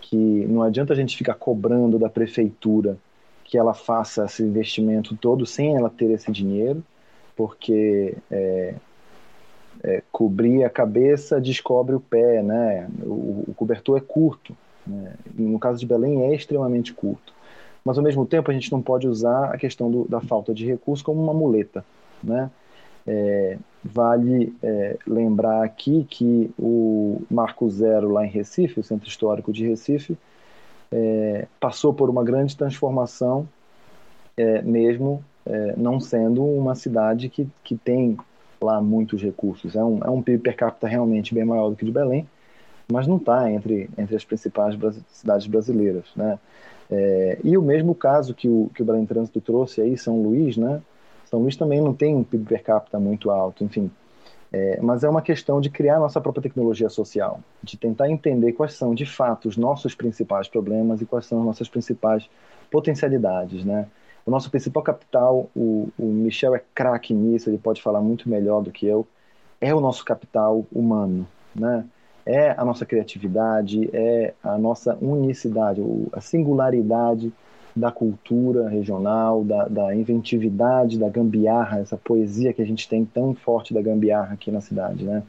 que 0.00 0.16
não 0.16 0.62
adianta 0.62 0.92
a 0.92 0.96
gente 0.96 1.16
ficar 1.16 1.34
cobrando 1.34 1.98
da 1.98 2.08
prefeitura 2.08 2.98
que 3.44 3.56
ela 3.56 3.74
faça 3.74 4.24
esse 4.24 4.42
investimento 4.42 5.16
todo 5.16 5.46
sem 5.46 5.76
ela 5.76 5.90
ter 5.90 6.10
esse 6.10 6.30
dinheiro, 6.30 6.84
porque 7.36 8.16
é, 9.82 10.02
cobrir 10.12 10.64
a 10.64 10.70
cabeça 10.70 11.40
descobre 11.40 11.94
o 11.94 12.00
pé, 12.00 12.42
né? 12.42 12.88
O, 13.02 13.44
o 13.48 13.54
cobertor 13.54 13.96
é 13.98 14.00
curto, 14.00 14.56
né? 14.86 15.14
no 15.34 15.58
caso 15.58 15.78
de 15.78 15.86
Belém 15.86 16.22
é 16.22 16.34
extremamente 16.34 16.92
curto. 16.92 17.32
Mas 17.84 17.96
ao 17.96 18.04
mesmo 18.04 18.26
tempo 18.26 18.50
a 18.50 18.54
gente 18.54 18.70
não 18.70 18.82
pode 18.82 19.08
usar 19.08 19.46
a 19.46 19.56
questão 19.56 19.90
do, 19.90 20.06
da 20.06 20.20
falta 20.20 20.52
de 20.52 20.66
recursos 20.66 21.02
como 21.02 21.22
uma 21.22 21.32
muleta, 21.32 21.84
né? 22.22 22.50
É, 23.06 23.56
vale 23.82 24.54
é, 24.62 24.98
lembrar 25.06 25.64
aqui 25.64 26.06
que 26.08 26.50
o 26.58 27.22
Marco 27.30 27.68
Zero, 27.70 28.10
lá 28.10 28.26
em 28.26 28.28
Recife, 28.28 28.78
o 28.78 28.84
Centro 28.84 29.08
Histórico 29.08 29.52
de 29.52 29.66
Recife, 29.66 30.18
é, 30.92 31.46
passou 31.58 31.94
por 31.94 32.10
uma 32.10 32.22
grande 32.22 32.54
transformação, 32.54 33.48
é, 34.36 34.60
mesmo 34.60 35.24
é, 35.46 35.74
não 35.76 35.98
sendo 35.98 36.44
uma 36.44 36.74
cidade 36.74 37.30
que, 37.30 37.48
que 37.64 37.76
tem 37.76 38.18
lá 38.62 38.80
muitos 38.80 39.22
recursos. 39.22 39.74
É 39.76 39.82
um, 39.84 40.00
é 40.02 40.10
um 40.10 40.22
PIB 40.22 40.42
per 40.42 40.56
capita 40.56 40.86
realmente 40.86 41.34
bem 41.34 41.44
maior 41.44 41.70
do 41.70 41.76
que 41.76 41.84
de 41.84 41.92
Belém, 41.92 42.28
mas 42.90 43.06
não 43.06 43.16
está 43.16 43.50
entre, 43.50 43.88
entre 43.96 44.16
as 44.16 44.24
principais 44.24 44.76
cidades 45.08 45.46
brasileiras. 45.46 46.06
Né? 46.16 46.38
É, 46.90 47.38
e 47.44 47.56
o 47.56 47.62
mesmo 47.62 47.94
caso 47.94 48.34
que 48.34 48.48
o, 48.48 48.70
que 48.74 48.82
o 48.82 48.84
Belém 48.84 49.06
Trânsito 49.06 49.40
trouxe 49.40 49.80
aí, 49.80 49.96
São 49.96 50.20
Luís, 50.22 50.56
né? 50.56 50.82
São 51.24 51.40
Luís 51.40 51.56
também 51.56 51.80
não 51.80 51.94
tem 51.94 52.16
um 52.16 52.24
PIB 52.24 52.44
per 52.44 52.62
capita 52.62 52.98
muito 52.98 53.30
alto, 53.30 53.62
enfim. 53.62 53.88
É, 54.52 54.80
mas 54.82 55.04
é 55.04 55.08
uma 55.08 55.22
questão 55.22 55.60
de 55.60 55.70
criar 55.70 56.00
nossa 56.00 56.20
própria 56.20 56.42
tecnologia 56.42 56.88
social, 56.88 57.40
de 57.62 57.76
tentar 57.76 58.10
entender 58.10 58.52
quais 58.52 58.74
são, 58.74 58.92
de 58.96 59.06
fato, 59.06 59.48
os 59.48 59.56
nossos 59.56 59.94
principais 59.94 60.48
problemas 60.48 61.00
e 61.00 61.06
quais 61.06 61.26
são 61.26 61.38
as 61.38 61.46
nossas 61.46 61.68
principais 61.68 62.28
potencialidades, 62.68 63.64
né? 63.64 63.86
O 64.24 64.30
nosso 64.30 64.50
principal 64.50 64.82
capital, 64.82 65.48
o, 65.56 65.88
o 65.98 66.06
Michel 66.06 66.54
é 66.54 66.62
craque 66.74 67.14
nisso, 67.14 67.48
ele 67.48 67.58
pode 67.58 67.82
falar 67.82 68.00
muito 68.00 68.28
melhor 68.28 68.62
do 68.62 68.70
que 68.70 68.86
eu, 68.86 69.06
é 69.60 69.74
o 69.74 69.80
nosso 69.80 70.04
capital 70.04 70.64
humano, 70.72 71.26
né? 71.54 71.84
É 72.24 72.50
a 72.50 72.64
nossa 72.64 72.84
criatividade, 72.84 73.90
é 73.92 74.34
a 74.42 74.56
nossa 74.58 74.96
unicidade, 75.00 75.80
a 76.12 76.20
singularidade 76.20 77.32
da 77.74 77.90
cultura 77.90 78.68
regional, 78.68 79.42
da, 79.44 79.66
da, 79.66 79.94
inventividade, 79.94 80.98
da 80.98 81.08
gambiarra, 81.08 81.80
essa 81.80 81.96
poesia 81.96 82.52
que 82.52 82.60
a 82.60 82.66
gente 82.66 82.88
tem 82.88 83.04
tão 83.04 83.34
forte 83.34 83.72
da 83.72 83.80
gambiarra 83.80 84.34
aqui 84.34 84.50
na 84.50 84.60
cidade, 84.60 85.04
né? 85.04 85.22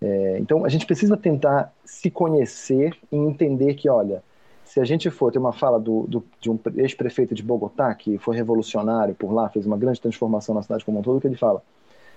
É, 0.00 0.38
então 0.38 0.64
a 0.64 0.68
gente 0.68 0.86
precisa 0.86 1.16
tentar 1.16 1.72
se 1.84 2.10
conhecer 2.10 2.96
e 3.10 3.16
entender 3.16 3.74
que, 3.74 3.88
olha, 3.88 4.22
se 4.68 4.80
a 4.80 4.84
gente 4.84 5.10
for 5.10 5.32
ter 5.32 5.38
uma 5.38 5.52
fala 5.52 5.80
do, 5.80 6.06
do 6.06 6.24
de 6.40 6.50
um 6.50 6.58
ex-prefeito 6.76 7.34
de 7.34 7.42
Bogotá 7.42 7.94
que 7.94 8.18
foi 8.18 8.36
revolucionário 8.36 9.14
por 9.14 9.32
lá, 9.32 9.48
fez 9.48 9.66
uma 9.66 9.76
grande 9.76 10.00
transformação 10.00 10.54
na 10.54 10.62
cidade 10.62 10.84
como 10.84 10.98
um 10.98 11.02
todo, 11.02 11.20
que 11.20 11.26
ele 11.26 11.36
fala, 11.36 11.62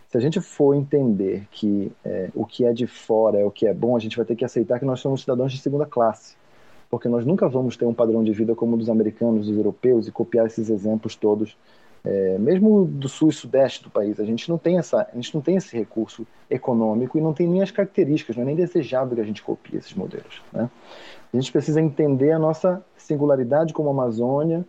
se 0.10 0.18
a 0.18 0.20
gente 0.20 0.42
for 0.42 0.76
entender 0.76 1.48
que 1.50 1.92
é, 2.04 2.30
o 2.36 2.46
que 2.46 2.66
é 2.66 2.74
de 2.74 2.86
fora 2.86 3.40
é 3.40 3.46
o 3.46 3.50
que 3.50 3.66
é 3.66 3.74
bom, 3.74 3.96
a 3.96 4.00
gente 4.00 4.18
vai 4.18 4.26
ter 4.26 4.36
que 4.36 4.44
aceitar 4.44 4.78
que 4.80 4.86
nós 4.86 5.00
somos 5.00 5.22
cidadãos 5.22 5.54
de 5.54 5.60
segunda 5.60 5.86
classe 5.86 6.36
porque 6.92 7.08
nós 7.08 7.26
nunca 7.26 7.48
vamos 7.48 7.78
ter 7.78 7.86
um 7.86 7.94
padrão 7.94 8.22
de 8.22 8.34
vida 8.34 8.54
como 8.54 8.76
o 8.76 8.78
dos 8.78 8.90
americanos, 8.90 9.48
dos 9.48 9.56
europeus, 9.56 10.10
e 10.10 10.12
copiar 10.12 10.46
esses 10.46 10.70
exemplos 10.70 11.16
todos, 11.16 11.58
é, 12.04 12.38
mesmo 12.38 12.84
do 12.84 13.08
sul 13.08 13.30
e 13.30 13.34
sudeste 13.34 13.82
do 13.82 13.90
país. 13.90 14.20
A 14.20 14.26
gente 14.26 14.50
não 14.50 14.58
tem 14.58 14.78
essa, 14.78 15.08
a 15.10 15.16
gente 15.16 15.34
não 15.34 15.42
tem 15.42 15.56
esse 15.56 15.76
recurso 15.76 16.28
econômico 16.50 17.18
e 17.18 17.22
não 17.22 17.34
tem 17.34 17.48
nem 17.48 17.62
as 17.62 17.72
características, 17.72 18.36
não 18.36 18.44
é 18.44 18.48
nem 18.48 18.58
desejável 18.58 19.16
que 19.16 19.22
a 19.22 19.26
gente 19.26 19.42
copie 19.42 19.78
esses 19.78 19.94
modelos. 19.94 20.42
Né? 20.52 20.70
A 21.34 21.38
gente 21.38 21.52
precisa 21.52 21.80
entender 21.80 22.32
a 22.32 22.40
nossa 22.40 22.84
singularidade 22.98 23.74
como 23.74 23.90
Amazônia, 23.90 24.66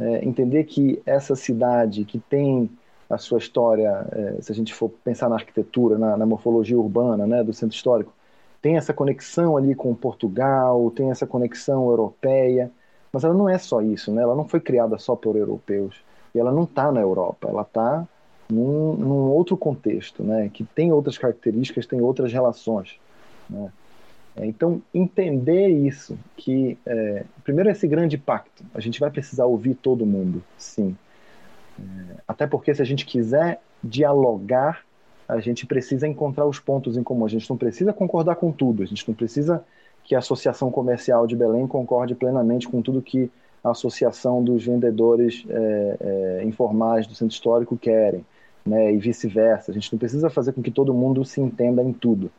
é, 0.00 0.24
entender 0.24 0.64
que 0.64 1.02
essa 1.04 1.34
cidade 1.34 2.04
que 2.04 2.18
tem 2.18 2.70
a 3.08 3.18
sua 3.18 3.38
história, 3.38 4.06
é, 4.12 4.42
se 4.42 4.50
a 4.50 4.54
gente 4.54 4.74
for 4.74 4.88
pensar 4.88 5.28
na 5.28 5.36
arquitetura, 5.36 5.98
na, 5.98 6.16
na 6.16 6.26
morfologia 6.26 6.78
urbana, 6.78 7.26
né, 7.26 7.44
do 7.44 7.52
centro 7.52 7.76
histórico, 7.76 8.12
tem 8.60 8.76
essa 8.76 8.92
conexão 8.92 9.56
ali 9.56 9.74
com 9.74 9.94
Portugal, 9.94 10.90
tem 10.90 11.10
essa 11.10 11.26
conexão 11.26 11.88
europeia, 11.88 12.70
mas 13.12 13.22
ela 13.22 13.34
não 13.34 13.48
é 13.48 13.58
só 13.58 13.80
isso, 13.80 14.12
né? 14.12 14.22
Ela 14.22 14.34
não 14.34 14.46
foi 14.48 14.60
criada 14.60 14.98
só 14.98 15.14
por 15.14 15.36
europeus 15.36 16.02
e 16.34 16.38
ela 16.38 16.50
não 16.50 16.64
está 16.64 16.90
na 16.90 17.00
Europa, 17.00 17.48
ela 17.48 17.62
está 17.62 18.06
num, 18.50 18.94
num, 18.94 19.30
outro 19.30 19.56
contexto, 19.56 20.22
né? 20.22 20.50
Que 20.52 20.64
tem 20.64 20.92
outras 20.92 21.16
características, 21.16 21.86
tem 21.86 22.00
outras 22.00 22.32
relações, 22.32 22.98
né? 23.48 23.70
É, 24.36 24.46
então 24.46 24.82
entender 24.92 25.68
isso, 25.68 26.18
que 26.36 26.78
é, 26.84 27.24
primeiro 27.42 27.70
esse 27.70 27.88
grande 27.88 28.18
pacto, 28.18 28.64
a 28.74 28.80
gente 28.80 29.00
vai 29.00 29.10
precisar 29.10 29.46
ouvir 29.46 29.74
todo 29.74 30.04
mundo, 30.04 30.42
sim. 30.58 30.96
É, 31.78 32.16
até 32.28 32.46
porque 32.46 32.74
se 32.74 32.82
a 32.82 32.84
gente 32.84 33.04
quiser 33.04 33.60
dialogar 33.82 34.84
a 35.28 35.40
gente 35.40 35.66
precisa 35.66 36.06
encontrar 36.06 36.46
os 36.46 36.58
pontos 36.58 36.96
em 36.96 37.02
comum. 37.02 37.24
A 37.24 37.28
gente 37.28 37.48
não 37.50 37.56
precisa 37.56 37.92
concordar 37.92 38.36
com 38.36 38.52
tudo. 38.52 38.82
A 38.82 38.86
gente 38.86 39.06
não 39.06 39.14
precisa 39.14 39.64
que 40.04 40.14
a 40.14 40.18
Associação 40.18 40.70
Comercial 40.70 41.26
de 41.26 41.34
Belém 41.34 41.66
concorde 41.66 42.14
plenamente 42.14 42.68
com 42.68 42.80
tudo 42.80 43.02
que 43.02 43.30
a 43.62 43.70
Associação 43.70 44.42
dos 44.42 44.64
Vendedores 44.64 45.44
é, 45.48 45.96
é, 46.00 46.44
Informais 46.44 47.06
do 47.06 47.14
Centro 47.14 47.34
Histórico 47.34 47.76
querem, 47.76 48.24
né, 48.64 48.92
e 48.92 48.98
vice-versa. 48.98 49.72
A 49.72 49.74
gente 49.74 49.92
não 49.92 49.98
precisa 49.98 50.30
fazer 50.30 50.52
com 50.52 50.62
que 50.62 50.70
todo 50.70 50.94
mundo 50.94 51.24
se 51.24 51.40
entenda 51.40 51.82
em 51.82 51.92
tudo. 51.92 52.30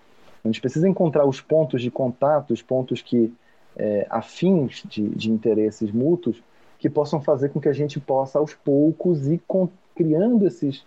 A 0.43 0.47
gente 0.47 0.61
precisa 0.61 0.87
encontrar 0.87 1.25
os 1.25 1.41
pontos 1.41 1.81
de 1.81 1.91
contato, 1.91 2.53
os 2.53 2.61
pontos 2.61 3.01
que 3.01 3.33
é, 3.75 4.07
afins 4.09 4.83
de, 4.85 5.07
de 5.09 5.31
interesses 5.31 5.91
mútuos, 5.91 6.41
que 6.79 6.89
possam 6.89 7.21
fazer 7.21 7.49
com 7.49 7.59
que 7.59 7.69
a 7.69 7.73
gente 7.73 7.99
possa, 7.99 8.39
aos 8.39 8.53
poucos, 8.53 9.27
ir 9.27 9.41
criando 9.95 10.45
esses 10.45 10.85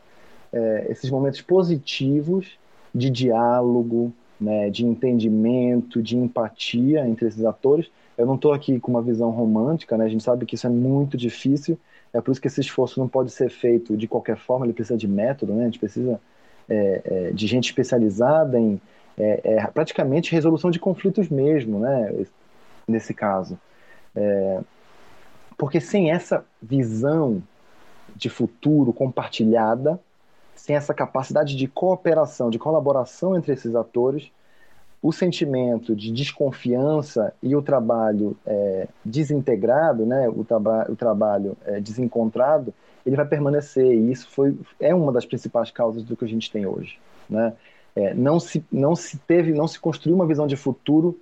é, 0.53 0.87
esses 0.89 1.11
momentos 1.11 1.41
positivos 1.41 2.59
de 2.95 3.09
diálogo, 3.11 4.13
né, 4.41 4.71
de 4.71 4.85
entendimento, 4.85 6.03
de 6.03 6.17
empatia 6.17 7.07
entre 7.07 7.29
esses 7.29 7.45
atores. 7.45 7.91
Eu 8.17 8.27
não 8.27 8.35
estou 8.35 8.53
aqui 8.53 8.81
com 8.81 8.91
uma 8.91 9.03
visão 9.03 9.31
romântica, 9.31 9.97
né? 9.97 10.05
A 10.05 10.09
gente 10.09 10.25
sabe 10.25 10.45
que 10.45 10.55
isso 10.55 10.67
é 10.67 10.71
muito 10.71 11.17
difícil. 11.17 11.79
É 12.13 12.21
por 12.21 12.33
isso 12.33 12.41
que 12.41 12.49
esse 12.49 12.61
esforço 12.61 12.99
não 12.99 13.09
pode 13.09 13.31
ser 13.31 13.49
feito 13.49 13.97
de 13.97 14.09
qualquer 14.09 14.37
forma. 14.37 14.67
Ele 14.67 14.73
precisa 14.73 14.99
de 14.99 15.07
método, 15.07 15.55
né? 15.55 15.63
A 15.63 15.67
gente 15.67 15.79
precisa 15.79 16.21
é, 16.69 17.01
é, 17.05 17.31
de 17.31 17.47
gente 17.47 17.67
especializada 17.67 18.59
em 18.59 18.81
é, 19.21 19.41
é 19.45 19.67
praticamente 19.67 20.33
resolução 20.33 20.71
de 20.71 20.79
conflitos 20.79 21.29
mesmo, 21.29 21.79
né? 21.79 22.13
Nesse 22.89 23.15
caso, 23.15 23.59
é, 24.17 24.61
porque 25.57 25.81
sem 25.81 26.11
essa 26.11 26.45
visão 26.61 27.43
de 28.17 28.29
futuro 28.29 28.93
compartilhada, 28.93 30.01
sem 30.55 30.75
essa 30.75 30.93
capacidade 30.93 31.55
de 31.57 31.69
cooperação, 31.69 32.51
de 32.51 32.59
colaboração 32.59 33.37
entre 33.37 33.53
esses 33.53 33.75
atores, 33.75 34.31
o 35.03 35.13
sentimento 35.13 35.97
de 35.97 36.13
desconfiança 36.13 37.33
e 37.43 37.57
o 37.57 37.63
trabalho 37.63 38.37
é, 38.45 38.89
desintegrado, 39.05 40.05
né, 40.05 40.29
o, 40.29 40.45
traba 40.45 40.87
o 40.91 40.97
trabalho 40.97 41.57
é, 41.65 41.81
desencontrado, 41.81 42.75
ele 43.07 43.17
vai 43.17 43.25
permanecer. 43.25 43.87
E 43.87 44.13
isso 44.13 44.29
foi, 44.31 44.59
é 44.79 44.95
uma 44.95 45.11
das 45.11 45.25
principais 45.25 45.71
causas 45.71 46.05
do 46.05 46.17
que 46.17 46.25
a 46.25 46.29
gente 46.29 46.51
tem 46.51 46.67
hoje. 46.67 46.99
Né? 47.29 47.55
É, 47.95 48.15
não, 48.15 48.39
se, 48.39 48.65
não 48.71 48.95
se 48.95 49.19
teve, 49.19 49.53
não 49.53 49.67
se 49.67 49.79
construiu 49.79 50.17
uma 50.17 50.27
visão 50.27 50.47
de 50.47 50.57
futuro 50.57 51.19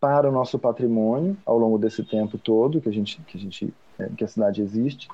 para 0.00 0.28
o 0.28 0.32
nosso 0.32 0.58
patrimônio 0.58 1.36
ao 1.44 1.58
longo 1.58 1.78
desse 1.78 2.04
tempo 2.04 2.38
todo 2.38 2.80
que 2.80 2.88
a 2.88 2.92
gente, 2.92 3.20
que 3.22 3.36
a, 3.36 3.40
gente, 3.40 3.74
é, 3.98 4.08
que 4.16 4.24
a 4.24 4.28
cidade 4.28 4.62
existe. 4.62 5.08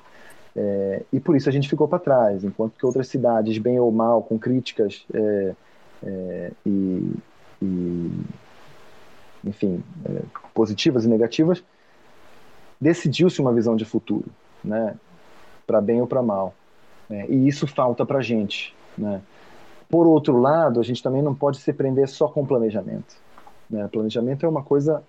É, 0.55 1.03
e 1.11 1.19
por 1.19 1.35
isso 1.35 1.49
a 1.49 1.51
gente 1.51 1.67
ficou 1.67 1.87
para 1.87 1.99
trás, 1.99 2.43
enquanto 2.43 2.77
que 2.77 2.85
outras 2.85 3.09
cidades, 3.09 3.57
bem 3.57 3.77
ou 3.79 3.91
mal, 3.91 4.21
com 4.21 4.39
críticas 4.39 5.05
é, 5.13 5.55
é, 6.03 6.51
e, 6.65 7.13
e, 7.61 8.11
enfim, 9.43 9.83
é, 10.05 10.21
positivas 10.53 11.03
e 11.03 11.09
negativas, 11.09 11.61
decidiu-se 12.79 13.41
uma 13.41 13.53
visão 13.53 13.75
de 13.75 13.83
futuro, 13.83 14.27
né, 14.63 14.95
para 15.67 15.81
bem 15.81 15.99
ou 15.99 16.07
para 16.07 16.23
mal. 16.23 16.53
É, 17.09 17.25
e 17.29 17.47
isso 17.47 17.67
falta 17.67 18.05
para 18.05 18.21
gente. 18.21 18.73
Né. 18.97 19.21
Por 19.89 20.07
outro 20.07 20.37
lado, 20.37 20.79
a 20.79 20.83
gente 20.83 21.01
também 21.01 21.21
não 21.21 21.35
pode 21.35 21.57
se 21.57 21.71
prender 21.71 22.07
só 22.07 22.27
com 22.27 22.45
planejamento. 22.45 23.15
Né. 23.69 23.87
Planejamento 23.91 24.45
é 24.45 24.49
uma 24.49 24.63
coisa 24.63 25.03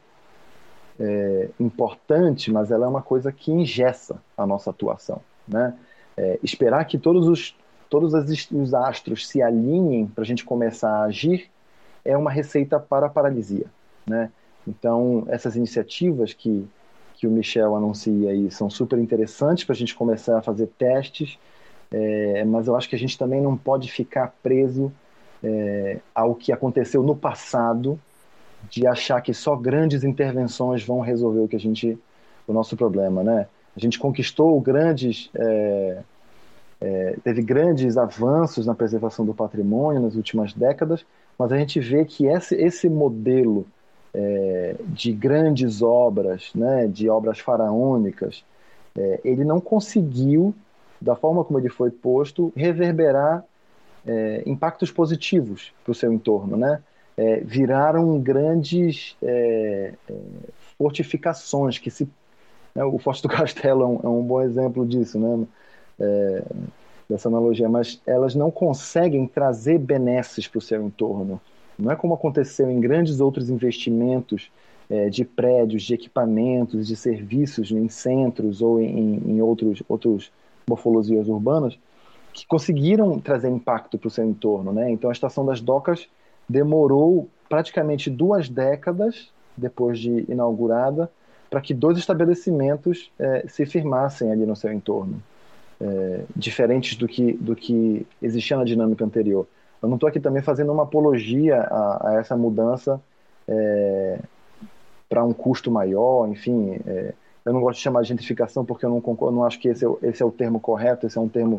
é, 0.98 1.48
importante, 1.58 2.50
mas 2.50 2.70
ela 2.70 2.86
é 2.86 2.88
uma 2.88 3.02
coisa 3.02 3.32
que 3.32 3.52
ingessa 3.52 4.20
a 4.36 4.46
nossa 4.46 4.70
atuação. 4.70 5.20
Né? 5.46 5.74
É, 6.16 6.38
esperar 6.42 6.84
que 6.84 6.98
todos 6.98 7.26
os 7.26 7.54
todos 7.88 8.12
os 8.50 8.74
astros 8.74 9.28
se 9.28 9.40
alinhem 9.40 10.08
para 10.08 10.22
a 10.22 10.26
gente 10.26 10.44
começar 10.44 10.90
a 10.90 11.04
agir 11.04 11.48
é 12.04 12.16
uma 12.16 12.32
receita 12.32 12.80
para 12.80 13.06
a 13.06 13.08
paralisia, 13.08 13.66
né? 14.04 14.30
Então 14.66 15.24
essas 15.28 15.54
iniciativas 15.54 16.32
que 16.32 16.66
que 17.14 17.26
o 17.26 17.30
Michel 17.30 17.74
anuncia 17.74 18.30
aí 18.30 18.50
são 18.50 18.68
super 18.68 18.98
interessantes 18.98 19.64
para 19.64 19.72
a 19.72 19.76
gente 19.76 19.94
começar 19.94 20.38
a 20.38 20.42
fazer 20.42 20.66
testes, 20.78 21.38
é, 21.90 22.44
mas 22.44 22.66
eu 22.66 22.76
acho 22.76 22.88
que 22.88 22.96
a 22.96 22.98
gente 22.98 23.18
também 23.18 23.40
não 23.40 23.56
pode 23.56 23.90
ficar 23.90 24.34
preso 24.42 24.92
é, 25.42 25.98
ao 26.14 26.34
que 26.34 26.52
aconteceu 26.52 27.02
no 27.02 27.14
passado 27.14 27.98
de 28.68 28.86
achar 28.86 29.20
que 29.20 29.32
só 29.32 29.54
grandes 29.54 30.02
intervenções 30.02 30.84
vão 30.84 31.00
resolver 31.00 31.40
o 31.40 31.48
que 31.48 31.56
a 31.56 31.60
gente 31.60 31.98
o 32.46 32.52
nosso 32.52 32.76
problema, 32.76 33.22
né? 33.24 33.46
A 33.76 33.80
gente 33.80 33.98
conquistou 33.98 34.58
grandes, 34.60 35.30
é, 35.34 36.02
é, 36.80 37.16
teve 37.22 37.42
grandes 37.42 37.96
avanços 37.96 38.66
na 38.66 38.74
preservação 38.74 39.26
do 39.26 39.34
patrimônio 39.34 40.00
nas 40.00 40.14
últimas 40.14 40.52
décadas, 40.52 41.04
mas 41.38 41.52
a 41.52 41.58
gente 41.58 41.80
vê 41.80 42.04
que 42.04 42.26
esse, 42.26 42.54
esse 42.54 42.88
modelo 42.88 43.66
é, 44.14 44.76
de 44.86 45.12
grandes 45.12 45.82
obras, 45.82 46.50
né, 46.54 46.86
de 46.86 47.08
obras 47.10 47.38
faraônicas, 47.38 48.44
é, 48.96 49.20
ele 49.24 49.44
não 49.44 49.60
conseguiu, 49.60 50.54
da 51.00 51.14
forma 51.14 51.44
como 51.44 51.58
ele 51.58 51.68
foi 51.68 51.90
posto, 51.90 52.52
reverberar 52.56 53.44
é, 54.06 54.42
impactos 54.46 54.90
positivos 54.90 55.72
para 55.84 55.92
o 55.92 55.94
seu 55.94 56.12
entorno, 56.12 56.56
né? 56.56 56.82
É, 57.18 57.40
viraram 57.40 58.20
grandes 58.20 59.16
fortificações 60.76 61.78
que 61.78 61.90
se 61.90 62.06
né? 62.76 62.84
O 62.84 62.98
Forte 62.98 63.22
do 63.22 63.28
Castelo 63.30 63.82
é 63.82 63.86
um, 63.86 64.00
é 64.04 64.08
um 64.08 64.22
bom 64.22 64.42
exemplo 64.42 64.86
disso, 64.86 65.18
né? 65.18 65.46
É, 65.98 66.42
dessa 67.08 67.28
analogia, 67.28 67.68
mas 67.68 68.02
elas 68.04 68.34
não 68.34 68.50
conseguem 68.50 69.26
trazer 69.28 69.78
benesses 69.78 70.46
para 70.46 70.58
o 70.58 70.60
seu 70.60 70.84
entorno. 70.84 71.40
Não 71.78 71.92
é 71.92 71.96
como 71.96 72.14
aconteceu 72.14 72.68
em 72.68 72.80
grandes 72.80 73.20
outros 73.20 73.48
investimentos 73.48 74.50
é, 74.90 75.08
de 75.08 75.24
prédios, 75.24 75.84
de 75.84 75.94
equipamentos, 75.94 76.86
de 76.86 76.96
serviços 76.96 77.70
em 77.70 77.88
centros 77.88 78.60
ou 78.60 78.80
em, 78.80 79.22
em 79.24 79.40
outros, 79.40 79.82
outros 79.88 80.32
morfologias 80.68 81.28
urbanas 81.28 81.78
que 82.32 82.46
conseguiram 82.46 83.18
trazer 83.18 83.48
impacto 83.48 83.96
para 83.96 84.08
o 84.08 84.10
seu 84.10 84.24
entorno. 84.24 84.72
Né? 84.72 84.90
Então 84.90 85.08
a 85.08 85.12
Estação 85.12 85.44
das 85.46 85.60
Docas 85.60 86.08
demorou 86.48 87.28
praticamente 87.48 88.10
duas 88.10 88.48
décadas 88.48 89.30
depois 89.56 89.98
de 89.98 90.30
inaugurada 90.30 91.10
para 91.48 91.60
que 91.60 91.72
dois 91.72 91.96
estabelecimentos 91.96 93.10
é, 93.18 93.46
se 93.48 93.64
firmassem 93.64 94.30
ali 94.30 94.44
no 94.44 94.56
seu 94.56 94.72
entorno, 94.72 95.22
é, 95.80 96.24
diferentes 96.34 96.96
do 96.96 97.06
que, 97.06 97.32
do 97.34 97.54
que 97.54 98.06
existia 98.20 98.56
na 98.56 98.64
dinâmica 98.64 99.04
anterior. 99.04 99.46
Eu 99.80 99.88
não 99.88 99.96
estou 99.96 100.08
aqui 100.08 100.18
também 100.18 100.42
fazendo 100.42 100.72
uma 100.72 100.82
apologia 100.82 101.60
a, 101.60 102.08
a 102.10 102.14
essa 102.14 102.36
mudança 102.36 103.00
é, 103.46 104.18
para 105.08 105.24
um 105.24 105.32
custo 105.32 105.70
maior, 105.70 106.28
enfim. 106.28 106.80
Eu 107.46 107.52
não 107.54 107.60
gosto 107.60 107.78
de 107.78 107.84
chamar 107.84 108.02
de 108.02 108.08
gentrificação 108.08 108.64
porque 108.64 108.84
eu 108.84 108.90
não, 108.90 109.00
concordo, 109.00 109.36
não 109.36 109.44
acho 109.44 109.58
que 109.58 109.68
esse 109.68 109.86
é, 109.86 109.88
esse 110.02 110.22
é 110.22 110.26
o 110.26 110.30
termo 110.30 110.60
correto, 110.60 111.06
esse 111.06 111.16
é 111.16 111.20
um 111.20 111.28
termo 111.28 111.58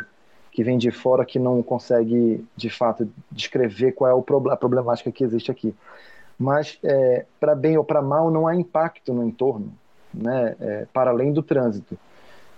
que 0.52 0.64
vem 0.64 0.78
de 0.78 0.92
fora 0.92 1.26
que 1.26 1.40
não 1.40 1.64
consegue, 1.64 2.46
de 2.56 2.70
fato, 2.70 3.10
descrever 3.32 3.94
qual 3.94 4.12
é 4.12 4.14
o, 4.14 4.50
a 4.52 4.58
problemática 4.58 5.12
que 5.12 5.24
existe 5.24 5.50
aqui 5.50 5.74
mas 6.38 6.78
é, 6.84 7.26
para 7.40 7.56
bem 7.56 7.78
ou 7.78 7.84
para 7.84 8.02
mal 8.02 8.30
não 8.30 8.48
há 8.48 8.56
impacto 8.56 9.14
no 9.14 9.24
entorno, 9.24 9.74
né, 10.14 10.56
é, 10.60 10.86
para 10.94 11.10
além 11.10 11.34
do 11.34 11.42
trânsito. 11.42 11.98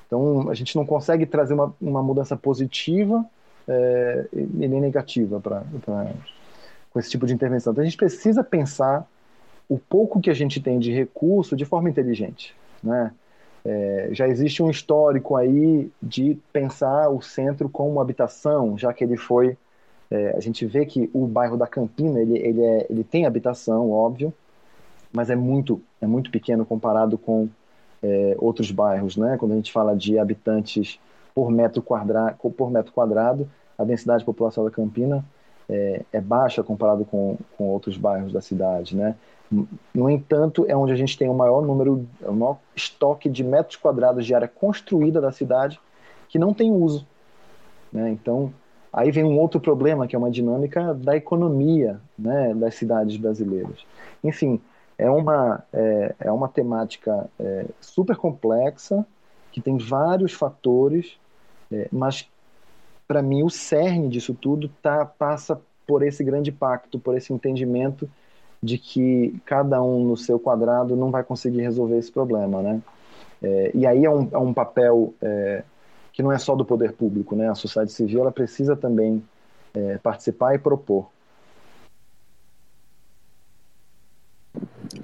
Então 0.06 0.50
a 0.50 0.54
gente 0.54 0.76
não 0.76 0.86
consegue 0.86 1.26
trazer 1.26 1.54
uma, 1.54 1.74
uma 1.80 2.04
mudança 2.04 2.36
positiva 2.36 3.24
é, 3.68 4.26
e 4.34 4.68
nem 4.68 4.82
negativa 4.82 5.40
para 5.40 5.64
com 6.92 7.00
esse 7.00 7.10
tipo 7.10 7.26
de 7.26 7.34
intervenção. 7.34 7.72
Então 7.72 7.84
a 7.84 7.86
gente 7.86 7.98
precisa 7.98 8.44
pensar 8.44 9.08
o 9.70 9.78
pouco 9.78 10.20
que 10.20 10.30
a 10.30 10.34
gente 10.34 10.60
tem 10.60 10.80
de 10.80 10.92
recurso 10.92 11.56
de 11.56 11.64
forma 11.64 11.90
inteligente, 11.90 12.56
né? 12.84 13.12
É, 13.66 14.10
já 14.12 14.28
existe 14.28 14.64
um 14.64 14.70
histórico 14.70 15.36
aí 15.36 15.92
de 16.02 16.38
pensar 16.54 17.10
o 17.10 17.22
centro 17.22 17.68
como 17.68 18.00
habitação, 18.00 18.78
já 18.78 18.94
que 18.94 19.04
ele 19.04 19.18
foi 19.18 19.58
é, 20.12 20.36
a 20.36 20.40
gente 20.40 20.66
vê 20.66 20.86
que 20.86 21.10
o 21.14 21.28
bairro 21.28 21.56
da 21.56 21.68
Campina 21.68 22.20
ele, 22.20 22.38
ele, 22.40 22.64
é, 22.64 22.88
ele 22.90 23.04
tem 23.04 23.26
habitação, 23.26 23.92
óbvio, 23.92 24.34
mas 25.14 25.30
é 25.30 25.36
muito, 25.36 25.82
é 26.02 26.08
muito 26.08 26.32
pequeno 26.32 26.66
comparado 26.66 27.18
com 27.18 27.48
é, 28.02 28.36
outros 28.40 28.72
bairros. 28.72 29.16
Né? 29.16 29.38
Quando 29.38 29.52
a 29.52 29.56
gente 29.56 29.72
fala 29.72 29.96
de 29.96 30.18
habitantes 30.18 31.00
por 31.34 31.52
metro, 31.52 31.82
quadra, 31.82 32.36
por 32.58 32.72
metro 32.72 32.92
quadrado, 32.92 33.50
a 33.78 33.84
densidade 33.84 34.20
de 34.20 34.26
população 34.26 34.64
da 34.64 34.72
Campina 34.72 35.24
é, 35.70 36.02
é 36.12 36.20
baixa 36.20 36.64
comparado 36.64 37.06
com, 37.06 37.38
com 37.56 37.66
outros 37.66 37.96
bairros 37.96 38.34
da 38.34 38.42
cidade. 38.42 38.96
Né? 38.96 39.16
No 39.94 40.10
entanto, 40.10 40.66
é 40.68 40.76
onde 40.76 40.94
a 40.94 40.96
gente 40.96 41.18
tem 41.18 41.28
o 41.28 41.34
maior 41.34 41.62
número, 41.62 42.08
o 42.22 42.34
maior 42.34 42.60
estoque 42.76 43.28
de 43.28 43.44
metros 43.44 43.78
quadrados 43.78 44.26
de 44.26 44.36
área 44.36 44.48
construída 44.48 45.20
da 45.20 45.32
cidade 45.32 45.80
que 46.28 46.38
não 46.38 46.54
tem 46.54 46.72
uso. 46.72 47.08
Né? 47.92 48.12
Então, 48.12 48.54
Aí 48.92 49.12
vem 49.12 49.24
um 49.24 49.38
outro 49.38 49.60
problema, 49.60 50.08
que 50.08 50.16
é 50.16 50.20
uma 50.20 50.32
dinâmica 50.32 50.94
da 50.94 51.16
economia 51.16 52.02
né, 52.18 52.54
das 52.56 52.76
cidades 52.76 53.18
brasileiras. 53.18 53.86
Enfim, 54.24 54.60
é 54.98 55.10
uma, 55.10 55.64
é, 55.72 56.16
é 56.20 56.32
uma 56.32 56.50
temática 56.50 57.30
é, 57.40 57.66
super 57.80 58.16
complexa, 58.18 59.06
que 59.52 59.62
tem 59.62 59.78
vários 59.78 60.34
fatores, 60.34 61.18
é, 61.72 61.88
mas 61.92 62.28
para 63.08 63.22
mim 63.22 63.44
o 63.44 63.50
cerne 63.50 64.10
disso 64.10 64.34
tudo 64.34 64.70
tá, 64.82 65.06
passa 65.06 65.60
por 65.88 66.04
esse 66.04 66.24
grande 66.24 66.52
pacto, 66.52 67.00
por 67.00 67.16
esse 67.16 67.32
entendimento 67.32 68.10
de 68.62 68.78
que 68.78 69.40
cada 69.46 69.82
um 69.82 70.04
no 70.04 70.18
seu 70.18 70.40
quadrado 70.40 70.96
não 70.96 71.12
vai 71.12 71.24
conseguir 71.24 71.62
resolver 71.62 71.98
esse 71.98 72.12
problema, 72.12 72.62
né? 72.62 72.82
É, 73.42 73.72
e 73.74 73.88
aí 73.88 74.04
é 74.04 74.10
um, 74.10 74.28
é 74.32 74.38
um 74.38 74.54
papel 74.54 75.14
é, 75.22 75.64
que 76.12 76.22
não 76.22 76.32
é 76.32 76.38
só 76.38 76.56
do 76.56 76.66
poder 76.66 76.94
público, 76.94 77.36
né? 77.36 77.50
A 77.50 77.56
sociedade 77.56 77.92
civil 77.92 78.22
ela 78.22 78.32
precisa 78.32 78.76
também 78.76 79.24
é, 79.74 79.98
participar 79.98 80.56
e 80.56 80.60
propor. 80.60 81.10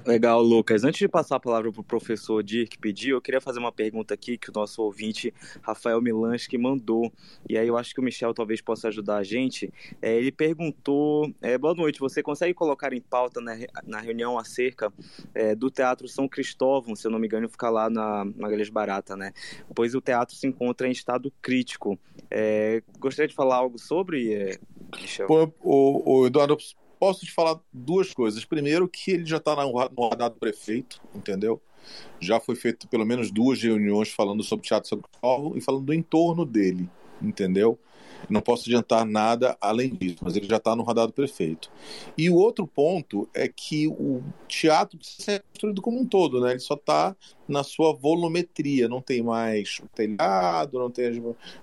Legal, 0.06 0.40
Lucas. 0.40 0.84
Antes 0.84 1.00
de 1.00 1.08
passar 1.08 1.34
a 1.34 1.40
palavra 1.40 1.72
para 1.72 1.80
o 1.80 1.84
professor 1.84 2.40
Dirk 2.40 2.78
pedir, 2.78 3.10
eu 3.10 3.20
queria 3.20 3.40
fazer 3.40 3.58
uma 3.58 3.72
pergunta 3.72 4.14
aqui 4.14 4.38
que 4.38 4.50
o 4.50 4.52
nosso 4.54 4.80
ouvinte, 4.80 5.34
Rafael 5.60 6.00
Milansky, 6.00 6.56
mandou. 6.56 7.12
E 7.48 7.58
aí 7.58 7.66
eu 7.66 7.76
acho 7.76 7.92
que 7.92 7.98
o 7.98 8.04
Michel 8.04 8.32
talvez 8.32 8.60
possa 8.60 8.86
ajudar 8.86 9.16
a 9.16 9.24
gente. 9.24 9.68
É, 10.00 10.14
ele 10.14 10.30
perguntou: 10.30 11.34
é, 11.42 11.58
Boa 11.58 11.74
noite, 11.74 11.98
você 11.98 12.22
consegue 12.22 12.54
colocar 12.54 12.92
em 12.92 13.00
pauta 13.00 13.40
na, 13.40 13.56
na 13.84 13.98
reunião 13.98 14.38
acerca 14.38 14.92
é, 15.34 15.56
do 15.56 15.72
Teatro 15.72 16.06
São 16.06 16.28
Cristóvão, 16.28 16.94
se 16.94 17.04
eu 17.04 17.10
não 17.10 17.18
me 17.18 17.26
engano, 17.26 17.48
ficar 17.48 17.70
lá 17.70 17.90
na 17.90 18.24
Magalhães 18.24 18.70
Barata, 18.70 19.16
né? 19.16 19.32
Pois 19.74 19.92
o 19.96 20.00
teatro 20.00 20.36
se 20.36 20.46
encontra 20.46 20.86
em 20.86 20.92
estado 20.92 21.32
crítico. 21.42 21.98
É, 22.30 22.80
gostaria 23.00 23.26
de 23.26 23.34
falar 23.34 23.56
algo 23.56 23.76
sobre, 23.76 24.32
é, 24.32 24.58
Michel? 25.00 25.26
O, 25.60 26.20
o 26.20 26.26
Eduardo, 26.28 26.56
posso 26.98 27.24
te 27.24 27.32
falar 27.32 27.58
duas 27.72 28.12
coisas. 28.12 28.44
Primeiro, 28.44 28.88
que 28.88 29.12
ele 29.12 29.26
já 29.26 29.36
está 29.36 29.54
no 29.54 30.08
radar 30.08 30.30
do 30.30 30.36
prefeito, 30.36 31.00
entendeu? 31.14 31.60
Já 32.20 32.40
foi 32.40 32.56
feito 32.56 32.88
pelo 32.88 33.06
menos 33.06 33.30
duas 33.30 33.62
reuniões 33.62 34.10
falando 34.10 34.42
sobre 34.42 34.64
o 34.64 34.68
Teatro 34.68 34.88
São 34.88 35.00
Cristóvão 35.00 35.56
e 35.56 35.60
falando 35.60 35.84
do 35.84 35.94
entorno 35.94 36.44
dele, 36.44 36.88
entendeu? 37.22 37.78
Não 38.28 38.40
posso 38.40 38.64
adiantar 38.64 39.04
nada 39.04 39.56
além 39.60 39.90
disso, 39.94 40.18
mas 40.22 40.36
ele 40.36 40.46
já 40.46 40.56
está 40.56 40.74
no 40.74 40.82
radar 40.82 41.06
do 41.06 41.12
prefeito. 41.12 41.70
E 42.16 42.28
o 42.28 42.36
outro 42.36 42.66
ponto 42.66 43.28
é 43.34 43.48
que 43.48 43.86
o 43.86 44.22
teatro 44.48 44.98
precisa 44.98 45.22
ser 45.22 45.44
construído 45.50 45.82
como 45.82 46.00
um 46.00 46.06
todo, 46.06 46.40
né? 46.40 46.52
Ele 46.52 46.60
só 46.60 46.74
está 46.74 47.14
na 47.48 47.62
sua 47.62 47.92
volumetria, 47.92 48.88
não 48.88 49.00
tem 49.00 49.22
mais 49.22 49.78
o 49.82 49.88
telhado, 49.88 50.78
não 50.78 50.90
tem 50.90 51.06
as, 51.06 51.16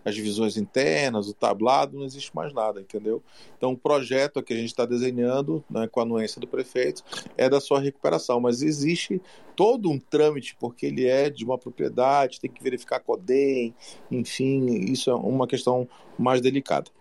as 0.05 0.15
divisões 0.15 0.57
internas, 0.57 1.27
o 1.27 1.33
tablado, 1.33 1.97
não 1.97 2.05
existe 2.05 2.33
mais 2.35 2.53
nada, 2.53 2.79
entendeu? 2.79 3.21
Então 3.57 3.73
o 3.73 3.77
projeto 3.77 4.41
que 4.41 4.53
a 4.53 4.57
gente 4.57 4.67
está 4.67 4.85
desenhando, 4.85 5.63
né, 5.69 5.87
com 5.87 5.99
a 5.99 6.03
anuência 6.03 6.39
do 6.39 6.47
prefeito, 6.47 7.03
é 7.37 7.49
da 7.49 7.59
sua 7.59 7.79
recuperação, 7.79 8.39
mas 8.39 8.61
existe 8.61 9.21
todo 9.55 9.89
um 9.89 9.99
trâmite, 9.99 10.55
porque 10.59 10.85
ele 10.85 11.05
é 11.05 11.29
de 11.29 11.45
uma 11.45 11.57
propriedade, 11.57 12.39
tem 12.39 12.49
que 12.49 12.63
verificar 12.63 12.99
CODEM, 12.99 13.73
enfim, 14.09 14.65
isso 14.91 15.09
é 15.09 15.15
uma 15.15 15.47
questão 15.47 15.87
mais 16.17 16.41
delicada. 16.43 16.91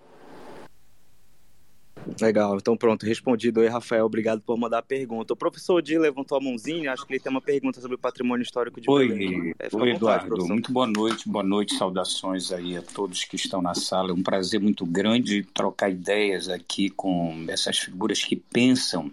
Legal, 2.20 2.57
então 2.57 2.76
pronto, 2.76 3.07
respondido 3.07 3.61
aí, 3.61 3.68
Rafael. 3.68 4.05
Obrigado 4.05 4.40
por 4.40 4.57
mandar 4.59 4.78
a 4.78 4.82
pergunta. 4.82 5.32
O 5.34 5.36
professor 5.36 5.80
Di 5.80 5.98
levantou 5.98 6.36
a 6.36 6.40
mãozinha, 6.40 6.92
acho 6.92 7.07
que 7.07 7.14
ele 7.14 7.20
tem 7.20 7.30
uma 7.30 7.40
pergunta 7.40 7.80
sobre 7.80 7.94
o 7.94 7.98
patrimônio 7.98 8.42
histórico 8.42 8.80
de 8.80 8.90
Oi, 8.90 9.09
Belém. 9.09 9.55
É, 9.59 9.68
Oi, 9.72 9.90
Eduardo. 9.90 10.30
Vontade, 10.30 10.48
muito 10.48 10.72
boa 10.72 10.86
noite, 10.86 11.28
boa 11.28 11.44
noite, 11.44 11.74
saudações 11.74 12.53
aí 12.53 12.76
a 12.76 12.82
todos 12.82 13.24
que 13.24 13.36
estão 13.36 13.62
na 13.62 13.74
sala. 13.74 14.11
É 14.11 14.12
um 14.12 14.22
prazer 14.22 14.61
muito 14.61 14.84
grande 14.84 15.44
trocar 15.55 15.90
ideias 15.90 16.48
aqui 16.48 16.90
com 16.90 17.44
essas 17.48 17.78
figuras 17.78 18.22
que 18.22 18.36
pensam 18.36 19.11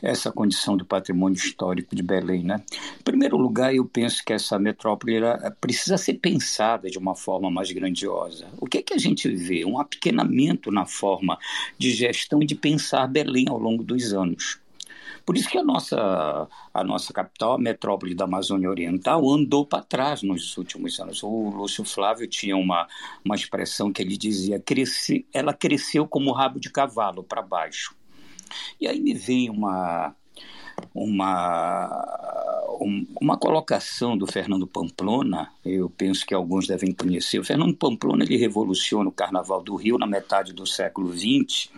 essa 0.00 0.30
condição 0.30 0.76
do 0.76 0.84
patrimônio 0.84 1.36
histórico 1.36 1.96
de 1.96 2.02
Belém, 2.02 2.44
né? 2.44 2.62
Em 3.00 3.02
primeiro 3.02 3.36
lugar, 3.36 3.74
eu 3.74 3.84
penso 3.84 4.22
que 4.24 4.32
essa 4.32 4.58
metrópole 4.58 5.16
precisa 5.60 5.96
ser 5.96 6.14
pensada 6.14 6.88
de 6.88 6.98
uma 6.98 7.16
forma 7.16 7.50
mais 7.50 7.72
grandiosa. 7.72 8.46
O 8.60 8.66
que 8.66 8.78
é 8.78 8.82
que 8.82 8.94
a 8.94 8.98
gente 8.98 9.28
vê? 9.28 9.64
Um 9.64 9.78
apequenamento 9.78 10.70
na 10.70 10.86
forma 10.86 11.38
de 11.76 11.90
gestão 11.90 12.17
questão 12.18 12.40
de 12.40 12.54
pensar 12.56 13.06
Belém 13.06 13.46
ao 13.48 13.58
longo 13.58 13.84
dos 13.84 14.12
anos. 14.12 14.60
Por 15.24 15.36
isso 15.36 15.48
que 15.48 15.58
a 15.58 15.62
nossa, 15.62 16.48
a 16.72 16.84
nossa 16.84 17.12
capital, 17.12 17.52
a 17.54 17.58
metrópole 17.58 18.14
da 18.14 18.24
Amazônia 18.24 18.68
Oriental, 18.68 19.30
andou 19.30 19.64
para 19.64 19.82
trás 19.82 20.22
nos 20.22 20.56
últimos 20.56 20.98
anos. 20.98 21.22
O 21.22 21.50
Lúcio 21.50 21.84
Flávio 21.84 22.26
tinha 22.26 22.56
uma, 22.56 22.88
uma 23.24 23.36
expressão 23.36 23.92
que 23.92 24.02
ele 24.02 24.16
dizia: 24.16 24.58
cresce, 24.58 25.26
ela 25.32 25.52
cresceu 25.52 26.08
como 26.08 26.32
rabo 26.32 26.58
de 26.58 26.70
cavalo 26.70 27.22
para 27.22 27.42
baixo. 27.42 27.94
E 28.80 28.88
aí 28.88 28.98
me 29.00 29.12
vem 29.12 29.50
uma, 29.50 30.14
uma, 30.94 31.88
uma 33.20 33.36
colocação 33.36 34.16
do 34.16 34.26
Fernando 34.26 34.66
Pamplona, 34.66 35.50
eu 35.64 35.90
penso 35.90 36.24
que 36.26 36.34
alguns 36.34 36.66
devem 36.66 36.92
conhecer. 36.92 37.38
O 37.38 37.44
Fernando 37.44 37.76
Pamplona 37.76 38.24
ele 38.24 38.36
revoluciona 38.36 39.08
o 39.08 39.12
Carnaval 39.12 39.62
do 39.62 39.76
Rio 39.76 39.98
na 39.98 40.06
metade 40.06 40.52
do 40.52 40.66
século 40.66 41.12
XX, 41.12 41.70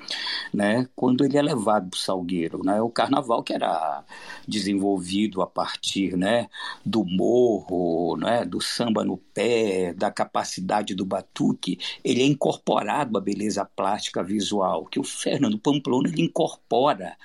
né, 0.52 0.88
quando 0.94 1.24
ele 1.24 1.36
é 1.36 1.42
levado 1.42 1.90
para 1.90 1.96
o 1.96 2.00
Salgueiro. 2.00 2.64
Né, 2.64 2.80
o 2.80 2.90
Carnaval 2.90 3.42
que 3.42 3.52
era 3.52 4.04
desenvolvido 4.46 5.42
a 5.42 5.46
partir 5.46 6.16
né, 6.16 6.48
do 6.84 7.04
morro, 7.04 8.16
né, 8.16 8.44
do 8.44 8.60
samba 8.60 9.04
no 9.04 9.16
pé, 9.16 9.94
da 9.94 10.10
capacidade 10.10 10.94
do 10.94 11.04
batuque, 11.04 11.78
ele 12.04 12.22
é 12.22 12.26
incorporado 12.26 13.16
à 13.16 13.20
beleza 13.20 13.64
plástica 13.64 14.22
visual, 14.22 14.86
que 14.86 15.00
o 15.00 15.04
Fernando 15.04 15.58
Pamplona 15.58 16.08
ele 16.08 16.22
incorpora, 16.22 17.16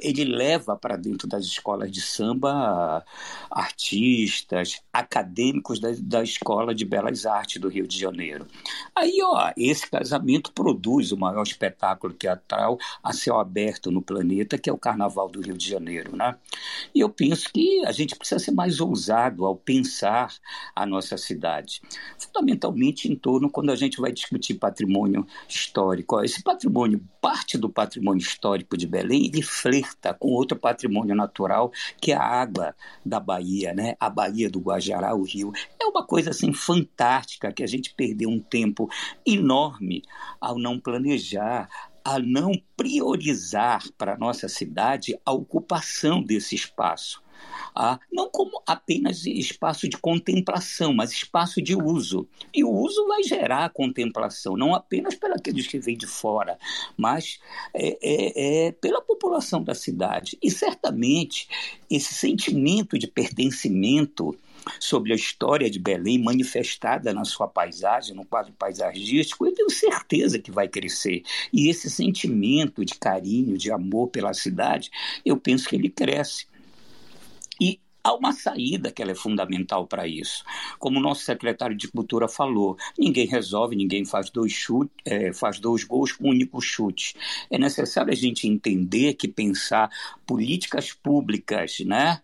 ele 0.00 0.24
leva 0.24 0.76
para 0.76 0.96
dentro 0.96 1.21
dentro 1.22 1.28
das 1.28 1.44
escolas 1.44 1.90
de 1.90 2.00
samba 2.00 3.04
artistas, 3.50 4.80
acadêmicos 4.92 5.78
da, 5.80 5.90
da 6.00 6.22
Escola 6.22 6.74
de 6.74 6.84
Belas 6.84 7.26
Artes 7.26 7.60
do 7.60 7.68
Rio 7.68 7.86
de 7.86 7.98
Janeiro. 7.98 8.46
Aí, 8.94 9.18
ó, 9.22 9.52
esse 9.56 9.88
casamento 9.88 10.52
produz 10.52 11.12
o 11.12 11.16
maior 11.16 11.42
espetáculo 11.42 12.12
teatral 12.12 12.78
a 13.02 13.12
céu 13.12 13.38
aberto 13.38 13.90
no 13.90 14.02
planeta, 14.02 14.58
que 14.58 14.70
é 14.70 14.72
o 14.72 14.78
Carnaval 14.78 15.28
do 15.28 15.40
Rio 15.40 15.56
de 15.56 15.68
Janeiro, 15.68 16.16
né? 16.16 16.36
E 16.94 17.00
eu 17.00 17.08
penso 17.08 17.50
que 17.52 17.84
a 17.86 17.92
gente 17.92 18.16
precisa 18.16 18.38
ser 18.38 18.52
mais 18.52 18.80
ousado 18.80 19.44
ao 19.44 19.56
pensar 19.56 20.32
a 20.74 20.86
nossa 20.86 21.16
cidade, 21.16 21.80
fundamentalmente 22.18 23.10
em 23.10 23.16
torno 23.16 23.50
quando 23.50 23.70
a 23.70 23.76
gente 23.76 24.00
vai 24.00 24.12
discutir 24.12 24.54
patrimônio 24.54 25.26
histórico. 25.48 26.22
Esse 26.22 26.42
patrimônio, 26.42 27.02
parte 27.20 27.58
do 27.58 27.68
patrimônio 27.68 28.20
histórico 28.20 28.76
de 28.76 28.86
Belém, 28.86 29.26
ele 29.26 29.42
flerta 29.42 30.14
com 30.14 30.28
outro 30.28 30.56
patrimônio 30.58 31.11
patrimônio 31.12 31.16
natural, 31.16 31.72
que 32.00 32.12
é 32.12 32.16
a 32.16 32.22
água 32.22 32.74
da 33.04 33.20
Bahia, 33.20 33.72
né? 33.74 33.94
a 34.00 34.08
Bahia 34.08 34.50
do 34.50 34.60
Guajará, 34.60 35.14
o 35.14 35.22
rio. 35.22 35.52
É 35.78 35.84
uma 35.84 36.04
coisa 36.04 36.30
assim 36.30 36.52
fantástica 36.52 37.52
que 37.52 37.62
a 37.62 37.66
gente 37.66 37.94
perdeu 37.94 38.28
um 38.28 38.40
tempo 38.40 38.88
enorme 39.26 40.02
ao 40.40 40.58
não 40.58 40.80
planejar, 40.80 41.68
a 42.04 42.18
não 42.18 42.52
priorizar 42.76 43.84
para 43.96 44.14
a 44.14 44.18
nossa 44.18 44.48
cidade 44.48 45.16
a 45.24 45.32
ocupação 45.32 46.22
desse 46.22 46.54
espaço 46.54 47.22
ah, 47.74 47.98
não 48.12 48.28
como 48.30 48.62
apenas 48.66 49.24
espaço 49.26 49.88
de 49.88 49.96
contemplação, 49.96 50.92
mas 50.92 51.12
espaço 51.12 51.60
de 51.62 51.74
uso. 51.74 52.28
E 52.52 52.64
o 52.64 52.70
uso 52.70 53.06
vai 53.06 53.22
gerar 53.22 53.70
contemplação, 53.70 54.56
não 54.56 54.74
apenas 54.74 55.14
para 55.14 55.34
aqueles 55.34 55.66
que 55.66 55.78
vêm 55.78 55.96
de 55.96 56.06
fora, 56.06 56.58
mas 56.96 57.40
é, 57.74 57.98
é, 58.02 58.66
é 58.66 58.72
pela 58.72 59.00
população 59.00 59.62
da 59.62 59.74
cidade. 59.74 60.38
E 60.42 60.50
certamente 60.50 61.48
esse 61.90 62.14
sentimento 62.14 62.98
de 62.98 63.06
pertencimento 63.06 64.36
sobre 64.78 65.12
a 65.12 65.16
história 65.16 65.68
de 65.68 65.78
Belém 65.78 66.18
manifestada 66.18 67.12
na 67.12 67.24
sua 67.24 67.48
paisagem, 67.48 68.14
no 68.14 68.24
quadro 68.24 68.52
paisagístico, 68.52 69.46
eu 69.46 69.54
tenho 69.54 69.70
certeza 69.70 70.38
que 70.38 70.50
vai 70.50 70.68
crescer. 70.68 71.22
E 71.52 71.68
esse 71.68 71.90
sentimento 71.90 72.84
de 72.84 72.94
carinho, 72.94 73.58
de 73.58 73.70
amor 73.70 74.08
pela 74.08 74.32
cidade, 74.32 74.90
eu 75.24 75.36
penso 75.36 75.68
que 75.68 75.76
ele 75.76 75.88
cresce. 75.88 76.46
E 77.60 77.80
há 78.02 78.14
uma 78.14 78.32
saída 78.32 78.90
que 78.90 79.00
ela 79.00 79.12
é 79.12 79.14
fundamental 79.14 79.86
para 79.86 80.06
isso. 80.06 80.44
Como 80.78 80.98
o 80.98 81.02
nosso 81.02 81.22
secretário 81.22 81.76
de 81.76 81.88
Cultura 81.88 82.28
falou, 82.28 82.76
ninguém 82.98 83.26
resolve, 83.26 83.76
ninguém 83.76 84.04
faz 84.04 84.30
dois, 84.30 84.52
chute, 84.52 84.92
é, 85.04 85.32
faz 85.32 85.60
dois 85.60 85.84
gols 85.84 86.12
com 86.12 86.26
um 86.26 86.30
único 86.30 86.60
chute. 86.60 87.14
É 87.50 87.58
necessário 87.58 88.12
a 88.12 88.16
gente 88.16 88.48
entender 88.48 89.14
que 89.14 89.28
pensar 89.28 89.90
políticas 90.26 90.92
públicas, 90.92 91.78
né? 91.80 92.20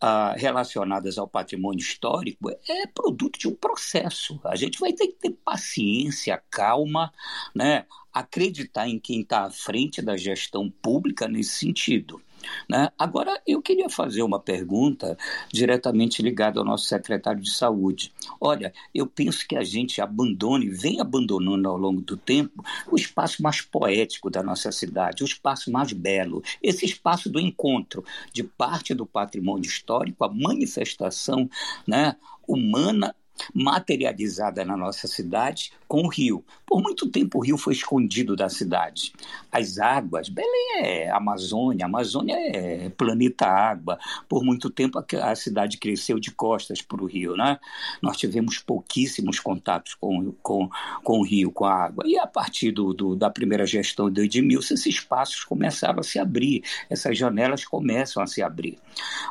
Ah, 0.00 0.34
relacionadas 0.36 1.18
ao 1.18 1.26
patrimônio 1.26 1.80
histórico 1.80 2.48
é 2.50 2.86
produto 2.86 3.38
de 3.38 3.48
um 3.48 3.54
processo. 3.54 4.40
A 4.44 4.54
gente 4.54 4.78
vai 4.78 4.92
ter 4.92 5.08
que 5.08 5.14
ter 5.14 5.30
paciência, 5.44 6.40
calma, 6.48 7.12
né? 7.52 7.84
acreditar 8.12 8.88
em 8.88 8.98
quem 8.98 9.20
está 9.20 9.44
à 9.44 9.50
frente 9.50 10.02
da 10.02 10.16
gestão 10.16 10.70
pública 10.70 11.28
nesse 11.28 11.58
sentido. 11.58 12.20
Né? 12.68 12.90
Agora, 12.98 13.40
eu 13.46 13.60
queria 13.62 13.88
fazer 13.88 14.22
uma 14.22 14.40
pergunta 14.40 15.16
diretamente 15.52 16.22
ligada 16.22 16.58
ao 16.58 16.64
nosso 16.64 16.86
secretário 16.86 17.40
de 17.40 17.50
Saúde. 17.50 18.12
Olha, 18.40 18.72
eu 18.94 19.06
penso 19.06 19.46
que 19.46 19.56
a 19.56 19.64
gente 19.64 20.00
abandone, 20.00 20.68
vem 20.68 21.00
abandonando 21.00 21.68
ao 21.68 21.76
longo 21.76 22.00
do 22.00 22.16
tempo, 22.16 22.64
o 22.90 22.96
espaço 22.96 23.42
mais 23.42 23.60
poético 23.60 24.30
da 24.30 24.42
nossa 24.42 24.70
cidade, 24.72 25.22
o 25.22 25.26
espaço 25.26 25.70
mais 25.70 25.92
belo, 25.92 26.42
esse 26.62 26.84
espaço 26.84 27.30
do 27.30 27.40
encontro 27.40 28.04
de 28.32 28.42
parte 28.42 28.94
do 28.94 29.06
patrimônio 29.06 29.66
histórico, 29.66 30.24
a 30.24 30.28
manifestação 30.28 31.48
né, 31.86 32.16
humana 32.46 33.14
materializada 33.54 34.64
na 34.64 34.76
nossa 34.76 35.06
cidade 35.06 35.72
com 35.86 36.02
o 36.02 36.08
rio. 36.08 36.44
Por 36.66 36.82
muito 36.82 37.08
tempo 37.08 37.38
o 37.38 37.40
rio 37.42 37.56
foi 37.56 37.72
escondido 37.72 38.36
da 38.36 38.48
cidade. 38.48 39.12
As 39.50 39.78
águas, 39.78 40.28
Belém 40.28 40.82
é 40.82 41.10
Amazônia, 41.10 41.86
Amazônia 41.86 42.36
é 42.36 42.90
planeta 42.90 43.46
água. 43.46 43.98
Por 44.28 44.44
muito 44.44 44.68
tempo 44.68 45.02
a 45.22 45.34
cidade 45.34 45.78
cresceu 45.78 46.18
de 46.20 46.30
costas 46.30 46.82
para 46.82 47.02
o 47.02 47.06
rio, 47.06 47.36
né? 47.36 47.58
Nós 48.02 48.16
tivemos 48.16 48.58
pouquíssimos 48.58 49.40
contatos 49.40 49.94
com, 49.94 50.32
com, 50.42 50.68
com 51.02 51.20
o 51.20 51.24
rio, 51.24 51.50
com 51.50 51.64
a 51.64 51.72
água. 51.72 52.04
E 52.06 52.18
a 52.18 52.26
partir 52.26 52.70
do, 52.70 52.92
do 52.92 53.16
da 53.16 53.30
primeira 53.30 53.66
gestão 53.66 54.10
de 54.10 54.22
Edmilson, 54.22 54.74
esses 54.74 54.86
espaços 54.86 55.44
começaram 55.44 56.00
a 56.00 56.02
se 56.02 56.18
abrir, 56.18 56.62
essas 56.90 57.16
janelas 57.16 57.64
começam 57.64 58.22
a 58.22 58.26
se 58.26 58.42
abrir. 58.42 58.78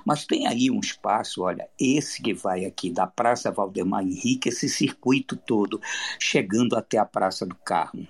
Mas 0.05 0.26
tem 0.26 0.47
aí 0.47 0.72
um 0.72 0.80
espaço, 0.80 1.43
olha, 1.43 1.68
esse 1.80 2.22
que 2.22 2.34
vai 2.34 2.66
aqui 2.66 2.89
da 2.89 3.05
Praça 3.05 3.51
Valdemar 3.51 3.97
Henrique, 4.04 4.50
esse 4.50 4.70
circuito 4.70 5.36
todo, 5.36 5.82
chegando 6.20 6.76
até 6.76 6.98
a 6.98 7.06
Praça 7.06 7.45
do 7.45 7.56
Carmo. 7.56 8.08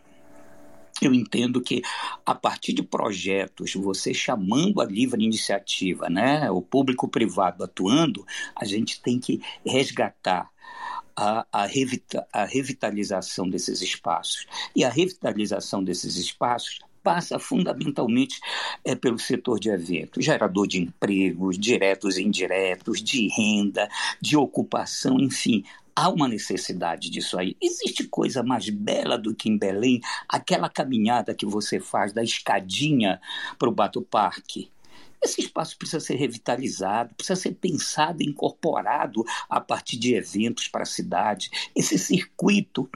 Eu 1.02 1.14
entendo 1.14 1.62
que 1.62 1.82
a 2.26 2.34
partir 2.34 2.74
de 2.74 2.82
projetos, 2.82 3.74
você 3.76 4.14
chamando 4.14 4.82
a 4.82 4.86
livre 4.86 5.24
iniciativa, 5.24 6.10
né, 6.10 6.50
o 6.50 6.62
público 6.62 7.08
privado 7.08 7.64
atuando, 7.64 8.26
a 8.56 8.66
gente 8.66 9.00
tem 9.02 9.20
que 9.20 9.40
resgatar 9.64 10.50
a, 11.16 11.46
a, 11.52 11.66
revita, 11.66 12.28
a 12.32 12.46
revitalização 12.46 13.50
desses 13.50 13.82
espaços. 13.82 14.46
E 14.76 14.84
a 14.84 14.90
revitalização 14.90 15.84
desses 15.84 16.16
espaços 16.16 16.80
passa 17.08 17.39
fundamentalmente 17.39 18.41
é, 18.84 18.93
pelo 18.93 19.18
setor 19.18 19.62
de 19.62 19.70
eventos, 19.70 20.26
gerador 20.26 20.68
de 20.68 20.82
empregos, 20.82 21.58
diretos 21.58 22.18
e 22.18 22.22
indiretos, 22.22 23.01
de 23.01 23.30
renda, 23.30 23.88
de 24.20 24.36
ocupação, 24.36 25.18
enfim, 25.18 25.64
há 25.95 26.10
uma 26.10 26.28
necessidade 26.28 27.10
disso 27.10 27.39
aí. 27.39 27.55
Existe 27.62 28.03
coisa 28.10 28.43
mais 28.43 28.68
bela 28.68 29.18
do 29.18 29.34
que 29.34 29.47
em 29.47 29.58
Belém 29.58 30.01
aquela 30.28 30.68
caminhada 30.68 31.34
que 31.34 31.45
você 31.45 31.80
faz 31.80 32.12
da 32.12 32.22
escadinha 32.22 33.22
para 33.58 33.70
o 33.70 33.74
Bato 33.74 34.01
Parque? 34.01 34.70
Esse 35.22 35.41
espaço 35.41 35.78
precisa 35.78 35.99
ser 35.99 36.15
revitalizado, 36.15 37.13
precisa 37.15 37.39
ser 37.39 37.53
pensado 37.55 38.24
incorporado 38.24 39.24
a 39.49 39.59
partir 39.59 39.97
de 39.97 40.13
eventos 40.13 40.68
para 40.68 40.84
a 40.84 40.86
cidade. 40.86 41.49
Esse 41.76 41.97
circuito 41.97 42.89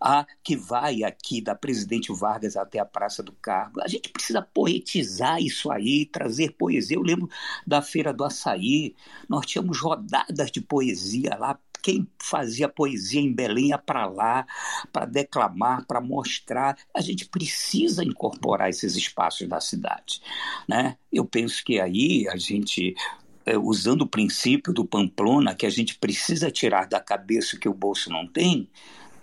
ah, 0.00 0.26
que 0.42 0.56
vai 0.56 1.02
aqui 1.02 1.40
da 1.40 1.54
Presidente 1.54 2.12
Vargas 2.12 2.56
até 2.56 2.78
a 2.78 2.84
Praça 2.84 3.22
do 3.22 3.32
Carmo, 3.32 3.80
a 3.82 3.88
gente 3.88 4.08
precisa 4.10 4.42
poetizar 4.42 5.40
isso 5.40 5.70
aí, 5.70 6.06
trazer 6.06 6.52
poesia. 6.52 6.96
Eu 6.96 7.02
lembro 7.02 7.28
da 7.66 7.80
Feira 7.80 8.12
do 8.12 8.24
Açaí, 8.24 8.94
nós 9.28 9.46
tínhamos 9.46 9.80
rodadas 9.80 10.50
de 10.50 10.60
poesia 10.60 11.36
lá, 11.36 11.58
quem 11.82 12.06
fazia 12.20 12.68
poesia 12.68 13.20
em 13.20 13.32
Belém 13.32 13.68
ia 13.68 13.78
para 13.78 14.06
lá 14.06 14.46
para 14.92 15.06
declamar, 15.06 15.86
para 15.86 16.00
mostrar. 16.00 16.76
A 16.94 17.00
gente 17.00 17.26
precisa 17.26 18.04
incorporar 18.04 18.68
esses 18.68 18.96
espaços 18.96 19.48
da 19.48 19.60
cidade. 19.60 20.20
Né? 20.68 20.96
Eu 21.12 21.24
penso 21.24 21.64
que 21.64 21.80
aí 21.80 22.28
a 22.28 22.36
gente 22.36 22.94
é, 23.46 23.56
usando 23.56 24.02
o 24.02 24.08
princípio 24.08 24.72
do 24.72 24.84
Pamplona, 24.84 25.54
que 25.54 25.66
a 25.66 25.70
gente 25.70 25.96
precisa 25.98 26.50
tirar 26.50 26.86
da 26.86 27.00
cabeça 27.00 27.58
que 27.58 27.68
o 27.68 27.74
bolso 27.74 28.10
não 28.10 28.26
tem, 28.26 28.68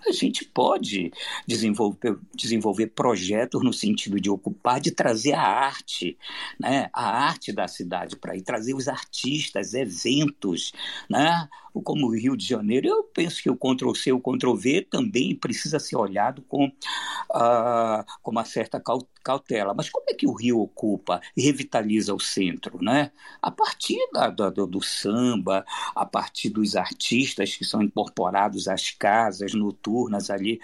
a 0.08 0.12
gente 0.12 0.44
pode 0.44 1.12
desenvolver, 1.46 2.16
desenvolver 2.34 2.88
projetos 2.88 3.62
no 3.62 3.72
sentido 3.72 4.20
de 4.20 4.30
ocupar, 4.30 4.80
de 4.80 4.90
trazer 4.90 5.32
a 5.32 5.42
arte, 5.42 6.16
né? 6.58 6.88
a 6.92 7.26
arte 7.26 7.52
da 7.52 7.66
cidade 7.66 8.16
para 8.16 8.36
ir, 8.36 8.42
trazer 8.42 8.74
os 8.74 8.88
artistas, 8.88 9.74
eventos, 9.74 10.72
né? 11.10 11.48
Como 11.82 12.06
o 12.06 12.14
Rio 12.14 12.36
de 12.36 12.46
Janeiro, 12.46 12.88
eu 12.88 13.04
penso 13.04 13.42
que 13.42 13.50
o 13.50 13.56
Ctrl-C 13.56 14.12
o 14.12 14.20
Ctrl-V 14.20 14.86
também 14.90 15.34
precisa 15.34 15.78
ser 15.78 15.96
olhado 15.96 16.42
com, 16.42 16.66
uh, 16.66 18.04
com 18.22 18.30
uma 18.30 18.44
certa 18.44 18.82
cautela. 19.22 19.74
Mas 19.74 19.90
como 19.90 20.06
é 20.08 20.14
que 20.14 20.26
o 20.26 20.34
Rio 20.34 20.60
ocupa 20.60 21.20
e 21.36 21.42
revitaliza 21.42 22.14
o 22.14 22.20
centro? 22.20 22.78
Né? 22.82 23.10
A 23.40 23.50
partir 23.50 23.98
da, 24.12 24.28
da, 24.30 24.50
do 24.50 24.82
samba, 24.82 25.64
a 25.94 26.06
partir 26.06 26.50
dos 26.50 26.76
artistas 26.76 27.56
que 27.56 27.64
são 27.64 27.82
incorporados 27.82 28.68
às 28.68 28.90
casas 28.90 29.54
noturnas 29.54 30.30
ali, 30.30 30.60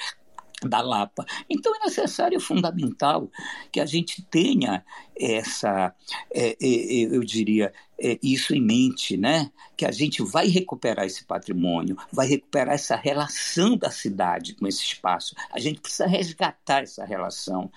da 0.69 0.81
Lapa. 0.81 1.25
Então 1.49 1.75
é 1.77 1.81
necessário, 1.81 2.37
é 2.37 2.41
fundamental 2.41 3.31
que 3.71 3.81
a 3.81 3.87
gente 3.87 4.23
tenha 4.23 4.85
essa, 5.19 5.95
é, 6.33 6.51
é, 6.51 6.57
é, 6.61 7.17
eu 7.17 7.23
diria, 7.25 7.73
é, 8.03 8.19
isso 8.23 8.55
em 8.55 8.61
mente, 8.61 9.17
né? 9.17 9.51
Que 9.77 9.87
a 9.87 9.93
gente 9.93 10.23
vai 10.23 10.49
recuperar 10.49 11.07
esse 11.07 11.25
patrimônio, 11.25 11.97
vai 12.13 12.27
recuperar 12.27 12.75
essa 12.75 12.97
relação 12.97 13.77
da 13.77 13.91
cidade 13.91 14.55
com 14.55 14.67
esse 14.67 14.83
espaço. 14.83 15.37
A 15.53 15.61
gente 15.61 15.81
precisa 15.81 16.07
resgatar 16.07 16.83
essa 16.83 17.05
relação 17.05 17.71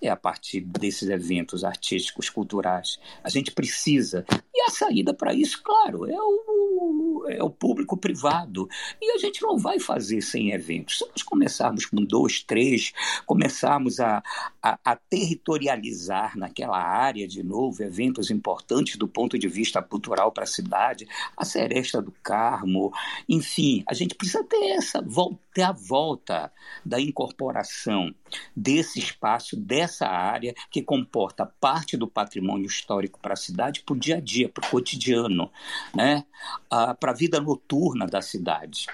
é 0.00 0.08
a 0.08 0.16
partir 0.16 0.60
desses 0.60 1.08
eventos 1.08 1.64
artísticos, 1.64 2.28
culturais. 2.28 2.98
A 3.22 3.28
gente 3.28 3.50
precisa. 3.50 4.24
E 4.54 4.62
a 4.62 4.70
saída 4.70 5.14
para 5.14 5.34
isso, 5.34 5.62
claro, 5.62 6.10
é 6.10 6.16
o, 6.18 7.26
é 7.28 7.42
o 7.42 7.50
público 7.50 7.96
privado. 7.96 8.68
E 9.00 9.12
a 9.12 9.18
gente 9.18 9.42
não 9.42 9.58
vai 9.58 9.78
fazer 9.78 10.20
sem 10.20 10.52
eventos. 10.52 10.98
Se 10.98 11.08
nós 11.08 11.22
começarmos 11.22 11.86
com 11.86 11.96
dois, 12.04 12.42
três, 12.42 12.92
começarmos 13.26 14.00
a, 14.00 14.22
a, 14.62 14.78
a 14.84 14.96
territorializar 14.96 16.36
naquela 16.36 16.78
área 16.78 17.26
de 17.26 17.42
novo 17.42 17.82
eventos 17.82 18.30
importantes 18.30 18.96
do 18.96 19.08
ponto 19.08 19.38
de 19.38 19.48
vista 19.48 19.82
cultural 19.82 20.32
para 20.32 20.44
a 20.44 20.46
cidade, 20.46 21.06
a 21.36 21.44
Seresta 21.44 22.00
do 22.00 22.12
Carmo, 22.22 22.92
enfim, 23.28 23.82
a 23.86 23.94
gente 23.94 24.14
precisa 24.14 24.44
ter 24.44 24.70
essa 24.70 25.00
volta, 25.00 25.38
ter 25.58 25.62
a 25.62 25.72
volta 25.72 26.52
da 26.86 27.00
incorporação 27.00 28.14
desse 28.54 29.00
espaço, 29.00 29.56
dessa 29.56 30.06
área 30.06 30.54
que 30.70 30.80
comporta 30.80 31.44
parte 31.60 31.96
do 31.96 32.06
patrimônio 32.06 32.66
histórico 32.66 33.18
para 33.18 33.32
a 33.32 33.36
cidade, 33.36 33.82
para 33.82 33.92
o 33.92 33.98
dia 33.98 34.18
a 34.18 34.20
dia, 34.20 34.48
para 34.48 34.64
o 34.64 34.70
cotidiano, 34.70 35.50
né? 35.92 36.24
Ah, 36.70 36.94
para 36.94 37.10
a 37.10 37.14
vida 37.14 37.40
noturna 37.40 38.06
da 38.06 38.22
cidade. 38.22 38.86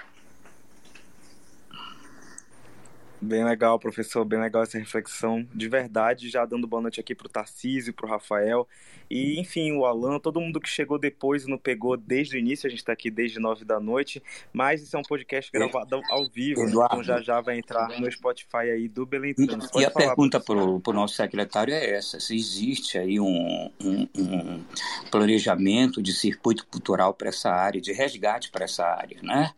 Bem 3.21 3.43
legal, 3.43 3.79
professor, 3.79 4.25
bem 4.25 4.39
legal 4.39 4.63
essa 4.63 4.77
reflexão. 4.77 5.47
De 5.53 5.67
verdade, 5.67 6.29
já 6.29 6.45
dando 6.45 6.67
boa 6.67 6.81
noite 6.81 6.99
aqui 6.99 7.15
para 7.15 7.27
o 7.27 7.29
Tarcísio, 7.29 7.93
para 7.93 8.05
o 8.05 8.09
Rafael 8.09 8.67
e, 9.09 9.39
enfim, 9.39 9.71
o 9.73 9.85
Alan, 9.85 10.19
todo 10.19 10.41
mundo 10.41 10.59
que 10.59 10.69
chegou 10.69 10.97
depois 10.97 11.43
e 11.43 11.49
não 11.49 11.57
pegou 11.57 11.95
desde 11.95 12.35
o 12.35 12.39
início, 12.39 12.67
a 12.67 12.69
gente 12.69 12.79
está 12.79 12.93
aqui 12.93 13.11
desde 13.11 13.39
nove 13.39 13.63
da 13.63 13.79
noite, 13.79 14.21
mas 14.51 14.81
isso 14.81 14.95
é 14.95 14.99
um 14.99 15.03
podcast 15.03 15.51
gravado 15.51 16.01
ao 16.09 16.27
vivo, 16.27 16.63
né? 16.63 16.71
então 16.71 17.03
já 17.03 17.21
já 17.21 17.41
vai 17.41 17.57
entrar 17.57 17.87
no 17.99 18.11
Spotify 18.11 18.71
aí 18.73 18.87
do 18.87 19.05
Belém 19.05 19.33
Trans. 19.33 19.69
E 19.75 19.85
a 19.85 19.91
pergunta 19.91 20.39
para 20.39 20.55
o 20.55 20.93
nosso 20.93 21.15
secretário 21.15 21.73
é 21.73 21.91
essa, 21.91 22.19
se 22.19 22.35
existe 22.35 22.97
aí 22.97 23.19
um, 23.19 23.71
um, 23.81 24.07
um 24.17 24.63
planejamento 25.11 26.01
de 26.01 26.13
circuito 26.13 26.65
cultural 26.67 27.13
para 27.13 27.29
essa 27.29 27.51
área, 27.51 27.79
de 27.79 27.93
resgate 27.93 28.51
para 28.51 28.65
essa 28.65 28.85
área, 28.85 29.19
né? 29.21 29.51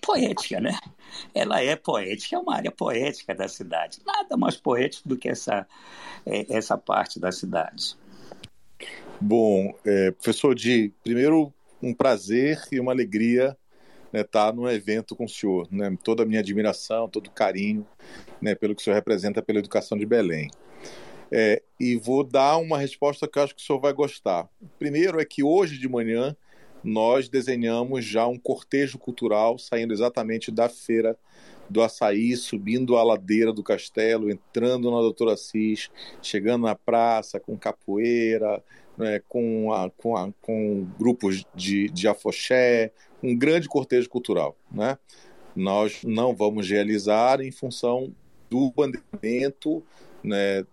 Poética, 0.00 0.60
né? 0.60 0.78
Ela 1.34 1.62
é 1.62 1.76
poética, 1.76 2.36
é 2.36 2.38
uma 2.38 2.56
área 2.56 2.70
poética 2.70 3.34
da 3.34 3.48
cidade. 3.48 3.98
Nada 4.04 4.36
mais 4.36 4.56
poético 4.56 5.08
do 5.08 5.16
que 5.16 5.28
essa, 5.28 5.66
é, 6.24 6.54
essa 6.54 6.76
parte 6.76 7.18
da 7.20 7.32
cidade. 7.32 7.96
Bom, 9.20 9.74
é, 9.84 10.10
professor 10.10 10.54
Di, 10.54 10.92
primeiro 11.02 11.52
um 11.82 11.94
prazer 11.94 12.60
e 12.72 12.80
uma 12.80 12.92
alegria 12.92 13.56
né, 14.12 14.20
estar 14.22 14.52
no 14.52 14.68
evento 14.70 15.14
com 15.14 15.24
o 15.24 15.28
senhor. 15.28 15.68
Né? 15.70 15.96
Toda 16.02 16.22
a 16.22 16.26
minha 16.26 16.40
admiração, 16.40 17.08
todo 17.08 17.28
o 17.28 17.30
carinho 17.30 17.86
né, 18.40 18.54
pelo 18.54 18.74
que 18.74 18.80
o 18.80 18.84
senhor 18.84 18.96
representa 18.96 19.42
pela 19.42 19.58
educação 19.58 19.96
de 19.96 20.06
Belém. 20.06 20.50
É, 21.30 21.62
e 21.78 21.96
vou 21.96 22.22
dar 22.22 22.56
uma 22.56 22.78
resposta 22.78 23.26
que 23.26 23.38
eu 23.38 23.42
acho 23.42 23.54
que 23.54 23.60
o 23.60 23.64
senhor 23.64 23.80
vai 23.80 23.92
gostar. 23.92 24.48
Primeiro 24.78 25.20
é 25.20 25.24
que 25.24 25.42
hoje 25.42 25.78
de 25.78 25.88
manhã 25.88 26.36
nós 26.86 27.28
desenhamos 27.28 28.04
já 28.04 28.28
um 28.28 28.38
cortejo 28.38 28.96
cultural 28.96 29.58
saindo 29.58 29.92
exatamente 29.92 30.52
da 30.52 30.68
feira 30.68 31.18
do 31.68 31.82
açaí, 31.82 32.36
subindo 32.36 32.96
a 32.96 33.02
ladeira 33.02 33.52
do 33.52 33.60
castelo, 33.60 34.30
entrando 34.30 34.88
na 34.88 35.00
Doutora 35.00 35.32
Assis, 35.32 35.90
chegando 36.22 36.62
na 36.62 36.76
praça 36.76 37.40
com 37.40 37.58
capoeira, 37.58 38.62
né, 38.96 39.20
com, 39.28 39.72
a, 39.72 39.90
com, 39.90 40.16
a, 40.16 40.30
com 40.40 40.86
grupos 40.96 41.44
de, 41.56 41.88
de 41.88 42.06
afoxé, 42.06 42.92
um 43.20 43.36
grande 43.36 43.66
cortejo 43.66 44.08
cultural. 44.08 44.56
Né? 44.70 44.96
Nós 45.56 46.04
não 46.04 46.36
vamos 46.36 46.70
realizar 46.70 47.40
em 47.40 47.50
função 47.50 48.14
do 48.48 48.70
bandeiramento 48.70 49.82
né, 50.22 50.64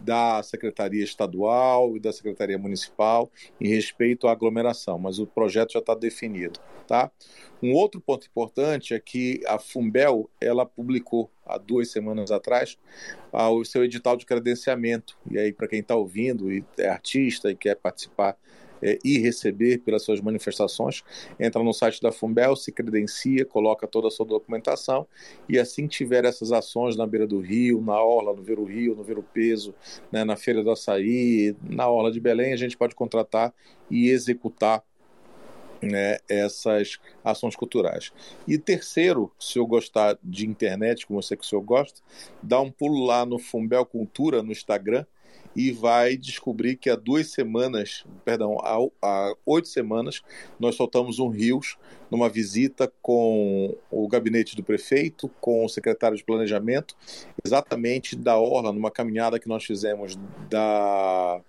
da 0.00 0.42
Secretaria 0.42 1.02
Estadual 1.02 1.96
e 1.96 2.00
da 2.00 2.12
Secretaria 2.12 2.58
Municipal 2.58 3.30
em 3.60 3.68
respeito 3.68 4.28
à 4.28 4.32
aglomeração, 4.32 4.98
mas 4.98 5.18
o 5.18 5.26
projeto 5.26 5.72
já 5.72 5.78
está 5.80 5.94
definido. 5.94 6.60
Tá? 6.86 7.10
Um 7.62 7.74
outro 7.74 8.00
ponto 8.00 8.26
importante 8.26 8.94
é 8.94 9.00
que 9.00 9.42
a 9.46 9.58
Fumbel 9.58 10.30
ela 10.40 10.64
publicou 10.64 11.30
há 11.44 11.58
duas 11.58 11.90
semanas 11.90 12.30
atrás 12.30 12.78
o 13.32 13.64
seu 13.64 13.84
edital 13.84 14.16
de 14.16 14.24
credenciamento. 14.24 15.18
E 15.30 15.38
aí, 15.38 15.52
para 15.52 15.68
quem 15.68 15.80
está 15.80 15.94
ouvindo 15.94 16.50
e 16.50 16.64
é 16.78 16.88
artista 16.88 17.50
e 17.50 17.54
quer 17.54 17.74
participar 17.74 18.36
é, 18.82 18.98
e 19.04 19.18
receber 19.18 19.78
pelas 19.78 20.02
suas 20.02 20.20
manifestações, 20.20 21.02
entra 21.38 21.62
no 21.62 21.72
site 21.72 22.00
da 22.00 22.12
Fumbel, 22.12 22.56
se 22.56 22.72
credencia, 22.72 23.44
coloca 23.44 23.86
toda 23.86 24.08
a 24.08 24.10
sua 24.10 24.26
documentação 24.26 25.06
e 25.48 25.58
assim 25.58 25.86
que 25.86 25.96
tiver 25.96 26.24
essas 26.24 26.52
ações 26.52 26.96
na 26.96 27.06
beira 27.06 27.26
do 27.26 27.40
rio, 27.40 27.80
na 27.80 28.00
orla, 28.00 28.34
no 28.34 28.42
Vero 28.42 28.64
Rio, 28.64 28.94
no 28.94 29.02
Vero 29.02 29.22
Peso, 29.22 29.74
né, 30.12 30.24
na 30.24 30.36
Feira 30.36 30.62
do 30.62 30.70
Açaí, 30.70 31.54
na 31.62 31.88
orla 31.88 32.10
de 32.10 32.20
Belém, 32.20 32.52
a 32.52 32.56
gente 32.56 32.76
pode 32.76 32.94
contratar 32.94 33.52
e 33.90 34.08
executar 34.08 34.82
né, 35.82 36.18
essas 36.28 36.98
ações 37.24 37.54
culturais. 37.54 38.12
E 38.46 38.58
terceiro, 38.58 39.32
se 39.38 39.58
eu 39.58 39.66
gostar 39.66 40.18
de 40.22 40.46
internet, 40.46 41.06
como 41.06 41.18
eu 41.18 41.22
sei 41.22 41.36
que 41.36 41.44
o 41.44 41.46
senhor 41.46 41.62
gosta, 41.62 42.00
dá 42.42 42.60
um 42.60 42.70
pulo 42.70 43.04
lá 43.04 43.24
no 43.24 43.38
Fumbel 43.38 43.86
Cultura 43.86 44.42
no 44.42 44.52
Instagram 44.52 45.04
e 45.58 45.72
vai 45.72 46.16
descobrir 46.16 46.76
que 46.76 46.88
há 46.88 46.94
duas 46.94 47.32
semanas, 47.32 48.04
perdão, 48.24 48.60
há, 48.60 48.78
há 49.02 49.34
oito 49.44 49.66
semanas, 49.66 50.22
nós 50.56 50.76
soltamos 50.76 51.18
um 51.18 51.28
Rios 51.28 51.76
numa 52.08 52.28
visita 52.28 52.92
com 53.02 53.76
o 53.90 54.06
gabinete 54.06 54.54
do 54.54 54.62
prefeito, 54.62 55.28
com 55.40 55.64
o 55.64 55.68
secretário 55.68 56.16
de 56.16 56.22
planejamento, 56.22 56.94
exatamente 57.44 58.14
da 58.14 58.38
Orla, 58.38 58.72
numa 58.72 58.88
caminhada 58.88 59.40
que 59.40 59.48
nós 59.48 59.64
fizemos 59.64 60.16
da 60.48 61.40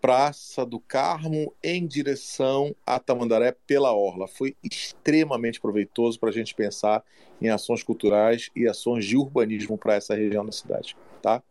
Praça 0.00 0.64
do 0.64 0.78
Carmo 0.78 1.52
em 1.60 1.84
direção 1.84 2.72
a 2.86 3.00
Tamandaré 3.00 3.56
pela 3.66 3.92
Orla. 3.92 4.28
Foi 4.28 4.54
extremamente 4.62 5.60
proveitoso 5.60 6.20
para 6.20 6.28
a 6.28 6.32
gente 6.32 6.54
pensar 6.54 7.02
em 7.40 7.48
ações 7.48 7.82
culturais 7.82 8.48
e 8.54 8.68
ações 8.68 9.04
de 9.04 9.16
urbanismo 9.16 9.76
para 9.76 9.96
essa 9.96 10.14
região 10.14 10.46
da 10.46 10.52
cidade. 10.52 10.96
Tá? 11.20 11.42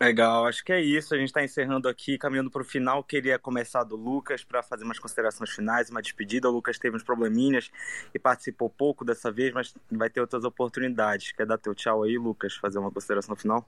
Legal, 0.00 0.46
acho 0.46 0.64
que 0.64 0.72
é 0.72 0.80
isso. 0.80 1.14
A 1.14 1.18
gente 1.18 1.28
está 1.28 1.44
encerrando 1.44 1.86
aqui, 1.86 2.16
caminhando 2.16 2.50
para 2.50 2.62
o 2.62 2.64
final. 2.64 3.04
Queria 3.04 3.38
começar 3.38 3.84
do 3.84 3.96
Lucas 3.96 4.42
para 4.42 4.62
fazer 4.62 4.82
umas 4.82 4.98
considerações 4.98 5.50
finais, 5.50 5.90
uma 5.90 6.00
despedida. 6.00 6.48
O 6.48 6.52
Lucas 6.52 6.78
teve 6.78 6.96
uns 6.96 7.02
probleminhas 7.02 7.70
e 8.14 8.18
participou 8.18 8.70
pouco 8.70 9.04
dessa 9.04 9.30
vez, 9.30 9.52
mas 9.52 9.74
vai 9.92 10.08
ter 10.08 10.22
outras 10.22 10.42
oportunidades. 10.42 11.32
Quer 11.32 11.44
dar 11.44 11.58
teu 11.58 11.74
tchau 11.74 12.02
aí, 12.02 12.16
Lucas? 12.16 12.54
Fazer 12.54 12.78
uma 12.78 12.90
consideração 12.90 13.36
final? 13.36 13.66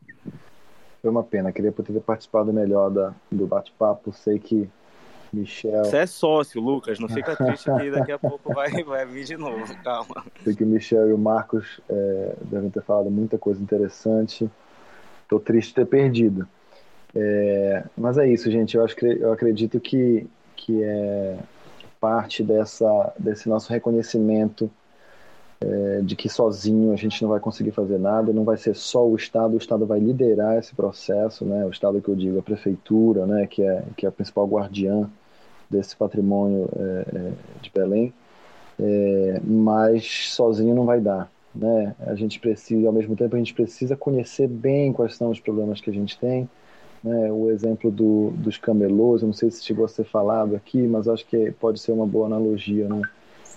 Foi 1.03 1.11
uma 1.11 1.23
pena, 1.23 1.53
queria 1.53 1.71
poder 1.71 1.93
ter 1.93 2.01
participado 2.01 2.51
melhor 2.51 2.89
da, 2.89 3.15
do 3.31 3.47
bate-papo. 3.47 4.11
Sei 4.11 4.39
que 4.39 4.71
Michel. 5.33 5.85
Você 5.85 5.99
é 5.99 6.07
sócio, 6.07 6.63
Lucas, 6.63 6.99
não 6.99 7.09
fica 7.09 7.37
triste 7.37 7.71
que 7.79 7.91
daqui 7.91 8.13
a 8.13 8.19
pouco 8.19 8.55
vai, 8.55 8.71
vai 8.85 9.05
vir 9.05 9.25
de 9.25 9.37
novo, 9.37 9.75
calma. 9.83 10.25
Sei 10.45 10.55
que 10.55 10.65
o 10.65 10.67
Michel 10.67 11.11
e 11.11 11.13
o 11.13 11.19
Marcos 11.19 11.81
é, 11.91 12.37
devem 12.43 12.71
ter 12.71 12.83
falado 12.83 13.11
muita 13.11 13.37
coisa 13.37 13.63
interessante. 13.63 14.51
Estou 15.33 15.41
triste 15.41 15.71
de 15.71 15.77
ter 15.77 15.87
perdido. 15.87 16.47
É, 17.15 17.85
mas 17.97 18.19
é 18.19 18.29
isso, 18.29 18.51
gente. 18.51 18.77
Eu, 18.77 18.85
acho 18.85 18.95
que, 18.95 19.07
eu 19.07 19.33
acredito 19.33 19.81
que, 19.81 20.27
que 20.55 20.83
é 20.83 21.39
parte 21.99 22.43
dessa, 22.43 23.15
desse 23.19 23.49
nosso 23.49 23.73
reconhecimento 23.73 24.71
é, 25.59 26.01
de 26.03 26.15
que 26.17 26.29
sozinho 26.29 26.93
a 26.93 26.97
gente 26.97 27.23
não 27.23 27.31
vai 27.31 27.41
conseguir 27.41 27.71
fazer 27.71 27.99
nada, 27.99 28.31
não 28.31 28.45
vai 28.45 28.59
ser 28.59 28.75
só 28.75 29.07
o 29.07 29.17
Estado, 29.17 29.55
o 29.55 29.59
Estado 29.59 29.87
vai 29.87 30.01
liderar 30.01 30.59
esse 30.59 30.75
processo, 30.75 31.47
né? 31.47 31.65
o 31.65 31.71
Estado 31.71 32.03
que 32.03 32.11
eu 32.11 32.17
digo, 32.17 32.39
a 32.39 32.43
Prefeitura, 32.43 33.25
né? 33.25 33.47
que, 33.47 33.63
é, 33.63 33.85
que 33.97 34.05
é 34.05 34.11
a 34.11 34.13
principal 34.13 34.47
guardiã 34.47 35.09
desse 35.71 35.97
patrimônio 35.97 36.69
é, 36.77 37.07
é, 37.17 37.33
de 37.63 37.71
Belém, 37.71 38.13
é, 38.79 39.41
mas 39.43 40.29
sozinho 40.35 40.75
não 40.75 40.85
vai 40.85 41.01
dar. 41.01 41.31
Né? 41.55 41.95
A 42.01 42.15
gente 42.15 42.41
precisa, 42.41 42.87
ao 42.87 42.93
mesmo 42.93 43.15
tempo, 43.15 43.37
a 43.37 43.39
gente 43.39 43.55
precisa 43.55 43.97
conhecer 43.97 44.49
bem 44.49 44.93
quais 44.93 45.17
são 45.17 45.31
os 45.31 45.41
problemas 45.41 45.81
que 45.81 45.91
a 45.91 45.93
gente 45.93 46.19
tem, 46.19 46.49
né? 47.03 47.31
o 47.33 47.51
exemplo 47.51 47.91
do, 47.91 48.31
dos 48.37 48.57
camelôs, 48.57 49.23
eu 49.23 49.27
não 49.27 49.35
sei 49.35 49.51
se 49.51 49.65
chegou 49.65 49.85
a 49.85 49.89
ser 49.89 50.05
falado 50.05 50.57
aqui, 50.57 50.81
mas 50.83 51.09
acho 51.09 51.27
que 51.27 51.53
pode 51.53 51.81
ser 51.81 51.93
uma 51.93 52.07
boa 52.07 52.27
analogia, 52.27 52.89
né? 52.89 53.03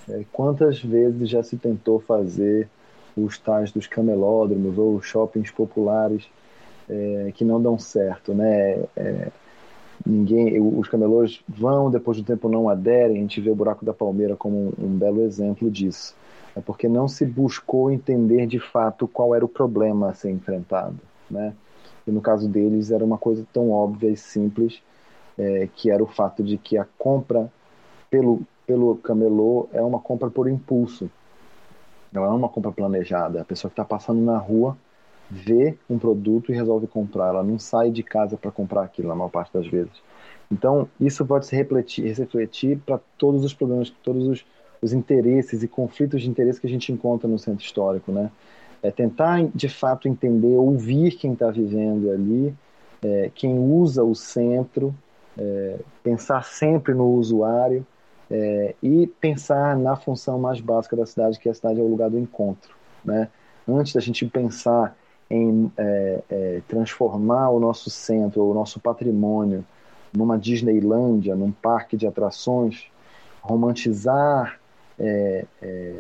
É, 0.08 0.24
quantas 0.32 0.80
vezes 0.80 1.30
já 1.30 1.42
se 1.42 1.58
tentou 1.58 2.00
fazer 2.00 2.70
os 3.18 3.38
tais 3.40 3.72
dos 3.72 3.88
camelódromos 3.88 4.78
ou 4.78 5.02
shoppings 5.02 5.50
populares 5.50 6.28
é, 6.88 7.32
que 7.34 7.44
não 7.44 7.62
dão 7.62 7.80
certo, 7.80 8.34
né? 8.34 8.84
É, 8.96 9.32
ninguém, 10.06 10.60
os 10.60 10.88
camelôs 10.88 11.42
vão, 11.48 11.90
depois 11.90 12.18
do 12.18 12.24
tempo 12.24 12.50
não 12.50 12.70
aderem. 12.70 13.18
A 13.18 13.22
gente 13.22 13.42
vê 13.42 13.50
o 13.50 13.56
buraco 13.56 13.84
da 13.84 13.94
Palmeira 13.94 14.36
como 14.36 14.74
um, 14.78 14.86
um 14.86 14.98
belo 14.98 15.22
exemplo 15.22 15.72
disso. 15.72 16.16
É 16.56 16.62
porque 16.62 16.88
não 16.88 17.08
se 17.08 17.26
buscou 17.26 17.92
entender 17.92 18.48
de 18.48 18.60
fato 18.60 19.08
qual 19.08 19.36
era 19.36 19.44
o 19.44 19.50
problema 19.50 20.10
a 20.10 20.14
ser 20.14 20.32
enfrentado, 20.32 20.98
né? 21.30 21.54
E 22.08 22.12
no 22.12 22.22
caso 22.22 22.48
deles 22.48 22.92
era 22.92 23.04
uma 23.04 23.18
coisa 23.18 23.46
tão 23.52 23.72
óbvia 23.72 24.10
e 24.10 24.18
simples 24.18 24.82
é, 25.38 25.68
que 25.76 25.90
era 25.90 26.04
o 26.04 26.08
fato 26.08 26.44
de 26.44 26.58
que 26.58 26.78
a 26.78 26.86
compra 26.98 27.52
pelo 28.10 28.42
pelo 28.66 28.96
camelô 28.98 29.70
é 29.72 29.82
uma 29.82 30.00
compra 30.00 30.30
por 30.30 30.50
impulso. 30.50 31.10
Não 32.12 32.24
é 32.24 32.30
uma 32.30 32.50
compra 32.50 32.72
planejada. 32.72 33.42
A 33.42 33.46
pessoa 33.46 33.70
que 33.70 33.74
está 33.74 33.86
passando 33.86 34.22
na 34.22 34.38
rua 34.38 34.78
vê 35.30 35.78
um 35.90 35.98
produto 35.98 36.52
e 36.52 36.56
resolve 36.56 36.88
comprar. 36.88 37.30
Ela 37.30 37.44
não 37.44 37.60
sai 37.60 37.92
de 37.92 38.04
casa 38.04 38.38
para 38.38 38.52
comprar 38.52 38.84
aquilo, 38.84 39.10
na 39.10 39.16
maior 39.16 39.30
parte 39.30 39.54
das 39.54 39.68
vezes. 39.68 39.94
Então, 40.52 40.88
isso 41.00 41.26
pode 41.26 41.46
se 41.46 41.56
refletir, 41.56 42.06
refletir 42.14 42.80
para 42.86 43.00
todos 43.18 43.44
os 43.44 43.54
problemas, 43.54 43.90
todos 44.04 44.28
os, 44.28 44.46
os 44.82 44.94
interesses 44.94 45.64
e 45.64 45.68
conflitos 45.68 46.22
de 46.22 46.30
interesse 46.30 46.60
que 46.60 46.68
a 46.68 46.70
gente 46.70 46.92
encontra 46.92 47.28
no 47.28 47.40
centro 47.40 47.64
histórico, 47.64 48.12
né? 48.12 48.32
É 48.82 48.92
tentar, 48.92 49.48
de 49.54 49.68
fato, 49.68 50.08
entender, 50.08 50.56
ouvir 50.58 51.16
quem 51.16 51.34
está 51.34 51.50
vivendo 51.50 52.12
ali, 52.12 52.54
é, 53.02 53.32
quem 53.34 53.58
usa 53.58 54.04
o 54.04 54.14
centro, 54.14 54.94
é, 55.38 55.80
pensar 56.04 56.44
sempre 56.44 56.94
no 56.94 57.08
usuário 57.14 57.86
é, 58.30 58.76
e 58.82 59.08
pensar 59.08 59.76
na 59.78 59.96
função 59.96 60.40
mais 60.40 60.60
básica 60.60 60.96
da 60.96 61.06
cidade, 61.06 61.40
que 61.40 61.50
a 61.50 61.54
cidade 61.54 61.80
é 61.80 61.84
o 61.84 61.88
lugar 61.88 62.10
do 62.10 62.20
encontro. 62.20 62.76
Né? 63.04 63.28
Antes 63.68 63.94
da 63.94 64.02
gente 64.02 64.26
pensar 64.26 64.96
em 65.30 65.72
é, 65.78 66.24
é, 66.30 66.62
transformar 66.68 67.50
o 67.50 67.60
nosso 67.60 67.90
centro, 67.90 68.44
o 68.44 68.54
nosso 68.54 68.80
patrimônio, 68.80 69.66
numa 70.14 70.38
Disneylândia, 70.38 71.36
num 71.36 71.52
parque 71.52 71.98
de 71.98 72.08
atrações, 72.08 72.86
romantizar 73.42 74.60
é, 75.00 75.46
é, 75.62 75.96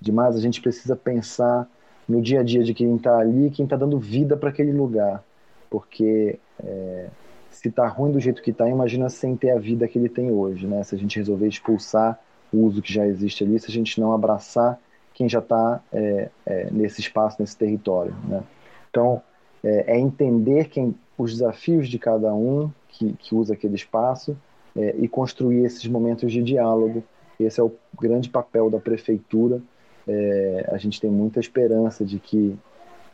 demais, 0.00 0.36
a 0.36 0.40
gente 0.40 0.60
precisa 0.60 0.94
pensar 0.94 1.68
no 2.08 2.20
dia 2.20 2.40
a 2.40 2.42
dia 2.42 2.62
de 2.62 2.74
quem 2.74 2.96
está 2.96 3.18
ali, 3.18 3.50
quem 3.50 3.64
está 3.64 3.76
dando 3.76 3.98
vida 3.98 4.36
para 4.36 4.50
aquele 4.50 4.72
lugar, 4.72 5.22
porque 5.70 6.38
é, 6.62 7.08
se 7.50 7.70
tá 7.70 7.86
ruim 7.86 8.12
do 8.12 8.20
jeito 8.20 8.42
que 8.42 8.52
tá, 8.52 8.68
imagina 8.68 9.08
sem 9.08 9.36
ter 9.36 9.50
a 9.50 9.58
vida 9.58 9.88
que 9.88 9.98
ele 9.98 10.08
tem 10.08 10.30
hoje, 10.30 10.66
né? 10.66 10.82
Se 10.82 10.94
a 10.94 10.98
gente 10.98 11.18
resolver 11.18 11.48
expulsar 11.48 12.18
o 12.52 12.58
uso 12.58 12.82
que 12.82 12.92
já 12.92 13.06
existe 13.06 13.42
ali, 13.42 13.58
se 13.58 13.70
a 13.70 13.72
gente 13.72 14.00
não 14.00 14.12
abraçar 14.12 14.78
quem 15.14 15.28
já 15.28 15.38
está 15.38 15.80
é, 15.92 16.28
é, 16.44 16.70
nesse 16.70 17.00
espaço, 17.00 17.36
nesse 17.40 17.56
território, 17.56 18.14
né? 18.28 18.42
Então, 18.90 19.22
é, 19.62 19.94
é, 19.94 19.98
entender 19.98 20.68
quem, 20.68 20.94
os 21.16 21.32
desafios 21.32 21.88
de 21.88 21.98
cada 21.98 22.34
um 22.34 22.70
que, 22.88 23.14
que 23.14 23.34
usa 23.34 23.54
aquele 23.54 23.76
espaço 23.76 24.36
é, 24.76 24.94
e 24.98 25.08
construir 25.08 25.64
esses 25.64 25.86
momentos 25.86 26.30
de 26.30 26.42
diálogo. 26.42 27.02
Esse 27.38 27.60
é 27.60 27.62
o 27.62 27.74
grande 28.00 28.28
papel 28.28 28.70
da 28.70 28.78
prefeitura. 28.78 29.60
É, 30.06 30.68
a 30.72 30.78
gente 30.78 31.00
tem 31.00 31.10
muita 31.10 31.40
esperança 31.40 32.04
de 32.04 32.18
que 32.18 32.56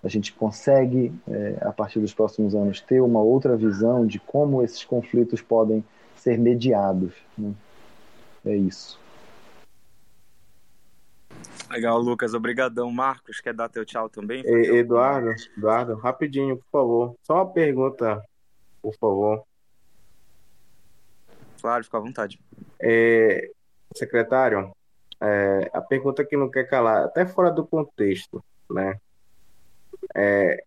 a 0.02 0.08
gente 0.08 0.32
consegue, 0.32 1.12
é, 1.28 1.58
a 1.60 1.72
partir 1.72 2.00
dos 2.00 2.14
próximos 2.14 2.54
anos, 2.54 2.80
ter 2.80 3.00
uma 3.00 3.20
outra 3.20 3.56
visão 3.56 4.06
de 4.06 4.18
como 4.18 4.62
esses 4.62 4.84
conflitos 4.84 5.40
podem 5.42 5.84
ser 6.16 6.38
mediados. 6.38 7.12
Né? 7.36 7.52
É 8.44 8.56
isso. 8.56 8.98
Legal, 11.70 12.00
Lucas. 12.00 12.34
Obrigadão. 12.34 12.90
Marcos, 12.90 13.40
quer 13.40 13.54
dar 13.54 13.68
teu 13.68 13.84
tchau 13.84 14.08
também? 14.08 14.42
Eduardo, 14.44 15.30
Eduardo, 15.56 15.94
rapidinho, 15.94 16.56
por 16.56 16.70
favor. 16.70 17.14
Só 17.22 17.34
uma 17.34 17.46
pergunta, 17.46 18.22
por 18.82 18.94
favor. 18.96 19.44
Claro, 21.60 21.84
fica 21.84 21.98
à 21.98 22.00
vontade. 22.00 22.40
É, 22.80 23.50
secretário, 23.95 24.72
é, 25.20 25.70
a 25.72 25.80
pergunta 25.80 26.24
que 26.24 26.36
não 26.36 26.51
quer 26.51 26.64
calar, 26.64 27.05
até 27.05 27.26
fora 27.26 27.51
do 27.51 27.66
contexto, 27.66 28.43
né? 28.70 28.99
É, 30.14 30.64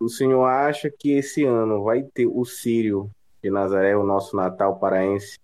o 0.00 0.08
senhor 0.08 0.44
acha 0.44 0.90
que 0.90 1.12
esse 1.12 1.44
ano 1.44 1.84
vai 1.84 2.02
ter 2.02 2.26
o 2.26 2.44
Sírio 2.44 3.10
de 3.42 3.50
Nazaré, 3.50 3.96
o 3.96 4.04
nosso 4.04 4.36
Natal 4.36 4.78
paraense? 4.78 5.38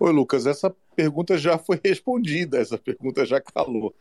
Oi, 0.00 0.12
Lucas, 0.12 0.46
essa 0.46 0.74
pergunta 0.96 1.38
já 1.38 1.58
foi 1.58 1.80
respondida, 1.84 2.58
essa 2.58 2.78
pergunta 2.78 3.24
já 3.24 3.40
calou. 3.40 3.94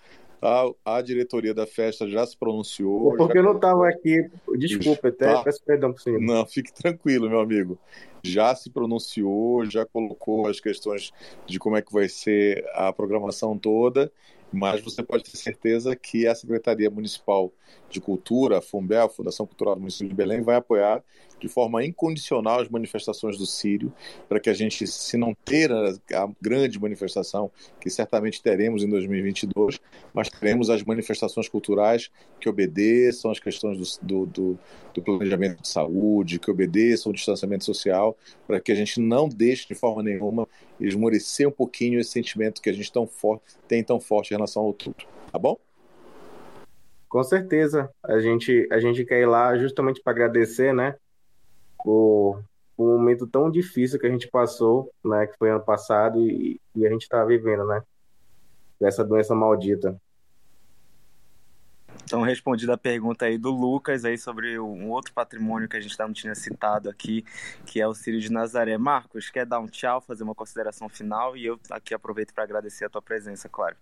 A, 0.43 0.97
a 0.97 1.01
diretoria 1.01 1.53
da 1.53 1.65
festa 1.65 2.07
já 2.07 2.25
se 2.25 2.37
pronunciou. 2.37 3.15
Porque 3.15 3.33
já... 3.33 3.39
eu 3.39 3.43
não 3.43 3.55
estava 3.55 3.87
aqui. 3.87 4.29
Desculpa, 4.57 5.07
até 5.07 5.33
tá. 5.33 5.43
peço 5.43 5.63
perdão 5.63 5.93
para 5.93 5.99
o 5.99 6.03
senhor. 6.03 6.19
Não, 6.19 6.45
fique 6.45 6.73
tranquilo, 6.73 7.29
meu 7.29 7.39
amigo. 7.39 7.77
Já 8.21 8.53
se 8.53 8.69
pronunciou, 8.69 9.65
já 9.65 9.85
colocou 9.85 10.47
as 10.47 10.59
questões 10.59 11.11
de 11.45 11.57
como 11.59 11.77
é 11.77 11.81
que 11.81 11.93
vai 11.93 12.09
ser 12.09 12.65
a 12.73 12.91
programação 12.91 13.57
toda 13.57 14.11
mas 14.53 14.81
você 14.81 15.01
pode 15.01 15.23
ter 15.23 15.35
certeza 15.35 15.95
que 15.95 16.27
a 16.27 16.35
Secretaria 16.35 16.89
Municipal 16.89 17.51
de 17.93 18.01
Cultura, 18.01 18.57
a 18.57 18.61
FUNBEL, 18.61 19.05
a 19.05 19.09
Fundação 19.09 19.45
Cultural 19.45 19.75
do 19.75 19.81
Município 19.81 20.09
de 20.09 20.15
Belém, 20.15 20.41
vai 20.41 20.55
apoiar 20.55 21.03
de 21.39 21.47
forma 21.49 21.83
incondicional 21.83 22.61
as 22.61 22.69
manifestações 22.69 23.37
do 23.37 23.45
Sírio, 23.45 23.93
para 24.29 24.39
que 24.39 24.49
a 24.49 24.53
gente, 24.53 24.87
se 24.87 25.17
não 25.17 25.35
ter 25.43 25.71
a, 25.71 25.89
a, 26.13 26.29
grande 26.41 26.79
manifestação, 26.79 27.51
que 27.81 27.89
certamente 27.89 28.41
teremos 28.41 28.81
em 28.81 28.89
2022, 28.89 29.79
mas 30.13 30.29
teremos 30.29 30.69
as 30.69 30.83
manifestações 30.83 31.49
culturais 31.49 32.09
que 32.39 32.47
obedeçam 32.47 33.29
às 33.29 33.39
questões 33.39 33.97
do, 34.01 34.25
do, 34.25 34.59
do 34.93 35.01
planejamento 35.01 35.61
de 35.61 35.67
saúde, 35.67 36.39
que 36.39 36.49
obedeçam 36.49 37.09
ao 37.09 37.13
distanciamento 37.13 37.65
social, 37.65 38.17
para 38.47 38.61
que 38.61 38.71
a 38.71 38.75
gente 38.75 39.01
não 39.01 39.27
deixe 39.27 39.67
de 39.67 39.75
forma 39.75 40.01
nenhuma 40.01 40.47
esmorecer 40.79 41.47
um 41.47 41.51
pouquinho 41.51 41.99
esse 41.99 42.11
sentimento 42.11 42.61
que 42.61 42.69
a 42.69 42.73
gente 42.73 42.91
tão 42.91 43.09
tem 43.67 43.83
tão 43.83 43.99
forte 43.99 44.31
em 44.31 44.35
relação 44.35 44.61
ao 44.61 44.67
outubro. 44.67 45.05
Tá 45.31 45.37
bom? 45.37 45.57
Com 47.13 47.23
certeza. 47.23 47.91
A 48.01 48.19
gente, 48.19 48.67
a 48.71 48.79
gente 48.79 49.05
quer 49.05 49.21
ir 49.21 49.27
lá 49.27 49.55
justamente 49.55 50.01
para 50.01 50.13
agradecer, 50.13 50.73
né? 50.73 50.95
por 51.77 52.43
um 52.75 52.87
momento 52.87 53.27
tão 53.27 53.51
difícil 53.51 53.99
que 53.99 54.07
a 54.07 54.09
gente 54.09 54.27
passou, 54.27 54.91
né, 55.05 55.27
que 55.27 55.37
foi 55.37 55.51
ano 55.51 55.63
passado 55.63 56.19
e, 56.19 56.59
e 56.75 56.87
a 56.87 56.89
gente 56.89 57.03
está 57.03 57.23
vivendo, 57.23 57.67
né, 57.67 57.83
dessa 58.81 59.03
doença 59.03 59.35
maldita. 59.35 59.95
Então, 62.03 62.23
respondida 62.23 62.73
a 62.73 62.77
pergunta 62.79 63.25
aí 63.25 63.37
do 63.37 63.51
Lucas 63.51 64.05
aí 64.05 64.17
sobre 64.17 64.57
um 64.57 64.89
outro 64.89 65.13
patrimônio 65.13 65.69
que 65.69 65.77
a 65.77 65.81
gente 65.81 65.99
não 65.99 66.11
tinha 66.11 66.33
citado 66.33 66.89
aqui, 66.89 67.23
que 67.67 67.79
é 67.79 67.87
o 67.87 67.93
Círio 67.93 68.19
de 68.19 68.31
Nazaré. 68.31 68.75
Marcos, 68.75 69.29
quer 69.29 69.45
dar 69.45 69.59
um 69.59 69.67
tchau, 69.67 70.01
fazer 70.01 70.23
uma 70.23 70.33
consideração 70.33 70.89
final? 70.89 71.37
E 71.37 71.45
eu 71.45 71.59
aqui 71.69 71.93
aproveito 71.93 72.33
para 72.33 72.43
agradecer 72.43 72.85
a 72.85 72.89
tua 72.89 73.03
presença, 73.03 73.47
claro. 73.47 73.75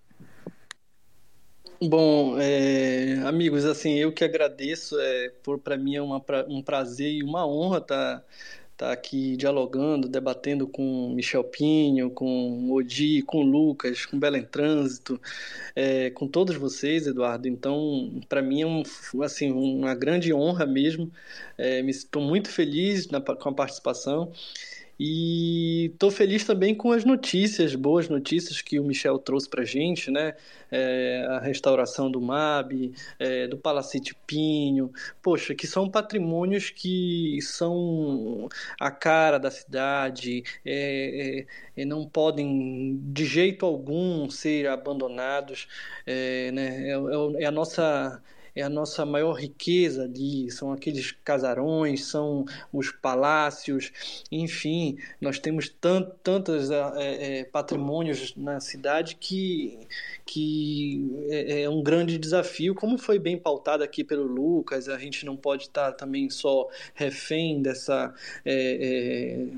Bom, 1.84 2.40
é, 2.40 3.16
amigos, 3.26 3.66
assim, 3.66 3.96
eu 3.98 4.12
que 4.14 4.24
agradeço, 4.24 5.00
é, 5.00 5.30
por 5.42 5.58
para 5.58 5.76
mim 5.76 5.96
é 5.96 6.02
uma, 6.02 6.24
um 6.48 6.62
prazer 6.62 7.12
e 7.12 7.24
uma 7.24 7.48
honra 7.48 7.80
estar 7.80 8.20
tá, 8.20 8.26
tá 8.78 8.92
aqui 8.92 9.36
dialogando, 9.36 10.08
debatendo 10.08 10.68
com 10.68 11.10
Michel 11.10 11.44
Pinho, 11.44 12.12
com 12.12 12.72
Odi, 12.72 13.24
com 13.24 13.42
Lucas, 13.42 14.06
com 14.06 14.20
Belém 14.20 14.44
Trânsito, 14.44 15.20
é, 15.76 16.12
com 16.12 16.28
todos 16.28 16.56
vocês, 16.56 17.08
Eduardo. 17.08 17.48
Então, 17.48 18.22
para 18.30 18.44
mim 18.44 18.62
é 18.62 18.68
um, 18.68 18.84
assim, 19.24 19.52
uma 19.52 19.96
grande 19.96 20.32
honra 20.32 20.68
mesmo. 20.68 21.12
É, 21.58 21.80
Estou 21.82 22.22
muito 22.22 22.50
feliz 22.50 23.08
na, 23.08 23.20
com 23.20 23.50
a 23.50 23.54
participação. 23.54 24.32
E 25.04 25.90
estou 25.94 26.12
feliz 26.12 26.46
também 26.46 26.76
com 26.76 26.92
as 26.92 27.04
notícias, 27.04 27.74
boas 27.74 28.08
notícias 28.08 28.62
que 28.62 28.80
o 28.80 28.84
Michel 28.84 29.18
trouxe 29.18 29.50
para 29.50 29.64
a 29.64 29.66
gente, 29.66 30.12
né? 30.12 30.36
É, 30.70 31.26
a 31.28 31.40
restauração 31.40 32.12
do 32.12 32.22
MAB, 32.22 32.94
é, 33.18 33.48
do 33.48 33.58
Palacete 33.58 34.14
Pinho, 34.28 34.92
poxa, 35.20 35.56
que 35.56 35.66
são 35.66 35.90
patrimônios 35.90 36.70
que 36.70 37.40
são 37.42 38.48
a 38.80 38.92
cara 38.92 39.40
da 39.40 39.50
cidade, 39.50 40.44
é, 40.64 41.48
é 41.76 41.84
não 41.84 42.08
podem 42.08 43.02
de 43.12 43.26
jeito 43.26 43.66
algum 43.66 44.30
ser 44.30 44.68
abandonados, 44.68 45.68
é, 46.06 46.52
né? 46.52 46.92
É, 46.92 47.44
é, 47.44 47.46
a 47.48 47.52
nossa 47.52 48.22
é 48.56 48.62
a 48.62 48.70
nossa 48.70 49.06
maior 49.06 49.34
riqueza 49.34 50.04
ali, 50.04 50.50
são 50.52 50.72
aqueles 50.72 51.12
casarões, 51.24 52.06
são 52.06 52.46
os 52.72 52.92
palácios, 52.92 53.92
enfim, 54.32 54.98
nós 55.20 55.40
temos 55.40 55.70
tant, 55.70 56.08
tantos 56.22 56.70
é, 56.72 57.40
é, 57.40 57.44
patrimônios 57.46 58.36
na 58.36 58.60
cidade 58.60 59.16
que, 59.16 59.80
que 60.26 61.10
é, 61.30 61.64
é, 61.64 61.70
um 61.70 61.82
grande 61.82 62.18
desafio, 62.18 62.76
como 62.76 62.98
foi 62.98 63.20
bem 63.20 63.38
pautado 63.38 63.84
aqui 63.84 64.04
pelo 64.04 64.24
Lucas, 64.24 64.90
a 64.90 64.98
gente 64.98 65.26
não 65.26 65.38
pode 65.38 65.64
estar 65.64 65.94
também 65.94 66.30
só 66.30 66.68
refém 66.94 67.62
dessa 67.62 68.14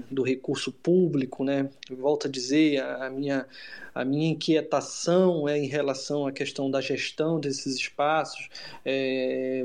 do 0.10 0.24
recurso 0.24 0.72
público, 0.72 1.44
né? 1.44 1.70
Volto 1.90 2.28
a 2.28 2.32
dizer, 2.32 2.80
a, 2.82 3.08
a 3.08 3.10
minha 3.10 3.46
a 3.94 4.04
minha 4.04 4.32
inquietação 4.32 5.48
é 5.48 5.58
em 5.58 5.68
relação 5.68 6.26
à 6.26 6.32
questão 6.32 6.70
da 6.70 6.82
gestão 6.82 7.40
desses 7.40 7.76
espaços, 7.76 8.50
é, 8.86 9.64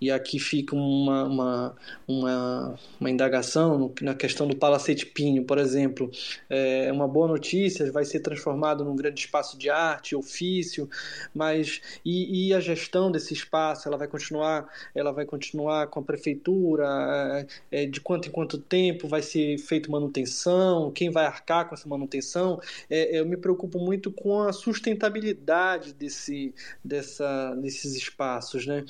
e 0.00 0.10
aqui 0.10 0.38
fica 0.38 0.74
uma, 0.74 1.24
uma, 1.24 1.76
uma, 2.06 2.78
uma, 3.00 3.10
indagação 3.10 3.92
na 4.00 4.14
questão 4.14 4.46
do 4.46 4.56
Palacete 4.56 5.06
Pinho, 5.06 5.44
por 5.44 5.58
exemplo. 5.58 6.10
É 6.50 6.90
uma 6.92 7.08
boa 7.08 7.28
notícia, 7.28 7.90
vai 7.90 8.04
ser 8.04 8.20
transformado 8.20 8.84
num 8.84 8.96
grande 8.96 9.20
espaço 9.20 9.56
de 9.56 9.70
arte, 9.70 10.14
ofício, 10.14 10.88
mas 11.34 11.80
e, 12.04 12.48
e 12.48 12.54
a 12.54 12.60
gestão 12.60 13.10
desse 13.10 13.32
espaço? 13.32 13.88
Ela 13.88 13.96
vai 13.96 14.08
continuar, 14.08 14.68
ela 14.94 15.12
vai 15.12 15.24
continuar 15.24 15.86
com 15.86 16.00
a 16.00 16.02
prefeitura? 16.02 17.46
É, 17.70 17.86
de 17.86 18.00
quanto 18.00 18.28
em 18.28 18.30
quanto 18.30 18.58
tempo 18.58 19.08
vai 19.08 19.22
ser 19.22 19.58
feita 19.58 19.90
manutenção? 19.90 20.90
Quem 20.90 21.10
vai 21.10 21.24
arcar 21.24 21.68
com 21.68 21.74
essa 21.74 21.88
manutenção? 21.88 22.60
É, 22.90 23.18
eu 23.18 23.24
me 23.26 23.36
preocupo 23.36 23.62
preocupo 23.62 23.78
muito 23.78 24.10
com 24.10 24.42
a 24.42 24.52
sustentabilidade 24.52 25.92
desse, 25.92 26.54
dessa, 26.84 27.54
desses 27.54 27.94
espaços, 27.94 28.51
né? 28.66 28.84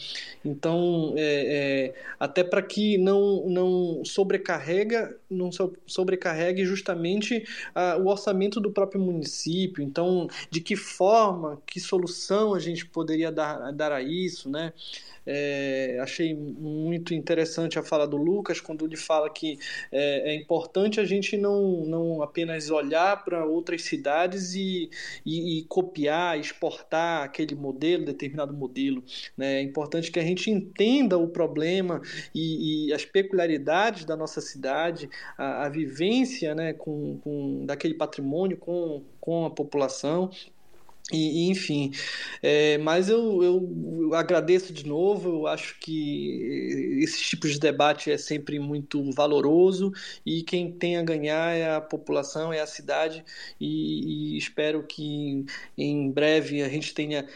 Então, 0.44 1.14
é, 1.16 1.92
é, 1.94 1.94
até 2.18 2.42
para 2.42 2.62
que 2.62 2.98
não, 2.98 3.48
não 3.48 4.04
sobrecarrega, 4.04 5.16
não 5.30 5.50
sobrecarregue 5.86 6.64
justamente 6.64 7.44
a, 7.74 7.96
o 7.96 8.06
orçamento 8.06 8.60
do 8.60 8.70
próprio 8.70 9.00
município. 9.00 9.82
Então, 9.82 10.28
de 10.50 10.60
que 10.60 10.76
forma, 10.76 11.60
que 11.66 11.80
solução 11.80 12.54
a 12.54 12.58
gente 12.58 12.86
poderia 12.86 13.30
dar, 13.30 13.72
dar 13.72 13.92
a 13.92 14.02
isso, 14.02 14.50
né? 14.50 14.72
É, 15.24 15.98
achei 16.00 16.34
muito 16.34 17.14
interessante 17.14 17.78
a 17.78 17.82
fala 17.82 18.06
do 18.08 18.16
Lucas 18.16 18.60
quando 18.60 18.84
ele 18.84 18.96
fala 18.96 19.30
que 19.30 19.58
é, 19.90 20.32
é 20.32 20.34
importante 20.34 20.98
a 20.98 21.04
gente 21.04 21.36
não, 21.36 21.84
não 21.84 22.22
apenas 22.22 22.70
olhar 22.70 23.24
para 23.24 23.44
outras 23.44 23.82
cidades 23.82 24.54
e, 24.54 24.90
e, 25.24 25.58
e, 25.58 25.64
copiar, 25.64 26.38
exportar 26.38 27.22
aquele 27.22 27.54
modelo, 27.54 28.04
determinado 28.04 28.52
modelo. 28.52 29.02
Né? 29.36 29.51
É 29.52 29.62
importante 29.62 30.10
que 30.10 30.18
a 30.18 30.22
gente 30.22 30.50
entenda 30.50 31.18
o 31.18 31.28
problema 31.28 32.00
e, 32.34 32.88
e 32.88 32.92
as 32.92 33.04
peculiaridades 33.04 34.04
da 34.04 34.16
nossa 34.16 34.40
cidade, 34.40 35.08
a, 35.36 35.66
a 35.66 35.68
vivência 35.68 36.54
né, 36.54 36.72
com, 36.72 37.18
com, 37.18 37.66
daquele 37.66 37.94
patrimônio 37.94 38.56
com, 38.56 39.02
com 39.20 39.46
a 39.46 39.50
população 39.50 40.30
e, 41.12 41.50
enfim, 41.50 41.90
é, 42.42 42.78
mas 42.78 43.08
eu, 43.08 43.42
eu, 43.42 44.14
agradeço 44.14 44.72
de 44.72 44.86
novo. 44.86 45.28
Eu 45.28 45.46
acho 45.46 45.78
que 45.80 47.00
esse 47.02 47.20
tipo 47.22 47.48
de 47.48 47.58
debate 47.58 48.10
é 48.10 48.16
sempre 48.16 48.58
muito 48.58 49.10
valoroso 49.12 49.92
e 50.24 50.42
quem 50.42 50.72
tem 50.72 50.96
a 50.96 51.02
ganhar 51.02 51.54
é 51.56 51.74
a 51.74 51.80
população, 51.80 52.52
é 52.52 52.60
a 52.60 52.66
cidade. 52.66 53.24
E, 53.60 54.34
e 54.34 54.38
espero 54.38 54.84
que 54.84 55.44
em 55.76 56.10
breve 56.10 56.62
a 56.62 56.68
gente 56.68 56.94
tenha 56.94 57.26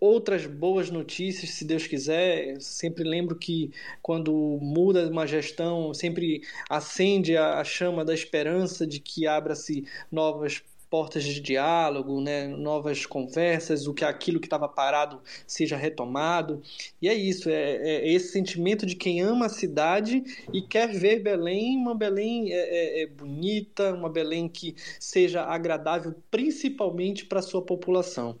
outras 0.00 0.46
boas 0.46 0.90
notícias, 0.90 1.50
se 1.50 1.64
Deus 1.64 1.86
quiser. 1.86 2.60
Sempre 2.60 3.04
lembro 3.04 3.36
que 3.36 3.70
quando 4.02 4.32
muda 4.60 5.08
uma 5.08 5.26
gestão, 5.26 5.92
sempre 5.94 6.42
acende 6.68 7.36
a, 7.36 7.62
chama 7.64 8.04
da 8.04 8.14
esperança 8.14 8.86
de 8.86 9.00
que 9.00 9.26
abra-se 9.26 9.84
novas 10.10 10.62
portas 10.88 11.24
de 11.24 11.40
diálogo, 11.40 12.20
né, 12.20 12.46
novas 12.46 13.04
conversas, 13.04 13.86
o 13.86 13.94
que 13.94 14.04
aquilo 14.04 14.38
que 14.38 14.46
estava 14.46 14.68
parado 14.68 15.20
seja 15.46 15.76
retomado. 15.76 16.62
E 17.02 17.08
é 17.08 17.14
isso, 17.14 17.50
é, 17.50 17.76
é, 17.76 18.08
esse 18.08 18.28
sentimento 18.32 18.86
de 18.86 18.94
quem 18.94 19.20
ama 19.20 19.46
a 19.46 19.50
cidade 19.50 20.22
e 20.52 20.62
quer 20.62 20.88
ver 20.88 21.22
Belém, 21.22 21.76
uma 21.76 21.94
Belém 21.94 22.52
é, 22.52 22.56
é, 22.56 23.02
é 23.02 23.06
bonita, 23.06 23.92
uma 23.92 24.08
Belém 24.08 24.48
que 24.48 24.74
seja 25.00 25.42
agradável, 25.42 26.14
principalmente 26.30 27.24
para 27.26 27.42
sua 27.42 27.62
população. 27.62 28.38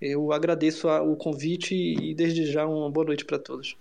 Eu 0.00 0.32
agradeço 0.32 0.88
o 0.88 1.16
convite 1.16 1.74
e 1.74 2.14
desde 2.14 2.46
já 2.46 2.66
uma 2.66 2.90
boa 2.90 3.06
noite 3.06 3.24
para 3.24 3.38
todos. 3.38 3.76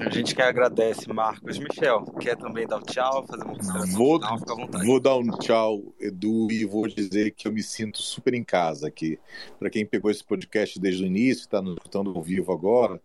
A 0.00 0.08
gente 0.08 0.34
que 0.34 0.40
agradece, 0.40 1.06
Marcos. 1.12 1.58
Michel, 1.58 2.02
quer 2.18 2.34
também 2.36 2.66
dar 2.66 2.78
um 2.78 2.82
tchau, 2.82 3.26
fazer 3.26 3.44
uma 3.44 3.54
consideração 3.54 3.98
vou, 3.98 4.18
final? 4.18 4.38
Fica 4.38 4.52
à 4.52 4.56
vontade. 4.56 4.86
Vou 4.86 5.00
dar 5.00 5.16
um 5.16 5.30
tchau, 5.38 5.82
Edu, 6.00 6.50
e 6.50 6.64
vou 6.64 6.88
dizer 6.88 7.32
que 7.32 7.46
eu 7.46 7.52
me 7.52 7.62
sinto 7.62 8.00
super 8.00 8.32
em 8.32 8.42
casa 8.42 8.88
aqui. 8.88 9.18
Para 9.58 9.68
quem 9.68 9.84
pegou 9.84 10.10
esse 10.10 10.24
podcast 10.24 10.80
desde 10.80 11.04
o 11.04 11.06
início, 11.06 11.42
está 11.42 11.60
nos 11.60 11.74
escutando 11.74 12.10
ao 12.16 12.22
vivo 12.22 12.52
agora, 12.52 13.00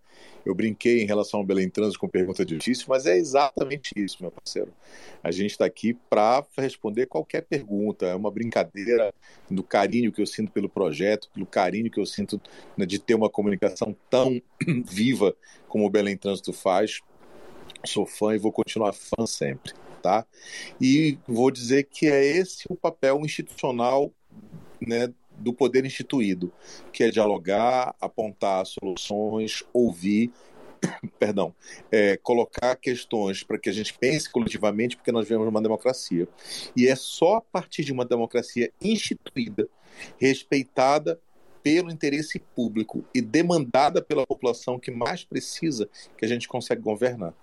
eu 0.46 0.56
brinquei 0.56 1.02
em 1.02 1.06
relação 1.06 1.40
ao 1.40 1.46
Belém 1.46 1.70
Trans 1.70 1.96
com 1.96 2.08
pergunta 2.08 2.46
difícil, 2.46 2.86
mas 2.90 3.06
é 3.06 3.18
exatamente 3.18 3.92
isso, 3.96 4.18
meu 4.22 4.32
parceiro. 4.32 4.74
A 5.24 5.32
gente 5.32 5.52
está 5.52 5.66
aqui 5.66 5.94
para 6.10 6.44
responder 6.58 7.06
qualquer 7.06 7.42
pergunta. 7.42 8.08
É 8.08 8.16
uma 8.16 8.32
brincadeira 8.32 9.14
do 9.50 9.64
carinho 9.64 10.12
que 10.12 10.22
eu 10.22 10.26
sinto 10.26 10.52
pelo 10.52 10.68
projeto, 10.68 11.30
pelo 11.34 11.46
carinho 11.46 11.92
que 11.92 12.00
eu 12.00 12.06
sinto 12.06 12.42
né, 12.76 12.86
de 12.86 12.98
ter 12.98 13.14
uma 13.14 13.30
comunicação 13.30 13.96
tão 14.10 14.42
viva 14.86 15.36
como 15.68 15.86
o 15.86 15.90
Belém 15.90 16.18
Trânsito 16.18 16.54
faz. 16.54 17.02
Sou 17.86 18.06
fã 18.06 18.36
e 18.36 18.40
vou 18.40 18.52
continuar 18.52 18.94
fã 18.94 19.26
sempre, 19.26 19.74
tá? 20.02 20.26
E 20.80 21.18
vou 21.28 21.50
dizer 21.52 21.84
que 21.84 22.08
é 22.08 22.24
esse 22.24 22.66
o 22.70 22.76
papel 22.76 23.20
institucional 23.22 24.12
né, 24.80 25.14
do 25.42 25.54
poder 25.54 25.86
instituído, 25.86 26.52
que 26.94 27.04
é 27.04 27.10
dialogar, 27.10 27.96
apontar 28.00 28.66
soluções, 28.66 29.64
ouvir, 29.74 30.32
perdão, 31.20 31.54
é, 31.92 32.18
colocar 32.18 32.76
questões 32.76 33.44
para 33.44 33.58
que 33.58 33.70
a 33.70 33.74
gente 33.74 33.94
pense 33.98 34.30
coletivamente, 34.30 34.96
porque 34.96 35.12
nós 35.12 35.28
vivemos 35.28 35.48
uma 35.48 35.62
democracia. 35.62 36.28
E 36.76 36.88
é 36.88 36.96
só 36.96 37.36
a 37.36 37.42
partir 37.42 37.84
de 37.84 37.92
uma 37.92 38.06
democracia 38.06 38.72
instituída, 38.82 39.68
respeitada 40.18 41.20
pelo 41.64 41.92
interesse 41.92 42.40
público 42.40 43.06
e 43.14 43.22
demandada 43.22 44.02
pela 44.02 44.26
população 44.26 44.80
que 44.80 44.90
mais 44.90 45.24
precisa 45.24 45.88
que 46.18 46.26
a 46.26 46.28
gente 46.28 46.48
consegue 46.48 46.82
governar. 46.82 47.34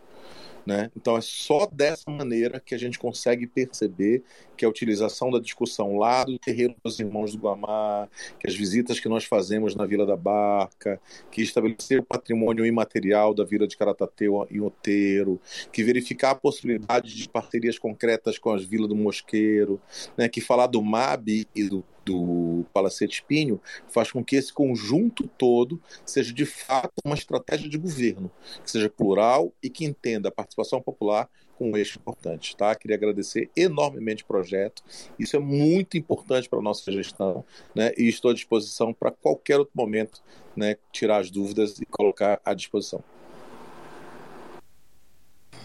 Né? 0.69 0.91
Então 0.95 1.17
é 1.17 1.23
só 1.23 1.65
dessa 1.65 2.11
maneira 2.11 2.61
que 2.61 2.75
a 2.75 2.79
gente 2.79 2.99
consegue 2.99 3.47
perceber 3.47 4.23
que 4.55 4.67
a 4.67 4.69
utilização 4.69 5.31
da 5.31 5.39
discussão 5.39 5.97
lá 5.97 6.25
do 6.25 6.39
terreiro 6.39 6.75
dos 6.85 7.01
irmãos 7.01 7.35
do 7.35 7.39
Guamá, 7.39 8.07
que 8.39 8.47
as 8.47 8.55
visitas 8.55 9.01
que 9.01 9.09
nós 9.09 9.25
fazemos 9.25 9.75
na 9.75 9.87
Vila 9.87 10.05
da 10.05 10.15
Barca, 10.15 11.01
que 11.31 11.41
estabelecer 11.41 12.01
o 12.01 12.05
patrimônio 12.05 12.67
imaterial 12.67 13.33
da 13.33 13.45
Vila 13.45 13.67
de 13.67 13.79
Caratateu 13.79 14.47
em 14.51 14.61
Oteiro, 14.61 15.41
que 15.73 15.83
verificar 15.83 16.33
a 16.33 16.35
possibilidade 16.35 17.17
de 17.17 17.27
parcerias 17.31 17.79
concretas 17.79 18.37
com 18.37 18.53
as 18.53 18.63
Vilas 18.63 18.91
do 18.91 18.95
Mosqueiro, 18.95 19.81
né? 20.19 20.29
que 20.29 20.43
falar 20.43 20.67
do 20.67 20.83
MAB 20.83 21.47
e 21.57 21.65
do 21.65 21.83
do 22.09 22.65
Palacete 22.73 23.23
Pinho 23.23 23.61
faz 23.89 24.11
com 24.11 24.25
que 24.25 24.35
esse 24.35 24.51
conjunto 24.53 25.29
todo 25.37 25.81
seja 26.07 26.33
de 26.33 26.47
fato 26.47 26.95
uma 27.05 27.15
estratégia 27.15 27.69
de 27.69 27.77
governo, 27.77 28.31
que 28.65 28.71
seja 28.71 28.89
plural 28.89 29.53
e 29.63 29.69
que 29.69 29.85
entenda 29.85 30.31
a 30.31 30.33
participação 30.33 30.81
popular 30.81 31.29
com 31.57 31.73
um 31.73 31.77
eixo 31.77 31.99
importante. 31.99 32.57
Tá? 32.57 32.75
Queria 32.75 32.97
agradecer 32.97 33.51
enormemente 33.55 34.23
o 34.23 34.27
projeto, 34.27 34.83
isso 35.19 35.37
é 35.37 35.39
muito 35.39 35.99
importante 35.99 36.49
para 36.49 36.59
a 36.59 36.63
nossa 36.63 36.91
gestão 36.91 37.45
né? 37.75 37.93
e 37.99 38.09
estou 38.09 38.31
à 38.31 38.35
disposição 38.35 38.95
para 38.95 39.11
qualquer 39.11 39.59
outro 39.59 39.75
momento 39.75 40.23
né? 40.57 40.77
tirar 40.91 41.19
as 41.19 41.31
dúvidas 41.31 41.79
e 41.79 41.85
colocar 41.85 42.41
à 42.43 42.55
disposição. 42.55 43.05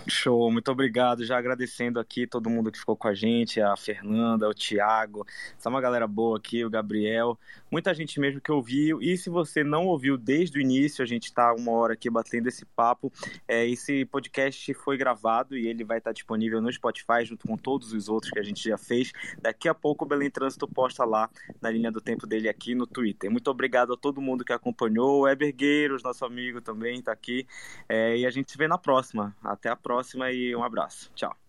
Show, 0.07 0.51
muito 0.51 0.69
obrigado. 0.69 1.23
Já 1.23 1.37
agradecendo 1.37 1.97
aqui 1.97 2.27
todo 2.27 2.49
mundo 2.49 2.69
que 2.69 2.77
ficou 2.77 2.95
com 2.95 3.07
a 3.07 3.13
gente, 3.13 3.61
a 3.61 3.75
Fernanda, 3.77 4.49
o 4.49 4.53
Thiago, 4.53 5.25
é 5.63 5.69
uma 5.69 5.79
galera 5.79 6.05
boa 6.05 6.37
aqui, 6.37 6.63
o 6.65 6.69
Gabriel, 6.69 7.39
muita 7.71 7.93
gente 7.93 8.19
mesmo 8.19 8.41
que 8.41 8.51
ouviu. 8.51 9.01
E 9.01 9.17
se 9.17 9.29
você 9.29 9.63
não 9.63 9.85
ouviu 9.85 10.17
desde 10.17 10.59
o 10.59 10.61
início, 10.61 11.01
a 11.01 11.05
gente 11.05 11.25
está 11.25 11.53
uma 11.53 11.71
hora 11.71 11.93
aqui 11.93 12.09
batendo 12.09 12.49
esse 12.49 12.65
papo. 12.65 13.11
É, 13.47 13.65
esse 13.65 14.03
podcast 14.05 14.73
foi 14.73 14.97
gravado 14.97 15.57
e 15.57 15.67
ele 15.67 15.85
vai 15.85 15.99
estar 15.99 16.11
disponível 16.11 16.61
no 16.61 16.71
Spotify 16.71 17.23
junto 17.23 17.47
com 17.47 17.55
todos 17.55 17.93
os 17.93 18.09
outros 18.09 18.29
que 18.29 18.39
a 18.39 18.43
gente 18.43 18.67
já 18.67 18.77
fez. 18.77 19.13
Daqui 19.41 19.69
a 19.69 19.73
pouco 19.73 20.03
o 20.03 20.07
Belém 20.07 20.29
Trânsito 20.29 20.67
posta 20.67 21.05
lá 21.05 21.29
na 21.61 21.71
linha 21.71 21.91
do 21.91 22.01
tempo 22.01 22.27
dele 22.27 22.49
aqui 22.49 22.75
no 22.75 22.85
Twitter. 22.85 23.31
Muito 23.31 23.49
obrigado 23.49 23.93
a 23.93 23.97
todo 23.97 24.19
mundo 24.19 24.43
que 24.43 24.51
acompanhou. 24.51 25.21
O 25.21 25.27
Eber 25.29 25.55
Gueiros, 25.55 26.03
nosso 26.03 26.25
amigo 26.25 26.59
também, 26.59 26.99
está 26.99 27.13
aqui. 27.13 27.47
É, 27.87 28.17
e 28.17 28.25
a 28.25 28.29
gente 28.29 28.51
se 28.51 28.57
vê 28.57 28.67
na 28.67 28.77
próxima. 28.77 29.33
Até 29.41 29.69
a 29.69 29.75
próxima 29.77 29.92
próxima 29.93 30.31
e 30.31 30.55
um 30.55 30.63
abraço. 30.63 31.11
Tchau. 31.13 31.42